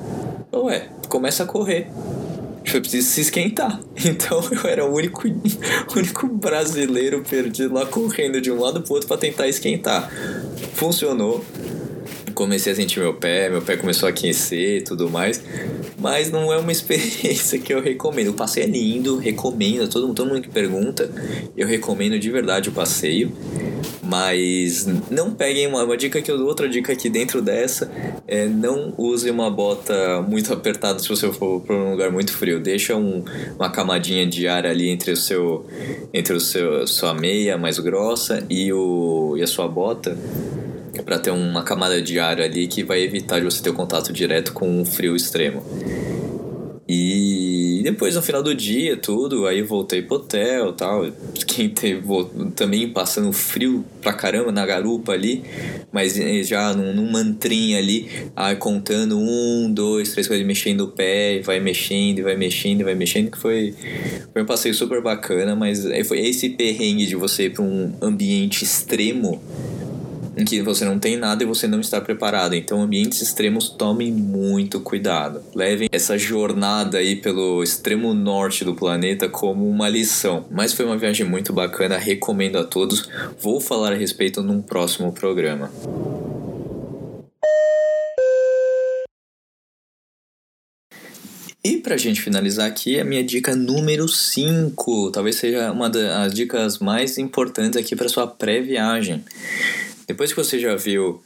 Ué, 0.54 0.90
começa 1.08 1.44
a 1.44 1.46
correr 1.46 1.90
foi 2.72 2.82
preciso 2.82 3.10
se 3.10 3.22
esquentar. 3.22 3.80
Então 4.06 4.42
eu 4.52 4.70
era 4.70 4.86
o 4.86 4.94
único, 4.94 5.24
único 5.96 6.28
brasileiro 6.28 7.24
perdido 7.28 7.74
lá 7.74 7.86
correndo 7.86 8.40
de 8.40 8.52
um 8.52 8.60
lado 8.60 8.82
pro 8.82 8.94
outro 8.94 9.08
para 9.08 9.18
tentar 9.18 9.48
esquentar. 9.48 10.10
Funcionou. 10.74 11.44
Comecei 12.34 12.72
a 12.72 12.76
sentir 12.76 13.00
meu 13.00 13.16
pé, 13.16 13.50
meu 13.50 13.64
pé 13.64 13.76
começou 13.76 14.06
a 14.06 14.12
aquecer 14.12 14.78
e 14.78 14.82
tudo 14.82 15.10
mais. 15.10 15.42
Mas 16.00 16.32
não 16.32 16.54
é 16.54 16.58
uma 16.58 16.72
experiência 16.74 17.58
que 17.58 17.74
eu 17.74 17.82
recomendo. 17.82 18.30
O 18.30 18.34
passeio 18.34 18.66
é 18.66 18.70
lindo, 18.70 19.18
recomendo. 19.18 19.88
Todo, 19.90 20.14
todo 20.14 20.28
mundo 20.30 20.42
que 20.42 20.50
pergunta, 20.50 21.10
eu 21.56 21.68
recomendo 21.68 22.20
de 22.20 22.30
verdade 22.30 22.70
o 22.70 22.72
passeio. 22.72 23.32
Mas 24.08 24.88
não 25.12 25.34
peguem 25.34 25.68
uma, 25.68 25.84
uma 25.84 25.98
dica 25.98 26.22
que 26.22 26.32
eu 26.32 26.38
dou, 26.38 26.48
outra 26.48 26.70
dica 26.70 26.94
aqui 26.94 27.10
dentro 27.10 27.42
dessa 27.42 27.92
é 28.28 28.48
não 28.48 28.94
use 28.98 29.30
uma 29.30 29.50
bota 29.52 30.22
muito 30.22 30.54
apertada 30.54 31.00
se 31.00 31.10
você 31.10 31.32
for 31.32 31.62
para 31.62 31.76
um 31.76 31.92
lugar 31.92 32.12
muito 32.12 32.32
frio. 32.32 32.60
Deixa 32.60 32.96
um, 32.96 33.24
uma 33.56 33.70
camadinha 33.70 34.26
de 34.26 34.48
ar 34.48 34.66
ali 34.66 34.90
entre 34.90 35.12
o 35.12 35.18
seu 35.18 35.66
entre 36.14 36.34
o 36.34 36.40
seu 36.40 36.88
sua 36.88 37.14
meia 37.14 37.58
mais 37.58 37.80
grossa 37.80 38.44
e 38.50 38.72
o 38.72 39.36
e 39.38 39.44
a 39.44 39.48
sua 39.48 39.68
bota 39.68 40.18
para 41.04 41.20
ter 41.20 41.32
uma 41.32 41.64
camada 41.64 42.02
de 42.02 42.20
ar 42.20 42.42
ali 42.42 42.68
que 42.68 42.84
vai 42.84 43.02
evitar 43.02 43.40
de 43.40 43.46
você 43.46 43.62
ter 43.62 43.70
o 43.70 43.74
contato 43.74 44.12
direto 44.12 44.54
com 44.54 44.82
o 44.82 44.86
frio 44.86 45.16
extremo. 45.16 45.64
E 46.90 47.82
depois 47.84 48.16
no 48.16 48.22
final 48.22 48.42
do 48.42 48.56
dia, 48.56 48.96
tudo, 48.96 49.46
aí 49.46 49.62
voltei 49.62 50.02
pro 50.02 50.16
hotel 50.16 50.72
tal. 50.72 51.06
Quem 51.46 51.68
teve, 51.70 52.02
também 52.56 52.90
passando 52.90 53.34
frio 53.34 53.84
pra 54.02 54.14
caramba 54.14 54.54
na 54.54 54.66
garupa 54.66 55.12
ali, 55.12 55.44
mas 55.92 56.18
eh, 56.18 56.44
já 56.44 56.74
num, 56.74 56.94
num 56.94 57.18
ali, 57.78 58.10
aí 58.34 58.56
contando 58.56 59.18
um, 59.18 59.70
dois, 59.72 60.12
três 60.12 60.28
coisas, 60.28 60.46
mexendo 60.46 60.82
o 60.82 60.88
pé, 60.88 61.42
vai 61.44 61.60
mexendo, 61.60 62.24
vai 62.24 62.38
mexendo, 62.38 62.86
vai 62.86 62.96
mexendo, 62.96 63.32
que 63.32 63.38
foi, 63.38 63.74
foi 64.32 64.44
um 64.44 64.46
passeio 64.46 64.74
super 64.74 65.02
bacana, 65.02 65.56
mas 65.56 65.86
eh, 65.86 66.06
foi 66.06 66.20
esse 66.20 66.52
perrengue 66.52 67.06
de 67.06 67.16
você 67.16 67.46
ir 67.46 67.50
pra 67.50 67.64
um 67.64 67.94
ambiente 68.02 68.64
extremo 68.64 69.42
em 70.38 70.46
que 70.46 70.62
você 70.62 70.86
não 70.86 71.00
tem 71.00 71.18
nada 71.18 71.44
e 71.44 71.48
você 71.48 71.68
não 71.68 71.80
está 71.80 72.00
preparado. 72.00 72.54
Então, 72.54 72.82
ambientes 72.82 73.22
extremos, 73.22 73.70
tomem 73.70 74.12
muito 74.12 74.80
cuidado. 74.80 75.42
Levem 75.56 75.90
essa 75.92 76.18
jornada 76.18 77.00
aí 77.00 77.16
pelo 77.16 77.64
extremo 77.64 78.14
norte 78.14 78.64
do 78.64 78.76
planeta 78.76 79.28
como 79.28 79.68
uma 79.68 79.90
lição. 79.90 80.46
Mas 80.52 80.74
foi 80.74 80.86
uma 80.86 80.98
viagem 80.98 81.28
muito 81.28 81.52
bacana, 81.52 81.98
recomendo 81.98 82.58
a 82.58 82.64
todos. 82.64 83.10
Vou 83.42 83.60
falar 83.60 83.94
a 83.94 83.96
respeito 83.96 84.44
num 84.44 84.62
próximo 84.62 85.12
programa. 85.12 85.72
E 91.64 91.78
pra 91.78 91.98
gente 91.98 92.22
finalizar 92.22 92.66
aqui, 92.66 92.98
a 92.98 93.04
minha 93.04 93.24
dica 93.24 93.54
número 93.54 94.08
5, 94.08 95.12
talvez 95.12 95.36
seja 95.36 95.70
uma 95.72 95.90
das 95.90 96.34
dicas 96.34 96.80
mais 96.80 97.18
importantes 97.18 97.76
aqui 97.76 97.94
para 97.94 98.08
sua 98.08 98.26
pré-viagem. 98.26 99.26
Depois 100.08 100.32
que 100.32 100.38
você 100.38 100.58
já 100.58 100.76
viu 100.76 101.22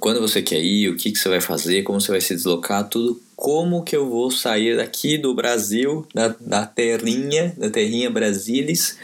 quando 0.00 0.20
você 0.20 0.42
quer 0.42 0.62
ir, 0.62 0.88
o 0.88 0.96
que, 0.96 1.12
que 1.12 1.18
você 1.18 1.28
vai 1.28 1.40
fazer, 1.40 1.82
como 1.82 2.00
você 2.00 2.10
vai 2.10 2.20
se 2.20 2.34
deslocar, 2.34 2.88
tudo, 2.88 3.20
como 3.34 3.82
que 3.82 3.96
eu 3.96 4.08
vou 4.08 4.30
sair 4.30 4.76
daqui 4.76 5.18
do 5.18 5.34
Brasil, 5.34 6.06
da, 6.14 6.34
da 6.40 6.66
terrinha, 6.66 7.54
da 7.56 7.68
terrinha 7.68 8.10
Brasilis, 8.10 8.98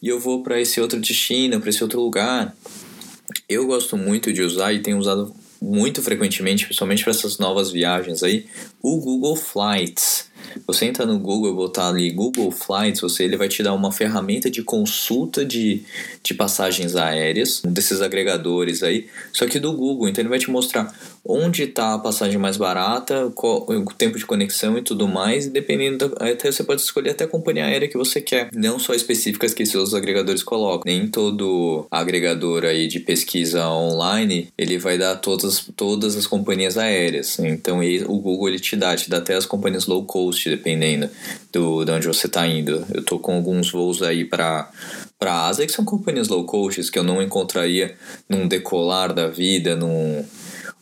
e 0.00 0.08
eu 0.08 0.20
vou 0.20 0.42
para 0.42 0.60
esse 0.60 0.80
outro 0.80 1.00
destino, 1.00 1.60
para 1.60 1.70
esse 1.70 1.82
outro 1.82 2.00
lugar. 2.00 2.54
Eu 3.48 3.66
gosto 3.66 3.96
muito 3.96 4.32
de 4.32 4.42
usar 4.42 4.72
e 4.72 4.80
tenho 4.80 4.98
usado 4.98 5.34
muito 5.60 6.02
frequentemente, 6.02 6.66
principalmente 6.66 7.02
para 7.02 7.10
essas 7.10 7.38
novas 7.38 7.70
viagens 7.70 8.22
aí, 8.22 8.46
o 8.82 8.98
Google 8.98 9.36
Flights. 9.36 10.30
Você 10.66 10.86
entra 10.86 11.04
no 11.06 11.18
Google 11.18 11.52
e 11.52 11.54
botar 11.54 11.88
ali 11.88 12.10
Google 12.10 12.50
Flights, 12.50 13.00
você, 13.00 13.24
ele 13.24 13.36
vai 13.36 13.48
te 13.48 13.62
dar 13.62 13.74
uma 13.74 13.92
ferramenta 13.92 14.50
de 14.50 14.62
consulta 14.62 15.44
de, 15.44 15.82
de 16.22 16.34
passagens 16.34 16.96
aéreas, 16.96 17.60
desses 17.64 18.00
agregadores 18.00 18.82
aí, 18.82 19.06
só 19.32 19.46
que 19.46 19.58
do 19.58 19.72
Google. 19.72 20.08
Então 20.08 20.22
ele 20.22 20.28
vai 20.28 20.38
te 20.38 20.50
mostrar 20.50 20.94
onde 21.26 21.62
está 21.62 21.94
a 21.94 21.98
passagem 21.98 22.38
mais 22.38 22.56
barata, 22.56 23.32
qual, 23.34 23.66
o 23.68 23.84
tempo 23.94 24.18
de 24.18 24.26
conexão 24.26 24.76
e 24.76 24.82
tudo 24.82 25.08
mais, 25.08 25.46
e 25.46 25.50
dependendo, 25.50 26.14
até 26.20 26.52
você 26.52 26.62
pode 26.62 26.82
escolher 26.82 27.10
até 27.10 27.24
a 27.24 27.28
companhia 27.28 27.64
aérea 27.64 27.88
que 27.88 27.96
você 27.96 28.20
quer, 28.20 28.50
não 28.52 28.78
só 28.78 28.92
específicas 28.94 29.54
que 29.54 29.64
seus 29.64 29.94
agregadores 29.94 30.42
colocam. 30.42 30.82
Nem 30.84 31.08
todo 31.08 31.86
agregador 31.90 32.64
aí 32.64 32.86
de 32.86 33.00
pesquisa 33.00 33.66
online, 33.68 34.48
ele 34.58 34.78
vai 34.78 34.98
dar 34.98 35.16
todas, 35.16 35.66
todas 35.74 36.16
as 36.16 36.26
companhias 36.26 36.76
aéreas. 36.76 37.38
Então 37.38 37.82
ele, 37.82 38.04
o 38.04 38.18
Google 38.18 38.48
ele 38.48 38.60
te 38.60 38.76
dá, 38.76 38.94
te 38.94 39.08
dá 39.08 39.18
até 39.18 39.34
as 39.34 39.46
companhias 39.46 39.86
low 39.86 40.04
cost, 40.04 40.33
dependendo 40.42 41.08
do, 41.52 41.84
de 41.84 41.92
onde 41.92 42.06
você 42.06 42.26
está 42.26 42.46
indo. 42.46 42.84
Eu 42.92 43.02
tô 43.02 43.18
com 43.18 43.34
alguns 43.34 43.70
voos 43.70 44.02
aí 44.02 44.24
para 44.24 44.70
para 45.18 45.32
a 45.32 45.46
Ásia, 45.46 45.66
que 45.66 45.72
são 45.72 45.84
companhias 45.84 46.28
low 46.28 46.44
cost 46.44 46.90
que 46.90 46.98
eu 46.98 47.04
não 47.04 47.22
encontraria 47.22 47.96
num 48.28 48.46
decolar 48.46 49.14
da 49.14 49.28
vida, 49.28 49.74
num 49.74 50.24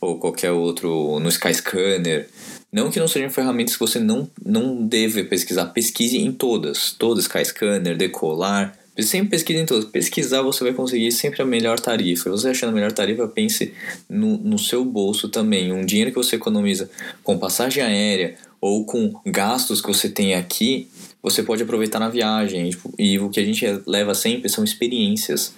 ou 0.00 0.18
qualquer 0.18 0.50
outro 0.50 1.20
no 1.20 1.28
Skyscanner. 1.28 2.28
Não 2.72 2.90
que 2.90 2.98
não 2.98 3.06
sejam 3.06 3.30
ferramentas 3.30 3.74
que 3.74 3.80
você 3.80 4.00
não, 4.00 4.28
não 4.44 4.84
deve 4.84 5.24
pesquisar, 5.24 5.66
pesquise 5.66 6.18
em 6.18 6.32
todas, 6.32 6.92
todas, 6.92 7.24
Skyscanner, 7.24 7.96
Decolar, 7.96 8.76
sempre 9.00 9.31
pesquise 9.31 9.61
em 9.61 9.66
todas. 9.66 9.85
Pesquisar 9.87 10.42
você 10.42 10.64
vai 10.64 10.72
conseguir 10.72 11.11
sempre 11.12 11.40
a 11.40 11.46
melhor 11.46 11.81
tarifa. 11.81 12.31
Você 12.31 12.48
achando 12.48 12.70
a 12.70 12.74
melhor 12.74 12.92
tarifa, 12.92 13.26
pense 13.26 13.72
no, 14.09 14.37
no 14.38 14.59
seu 14.59 14.85
bolso 14.85 15.28
também. 15.28 15.72
Um 15.72 15.87
dinheiro 15.87 16.11
que 16.11 16.16
você 16.16 16.37
economiza 16.37 16.90
com 17.22 17.38
passagem 17.38 17.83
aérea 17.83 18.35
ou 18.61 18.85
com 18.85 19.12
gastos 19.26 19.81
que 19.81 19.88
você 19.88 20.09
tem 20.09 20.35
aqui, 20.35 20.88
você 21.22 21.42
pode 21.42 21.62
aproveitar 21.62 21.98
na 21.98 22.09
viagem. 22.09 22.70
E 22.98 23.18
o 23.18 23.31
que 23.31 23.40
a 23.40 23.44
gente 23.44 23.64
leva 23.87 24.14
sempre 24.14 24.48
são 24.48 24.62
experiências. 24.62 25.55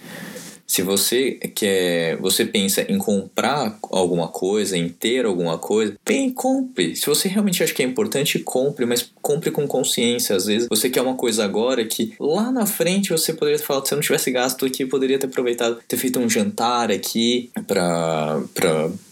Se 0.75 0.83
você 0.83 1.39
quer, 1.55 2.17
você 2.17 2.45
pensa 2.45 2.85
em 2.89 2.99
comprar 2.99 3.79
alguma 3.93 4.27
coisa, 4.27 4.77
em 4.77 4.89
ter 4.89 5.25
alguma 5.25 5.57
coisa, 5.57 5.95
bem, 6.05 6.33
compre. 6.33 6.97
Se 6.97 7.07
você 7.07 7.29
realmente 7.29 7.63
acha 7.63 7.73
que 7.73 7.81
é 7.81 7.87
importante, 7.87 8.41
compre, 8.41 8.85
mas 8.85 9.09
compre 9.23 9.53
com 9.53 9.69
consciência. 9.69 10.35
Às 10.35 10.47
vezes 10.47 10.67
você 10.69 10.91
quer 10.91 11.03
uma 11.03 11.15
coisa 11.15 11.45
agora 11.45 11.85
que 11.85 12.15
lá 12.19 12.51
na 12.51 12.67
frente 12.67 13.11
você 13.11 13.33
poderia 13.33 13.61
ter 13.61 13.65
falado, 13.65 13.87
se 13.87 13.95
eu 13.95 13.99
não 13.99 14.03
tivesse 14.03 14.33
gasto 14.33 14.67
aqui, 14.67 14.85
poderia 14.85 15.17
ter 15.17 15.27
aproveitado, 15.27 15.79
ter 15.87 15.97
feito 15.97 16.19
um 16.19 16.29
jantar 16.29 16.91
aqui 16.91 17.53
pra 17.69 18.43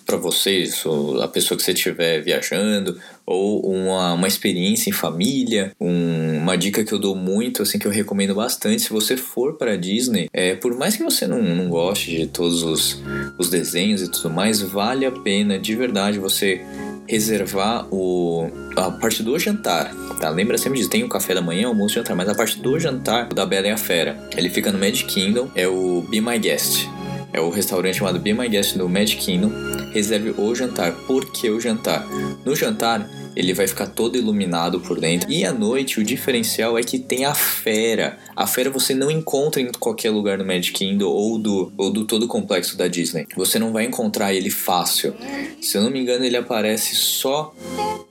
para 0.05 0.17
vocês, 0.17 0.85
ou 0.85 1.23
a 1.23 1.29
pessoa 1.29 1.57
que 1.57 1.65
você 1.65 1.73
estiver 1.73 2.21
viajando, 2.21 3.01
ou 3.27 3.61
uma, 3.71 4.15
uma 4.15 4.29
experiência 4.29 4.91
em 4.91 4.93
família, 4.93 5.73
um, 5.81 6.39
uma 6.39 6.57
dica 6.57 6.85
que 6.85 6.93
eu 6.93 6.99
dou 6.99 7.15
muito, 7.15 7.63
assim, 7.63 7.79
que 7.79 7.87
eu 7.87 7.91
recomendo 7.91 8.35
bastante, 8.35 8.83
se 8.83 8.91
você 8.91 9.17
for 9.17 9.57
para 9.57 9.77
Disney, 9.77 10.29
é, 10.33 10.55
por 10.55 10.77
mais 10.77 10.97
que 10.97 11.03
você 11.03 11.27
não, 11.27 11.43
não 11.43 11.69
goste 11.69 12.17
de 12.17 12.27
todos 12.27 12.63
os, 12.63 13.03
os 13.39 13.49
desenhos 13.49 14.03
e 14.03 14.11
tudo 14.11 14.31
mais, 14.31 14.61
vale 14.61 15.07
a 15.07 15.13
pena 15.13 15.59
de 15.59 15.75
verdade 15.75 16.19
você 16.19 16.61
reservar 17.09 17.87
o, 17.93 18.49
a 18.77 18.91
parte 18.91 19.23
do 19.23 19.39
jantar, 19.39 19.93
tá? 20.21 20.31
Lembra 20.31 20.57
sempre 20.57 20.79
disso, 20.79 20.91
tem 20.91 21.05
o 21.05 21.09
café 21.09 21.35
da 21.35 21.43
manhã, 21.43 21.69
almoço 21.69 21.95
e 21.95 21.97
jantar, 21.97 22.17
mas 22.17 22.29
a 22.29 22.35
parte 22.35 22.61
do 22.61 22.79
jantar 22.79 23.29
da 23.29 23.45
Bela 23.45 23.67
e 23.67 23.71
a 23.71 23.77
Fera, 23.77 24.17
ele 24.37 24.49
fica 24.49 24.71
no 24.71 24.79
Magic 24.79 25.05
Kingdom, 25.05 25.51
é 25.55 25.67
o 25.67 26.03
Be 26.03 26.21
My 26.21 26.39
Guest. 26.39 26.89
É 27.33 27.41
o 27.41 27.49
restaurante 27.49 27.97
chamado 27.97 28.19
Be 28.19 28.35
My 28.35 28.49
Guest 28.49 28.77
do 28.77 28.89
Magic 28.89 29.17
Kingdom. 29.17 29.51
Reserve 29.93 30.35
o 30.37 30.55
jantar. 30.55 30.93
Por 31.07 31.33
que 31.33 31.49
o 31.51 31.59
jantar? 31.59 32.07
No 32.45 32.55
jantar, 32.55 33.09
ele 33.35 33.55
vai 33.55 33.67
ficar 33.67 33.87
todo 33.87 34.17
iluminado 34.17 34.81
por 34.81 35.01
dentro. 35.01 35.31
E 35.31 35.45
à 35.45 35.53
noite, 35.53 35.99
o 35.99 36.05
diferencial 36.05 36.79
é 36.79 36.83
que 36.83 36.99
tem 36.99 37.25
a 37.25 37.35
fera. 37.35 38.19
A 38.37 38.47
fera 38.47 38.71
você 38.71 38.95
não 38.95 39.11
encontra 39.11 39.61
em 39.61 39.71
qualquer 39.73 40.11
lugar 40.11 40.39
do 40.39 40.45
Magic 40.45 40.73
Kingdom 40.73 41.09
ou 41.09 41.39
do, 41.39 41.73
ou 41.77 41.91
do 41.91 42.05
todo 42.05 42.25
o 42.25 42.29
complexo 42.29 42.77
da 42.77 42.87
Disney. 42.87 43.27
Você 43.37 43.59
não 43.59 43.73
vai 43.73 43.85
encontrar 43.85 44.35
ele 44.35 44.51
fácil. 44.51 45.15
Se 45.61 45.79
eu 45.79 45.83
não 45.83 45.91
me 45.91 46.01
engano, 46.01 46.25
ele 46.25 46.37
aparece 46.37 46.95
só 46.95 47.55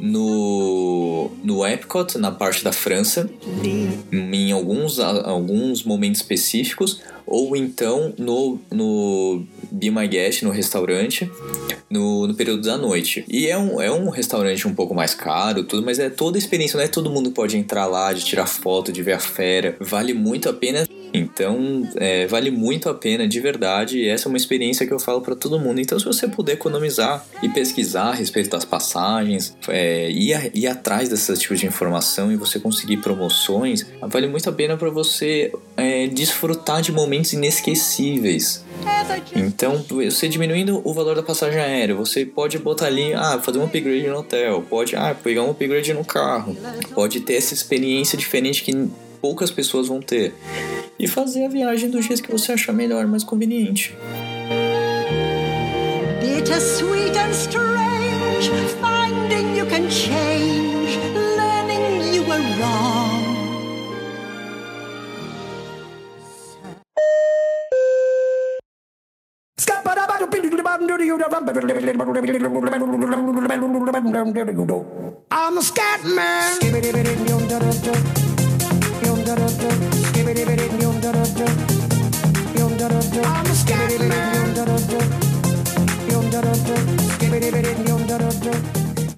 no, 0.01 1.29
no 1.43 1.65
Epcot, 1.65 2.17
na 2.17 2.31
parte 2.31 2.63
da 2.63 2.73
França, 2.73 3.29
em 4.11 4.51
alguns, 4.51 4.99
alguns 4.99 5.83
momentos 5.83 6.21
específicos, 6.21 7.01
ou 7.25 7.55
então 7.55 8.13
no, 8.17 8.59
no 8.71 9.45
Be 9.71 9.91
My 9.91 10.07
Guest, 10.07 10.41
no 10.41 10.49
restaurante, 10.49 11.31
no, 11.89 12.27
no 12.27 12.33
período 12.33 12.63
da 12.63 12.77
noite. 12.77 13.23
E 13.29 13.47
é 13.47 13.57
um, 13.57 13.79
é 13.79 13.91
um 13.91 14.09
restaurante 14.09 14.67
um 14.67 14.73
pouco 14.73 14.95
mais 14.95 15.13
caro, 15.13 15.63
tudo, 15.63 15.85
mas 15.85 15.99
é 15.99 16.09
toda 16.09 16.37
a 16.37 16.39
experiência, 16.39 16.77
não 16.77 16.83
é 16.83 16.87
todo 16.87 17.11
mundo 17.11 17.31
pode 17.31 17.55
entrar 17.55 17.85
lá, 17.85 18.11
de 18.11 18.25
tirar 18.25 18.47
foto, 18.47 18.91
de 18.91 19.03
ver 19.03 19.13
a 19.13 19.19
fera. 19.19 19.77
Vale 19.79 20.13
muito 20.13 20.49
a 20.49 20.53
pena 20.53 20.85
então, 21.13 21.87
é, 21.95 22.25
vale 22.27 22.51
muito 22.51 22.89
a 22.89 22.93
pena, 22.93 23.27
de 23.27 23.39
verdade, 23.39 24.07
essa 24.07 24.27
é 24.27 24.29
uma 24.29 24.37
experiência 24.37 24.85
que 24.85 24.93
eu 24.93 24.99
falo 24.99 25.21
para 25.21 25.35
todo 25.35 25.59
mundo. 25.59 25.79
Então, 25.79 25.99
se 25.99 26.05
você 26.05 26.27
puder 26.27 26.53
economizar 26.53 27.25
e 27.41 27.49
pesquisar 27.49 28.09
a 28.09 28.13
respeito 28.13 28.49
das 28.49 28.65
passagens, 28.65 29.55
é, 29.67 30.09
ir, 30.09 30.51
ir 30.53 30.67
atrás 30.67 31.09
desses 31.09 31.39
tipos 31.39 31.59
de 31.59 31.65
informação 31.65 32.31
e 32.31 32.35
você 32.35 32.59
conseguir 32.59 32.97
promoções, 32.97 33.85
vale 34.01 34.27
muito 34.27 34.49
a 34.49 34.53
pena 34.53 34.77
para 34.77 34.89
você 34.89 35.51
é, 35.75 36.07
desfrutar 36.07 36.81
de 36.81 36.91
momentos 36.91 37.33
inesquecíveis. 37.33 38.63
Então, 39.35 39.83
você 39.89 40.27
diminuindo 40.27 40.81
o 40.83 40.93
valor 40.93 41.15
da 41.15 41.23
passagem 41.23 41.59
aérea, 41.59 41.95
você 41.95 42.25
pode 42.25 42.57
botar 42.57 42.87
ali, 42.87 43.13
ah, 43.13 43.39
fazer 43.41 43.59
um 43.59 43.65
upgrade 43.65 44.07
no 44.07 44.19
hotel, 44.19 44.61
pode, 44.69 44.95
ah, 44.95 45.15
pegar 45.15 45.43
um 45.43 45.51
upgrade 45.51 45.93
no 45.93 46.05
carro, 46.05 46.55
pode 46.93 47.19
ter 47.21 47.35
essa 47.35 47.53
experiência 47.53 48.17
diferente 48.17 48.63
que 48.63 48.89
poucas 49.21 49.51
pessoas 49.51 49.87
vão 49.87 50.01
ter. 50.01 50.33
E 50.97 51.07
fazer 51.07 51.45
a 51.45 51.47
viagem 51.47 51.89
do 51.89 52.01
jeito 52.01 52.23
que 52.23 52.31
você 52.31 52.53
achar 52.53 52.73
melhor, 52.73 53.05
mais 53.05 53.23
conveniente. 53.23 53.95
Bittersweet 56.19 57.17
and 57.17 57.31
strange, 57.31 58.49
finding 58.81 59.55
you 59.55 59.65
can 59.67 59.89
change, 59.89 60.97
learning 61.37 62.15
you 62.15 62.23
were 62.23 62.41
wrong. 62.59 63.21
I'm 75.33 75.57
a 75.57 75.61
scat 75.61 76.03
man. 76.03 76.59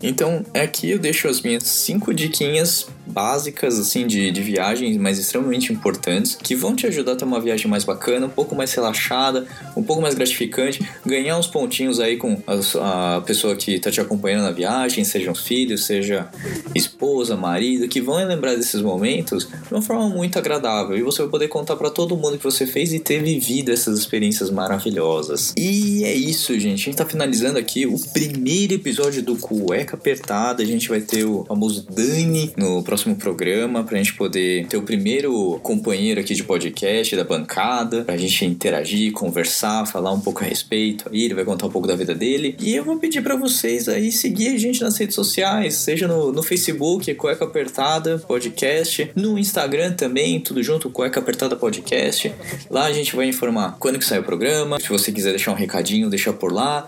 Então, 0.01 0.45
aqui 0.53 0.91
eu 0.91 0.99
deixo 0.99 1.27
as 1.29 1.41
minhas 1.41 1.63
cinco 1.63 2.13
diquinhas 2.13 2.87
básicas 3.13 3.79
assim 3.79 4.07
de, 4.07 4.31
de 4.31 4.41
viagens, 4.41 4.97
mas 4.97 5.19
extremamente 5.19 5.71
importantes, 5.71 6.35
que 6.41 6.55
vão 6.55 6.75
te 6.75 6.87
ajudar 6.87 7.13
a 7.13 7.15
ter 7.15 7.25
uma 7.25 7.39
viagem 7.39 7.67
mais 7.67 7.83
bacana, 7.83 8.25
um 8.25 8.29
pouco 8.29 8.55
mais 8.55 8.73
relaxada, 8.73 9.45
um 9.75 9.83
pouco 9.83 10.01
mais 10.01 10.15
gratificante, 10.15 10.85
ganhar 11.05 11.37
uns 11.37 11.47
pontinhos 11.47 11.99
aí 11.99 12.17
com 12.17 12.41
a, 12.47 13.17
a 13.17 13.21
pessoa 13.21 13.55
que 13.55 13.75
está 13.75 13.91
te 13.91 14.01
acompanhando 14.01 14.43
na 14.43 14.51
viagem, 14.51 15.03
sejam 15.03 15.35
filhos, 15.35 15.85
seja 15.85 16.27
esposa, 16.75 17.35
marido, 17.35 17.87
que 17.87 18.01
vão 18.01 18.15
lembrar 18.15 18.55
desses 18.55 18.81
momentos 18.81 19.47
de 19.47 19.73
uma 19.73 19.81
forma 19.81 20.09
muito 20.09 20.37
agradável 20.39 20.97
e 20.97 21.01
você 21.01 21.21
vai 21.21 21.31
poder 21.31 21.47
contar 21.47 21.75
para 21.75 21.89
todo 21.89 22.17
mundo 22.17 22.37
que 22.37 22.43
você 22.43 22.65
fez 22.65 22.93
e 22.93 22.99
ter 22.99 23.21
vivido 23.21 23.71
essas 23.71 23.97
experiências 23.99 24.49
maravilhosas. 24.49 25.53
E 25.57 26.03
é 26.03 26.13
isso, 26.13 26.57
gente. 26.59 26.81
A 26.81 26.85
gente 26.85 26.95
tá 26.95 27.05
finalizando 27.05 27.59
aqui 27.59 27.85
o 27.85 27.99
primeiro 28.11 28.73
episódio 28.73 29.21
do 29.21 29.35
Cueca 29.35 29.95
Apertada. 29.95 30.63
A 30.63 30.65
gente 30.65 30.89
vai 30.89 31.01
ter 31.01 31.25
o 31.25 31.43
famoso 31.45 31.85
Dani 31.89 32.53
no 32.57 32.83
próximo 32.83 33.02
programa 33.15 33.83
pra 33.83 33.97
gente 33.97 34.13
poder 34.13 34.65
ter 34.67 34.77
o 34.77 34.81
primeiro 34.81 35.59
companheiro 35.61 36.19
aqui 36.19 36.33
de 36.33 36.43
podcast 36.43 37.15
da 37.15 37.23
bancada, 37.23 38.03
pra 38.03 38.17
gente 38.17 38.45
interagir, 38.45 39.11
conversar, 39.11 39.85
falar 39.85 40.11
um 40.11 40.19
pouco 40.19 40.43
a 40.43 40.47
respeito. 40.47 41.09
Aí 41.11 41.23
ele 41.23 41.33
vai 41.33 41.43
contar 41.43 41.67
um 41.67 41.69
pouco 41.69 41.87
da 41.87 41.95
vida 41.95 42.15
dele. 42.15 42.55
E 42.59 42.75
eu 42.75 42.83
vou 42.83 42.97
pedir 42.97 43.21
para 43.21 43.35
vocês 43.35 43.89
aí 43.89 44.11
seguir 44.11 44.55
a 44.55 44.57
gente 44.57 44.81
nas 44.81 44.97
redes 44.97 45.15
sociais, 45.15 45.75
seja 45.75 46.07
no, 46.07 46.31
no 46.31 46.41
Facebook, 46.43 47.13
Cueca 47.15 47.45
Apertada 47.45 48.19
Podcast, 48.19 49.11
no 49.15 49.37
Instagram 49.37 49.93
também, 49.93 50.39
tudo 50.39 50.63
junto, 50.63 50.89
Cueca 50.89 51.19
Apertada 51.19 51.55
Podcast. 51.55 52.33
Lá 52.69 52.85
a 52.85 52.93
gente 52.93 53.15
vai 53.15 53.27
informar 53.27 53.77
quando 53.79 53.99
que 53.99 54.05
sai 54.05 54.19
o 54.19 54.23
programa. 54.23 54.79
Se 54.79 54.89
você 54.89 55.11
quiser 55.11 55.31
deixar 55.31 55.51
um 55.51 55.55
recadinho, 55.55 56.09
deixa 56.09 56.31
por 56.31 56.51
lá. 56.51 56.87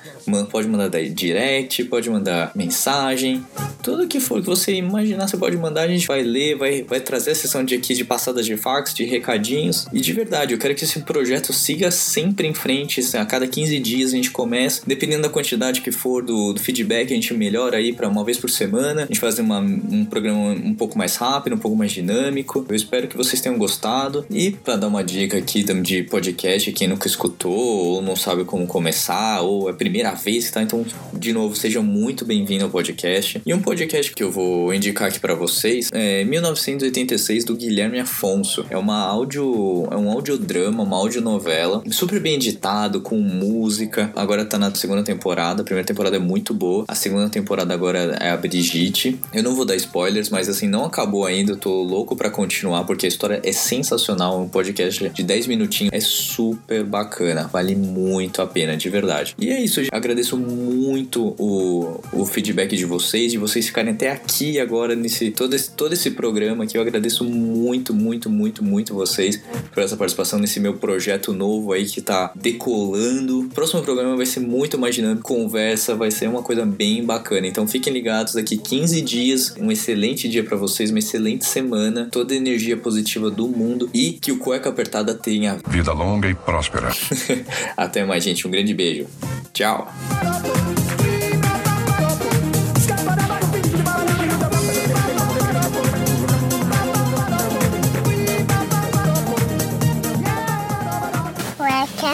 Pode 0.51 0.67
mandar 0.67 0.89
direct, 0.89 1.83
pode 1.85 2.09
mandar 2.09 2.51
mensagem. 2.55 3.45
Tudo 3.81 4.07
que 4.07 4.19
for 4.19 4.41
que 4.41 4.47
você 4.47 4.73
imaginar, 4.73 5.27
você 5.27 5.37
pode 5.37 5.57
mandar. 5.57 5.83
A 5.83 5.87
gente 5.87 6.04
vai 6.05 6.21
ler, 6.23 6.55
vai, 6.55 6.83
vai 6.83 6.99
trazer 6.99 7.31
a 7.31 7.35
sessão 7.35 7.63
de 7.63 7.75
aqui 7.75 7.93
de 7.93 8.03
passadas 8.03 8.45
de 8.45 8.57
fax, 8.57 8.93
de 8.93 9.05
recadinhos. 9.05 9.87
E 9.91 9.99
de 9.99 10.13
verdade, 10.13 10.53
eu 10.53 10.57
quero 10.57 10.75
que 10.75 10.83
esse 10.83 10.99
projeto 11.01 11.53
siga 11.53 11.91
sempre 11.91 12.47
em 12.47 12.53
frente. 12.53 13.01
A 13.15 13.25
cada 13.25 13.47
15 13.47 13.79
dias 13.79 14.13
a 14.13 14.15
gente 14.15 14.31
começa, 14.31 14.81
dependendo 14.85 15.23
da 15.23 15.29
quantidade 15.29 15.81
que 15.81 15.91
for 15.91 16.23
do, 16.23 16.53
do 16.53 16.59
feedback, 16.59 17.11
a 17.11 17.15
gente 17.15 17.33
melhora 17.33 17.77
aí 17.77 17.93
para 17.93 18.07
uma 18.07 18.23
vez 18.23 18.37
por 18.37 18.49
semana. 18.49 19.03
A 19.03 19.05
gente 19.05 19.19
faz 19.19 19.37
uma, 19.39 19.59
um 19.59 20.05
programa 20.05 20.53
um 20.53 20.73
pouco 20.73 20.97
mais 20.97 21.15
rápido, 21.15 21.55
um 21.55 21.59
pouco 21.59 21.77
mais 21.77 21.91
dinâmico. 21.91 22.65
Eu 22.67 22.75
espero 22.75 23.07
que 23.07 23.17
vocês 23.17 23.41
tenham 23.41 23.57
gostado. 23.57 24.25
E 24.29 24.51
para 24.51 24.75
dar 24.75 24.87
uma 24.87 25.03
dica 25.03 25.37
aqui 25.37 25.63
de 25.63 26.03
podcast, 26.03 26.71
quem 26.71 26.87
nunca 26.87 27.07
escutou 27.07 27.53
ou 27.53 28.01
não 28.01 28.15
sabe 28.15 28.43
como 28.45 28.65
começar, 28.67 29.41
ou 29.41 29.67
é 29.67 29.71
a 29.71 29.75
primeira 29.75 30.13
vez 30.13 30.49
tá, 30.51 30.61
então, 30.61 30.85
de 31.13 31.33
novo, 31.33 31.55
seja 31.55 31.81
muito 31.81 32.25
bem-vindo 32.25 32.63
ao 32.63 32.69
podcast. 32.69 33.41
E 33.45 33.53
um 33.53 33.61
podcast 33.61 34.13
que 34.13 34.23
eu 34.23 34.31
vou 34.31 34.73
indicar 34.73 35.09
aqui 35.09 35.19
para 35.19 35.33
vocês 35.33 35.91
é 35.95 36.23
1986 36.23 37.45
do 37.45 37.55
Guilherme 37.55 37.99
Afonso. 37.99 38.65
É 38.69 38.77
uma 38.77 38.97
áudio, 38.97 39.87
é 39.91 39.95
um 39.95 40.11
audiodrama, 40.11 40.83
uma 40.83 40.97
audionovela, 40.97 41.83
super 41.91 42.19
bem 42.19 42.35
editado, 42.35 43.01
com 43.01 43.17
música. 43.17 44.11
Agora 44.15 44.45
tá 44.45 44.57
na 44.57 44.73
segunda 44.75 45.03
temporada. 45.03 45.61
A 45.61 45.65
primeira 45.65 45.85
temporada 45.85 46.15
é 46.17 46.19
muito 46.19 46.53
boa. 46.53 46.85
A 46.87 46.95
segunda 46.95 47.29
temporada 47.29 47.73
agora 47.73 48.17
é 48.19 48.29
a 48.29 48.37
Brigitte. 48.37 49.19
Eu 49.33 49.43
não 49.43 49.55
vou 49.55 49.65
dar 49.65 49.75
spoilers, 49.75 50.29
mas 50.29 50.49
assim, 50.49 50.67
não 50.67 50.85
acabou 50.85 51.25
ainda. 51.25 51.53
Eu 51.53 51.57
tô 51.57 51.81
louco 51.81 52.15
para 52.15 52.29
continuar 52.29 52.83
porque 52.83 53.05
a 53.05 53.09
história 53.09 53.41
é 53.43 53.51
sensacional. 53.51 54.41
Um 54.41 54.49
podcast 54.49 55.09
de 55.09 55.23
10 55.23 55.47
minutinhos 55.47 55.91
é 55.93 55.99
super 55.99 56.83
bacana. 56.83 57.49
Vale 57.51 57.75
muito 57.75 58.41
a 58.41 58.47
pena, 58.47 58.75
de 58.75 58.89
verdade. 58.89 59.35
E 59.39 59.49
é 59.49 59.61
isso. 59.61 59.81
Agradeço 59.91 60.37
muito 60.37 61.35
o, 61.39 62.01
o 62.11 62.25
feedback 62.25 62.75
de 62.75 62.85
vocês, 62.85 63.31
de 63.31 63.37
vocês 63.37 63.67
ficarem 63.67 63.93
até 63.93 64.11
aqui 64.11 64.59
agora 64.59 64.95
nesse 64.95 65.31
todo 65.31 65.55
esse, 65.55 65.71
todo 65.71 65.84
esse 65.93 66.11
programa 66.11 66.63
aqui. 66.63 66.77
Eu 66.77 66.81
agradeço 66.81 67.23
muito, 67.23 67.93
muito, 67.93 68.29
muito, 68.29 68.63
muito 68.63 68.93
vocês 68.93 69.41
por 69.73 69.83
essa 69.83 69.95
participação 69.95 70.39
nesse 70.39 70.59
meu 70.59 70.75
projeto 70.75 71.33
novo 71.33 71.71
aí 71.71 71.85
que 71.85 72.01
tá 72.01 72.31
decolando. 72.35 73.41
O 73.41 73.49
próximo 73.49 73.81
programa 73.81 74.15
vai 74.15 74.25
ser 74.25 74.39
muito 74.39 74.77
mais 74.77 74.95
dinâmico, 74.95 75.23
conversa, 75.23 75.95
vai 75.95 76.11
ser 76.11 76.27
uma 76.27 76.41
coisa 76.41 76.65
bem 76.65 77.03
bacana. 77.03 77.47
Então 77.47 77.67
fiquem 77.67 77.93
ligados 77.93 78.33
daqui 78.33 78.57
15 78.57 79.01
dias, 79.01 79.55
um 79.59 79.71
excelente 79.71 80.27
dia 80.27 80.43
para 80.43 80.57
vocês, 80.57 80.89
uma 80.89 80.99
excelente 80.99 81.45
semana, 81.45 82.07
toda 82.11 82.33
a 82.33 82.37
energia 82.37 82.77
positiva 82.77 83.29
do 83.29 83.47
mundo 83.47 83.89
e 83.93 84.13
que 84.13 84.31
o 84.31 84.37
Cueca 84.37 84.69
Apertada 84.69 85.13
tenha 85.13 85.59
vida 85.67 85.91
longa 85.91 86.29
e 86.29 86.35
próspera. 86.35 86.89
Até 87.77 88.05
mais, 88.05 88.23
gente. 88.23 88.47
Um 88.47 88.51
grande 88.51 88.73
beijo. 88.73 89.07
Tchau. 89.53 89.87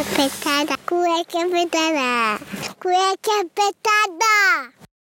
Apertada, 0.02 0.78
cueca 0.88 1.44
apertada. 1.44 2.40
Cueca 2.82 3.32
apertada. 3.42 4.81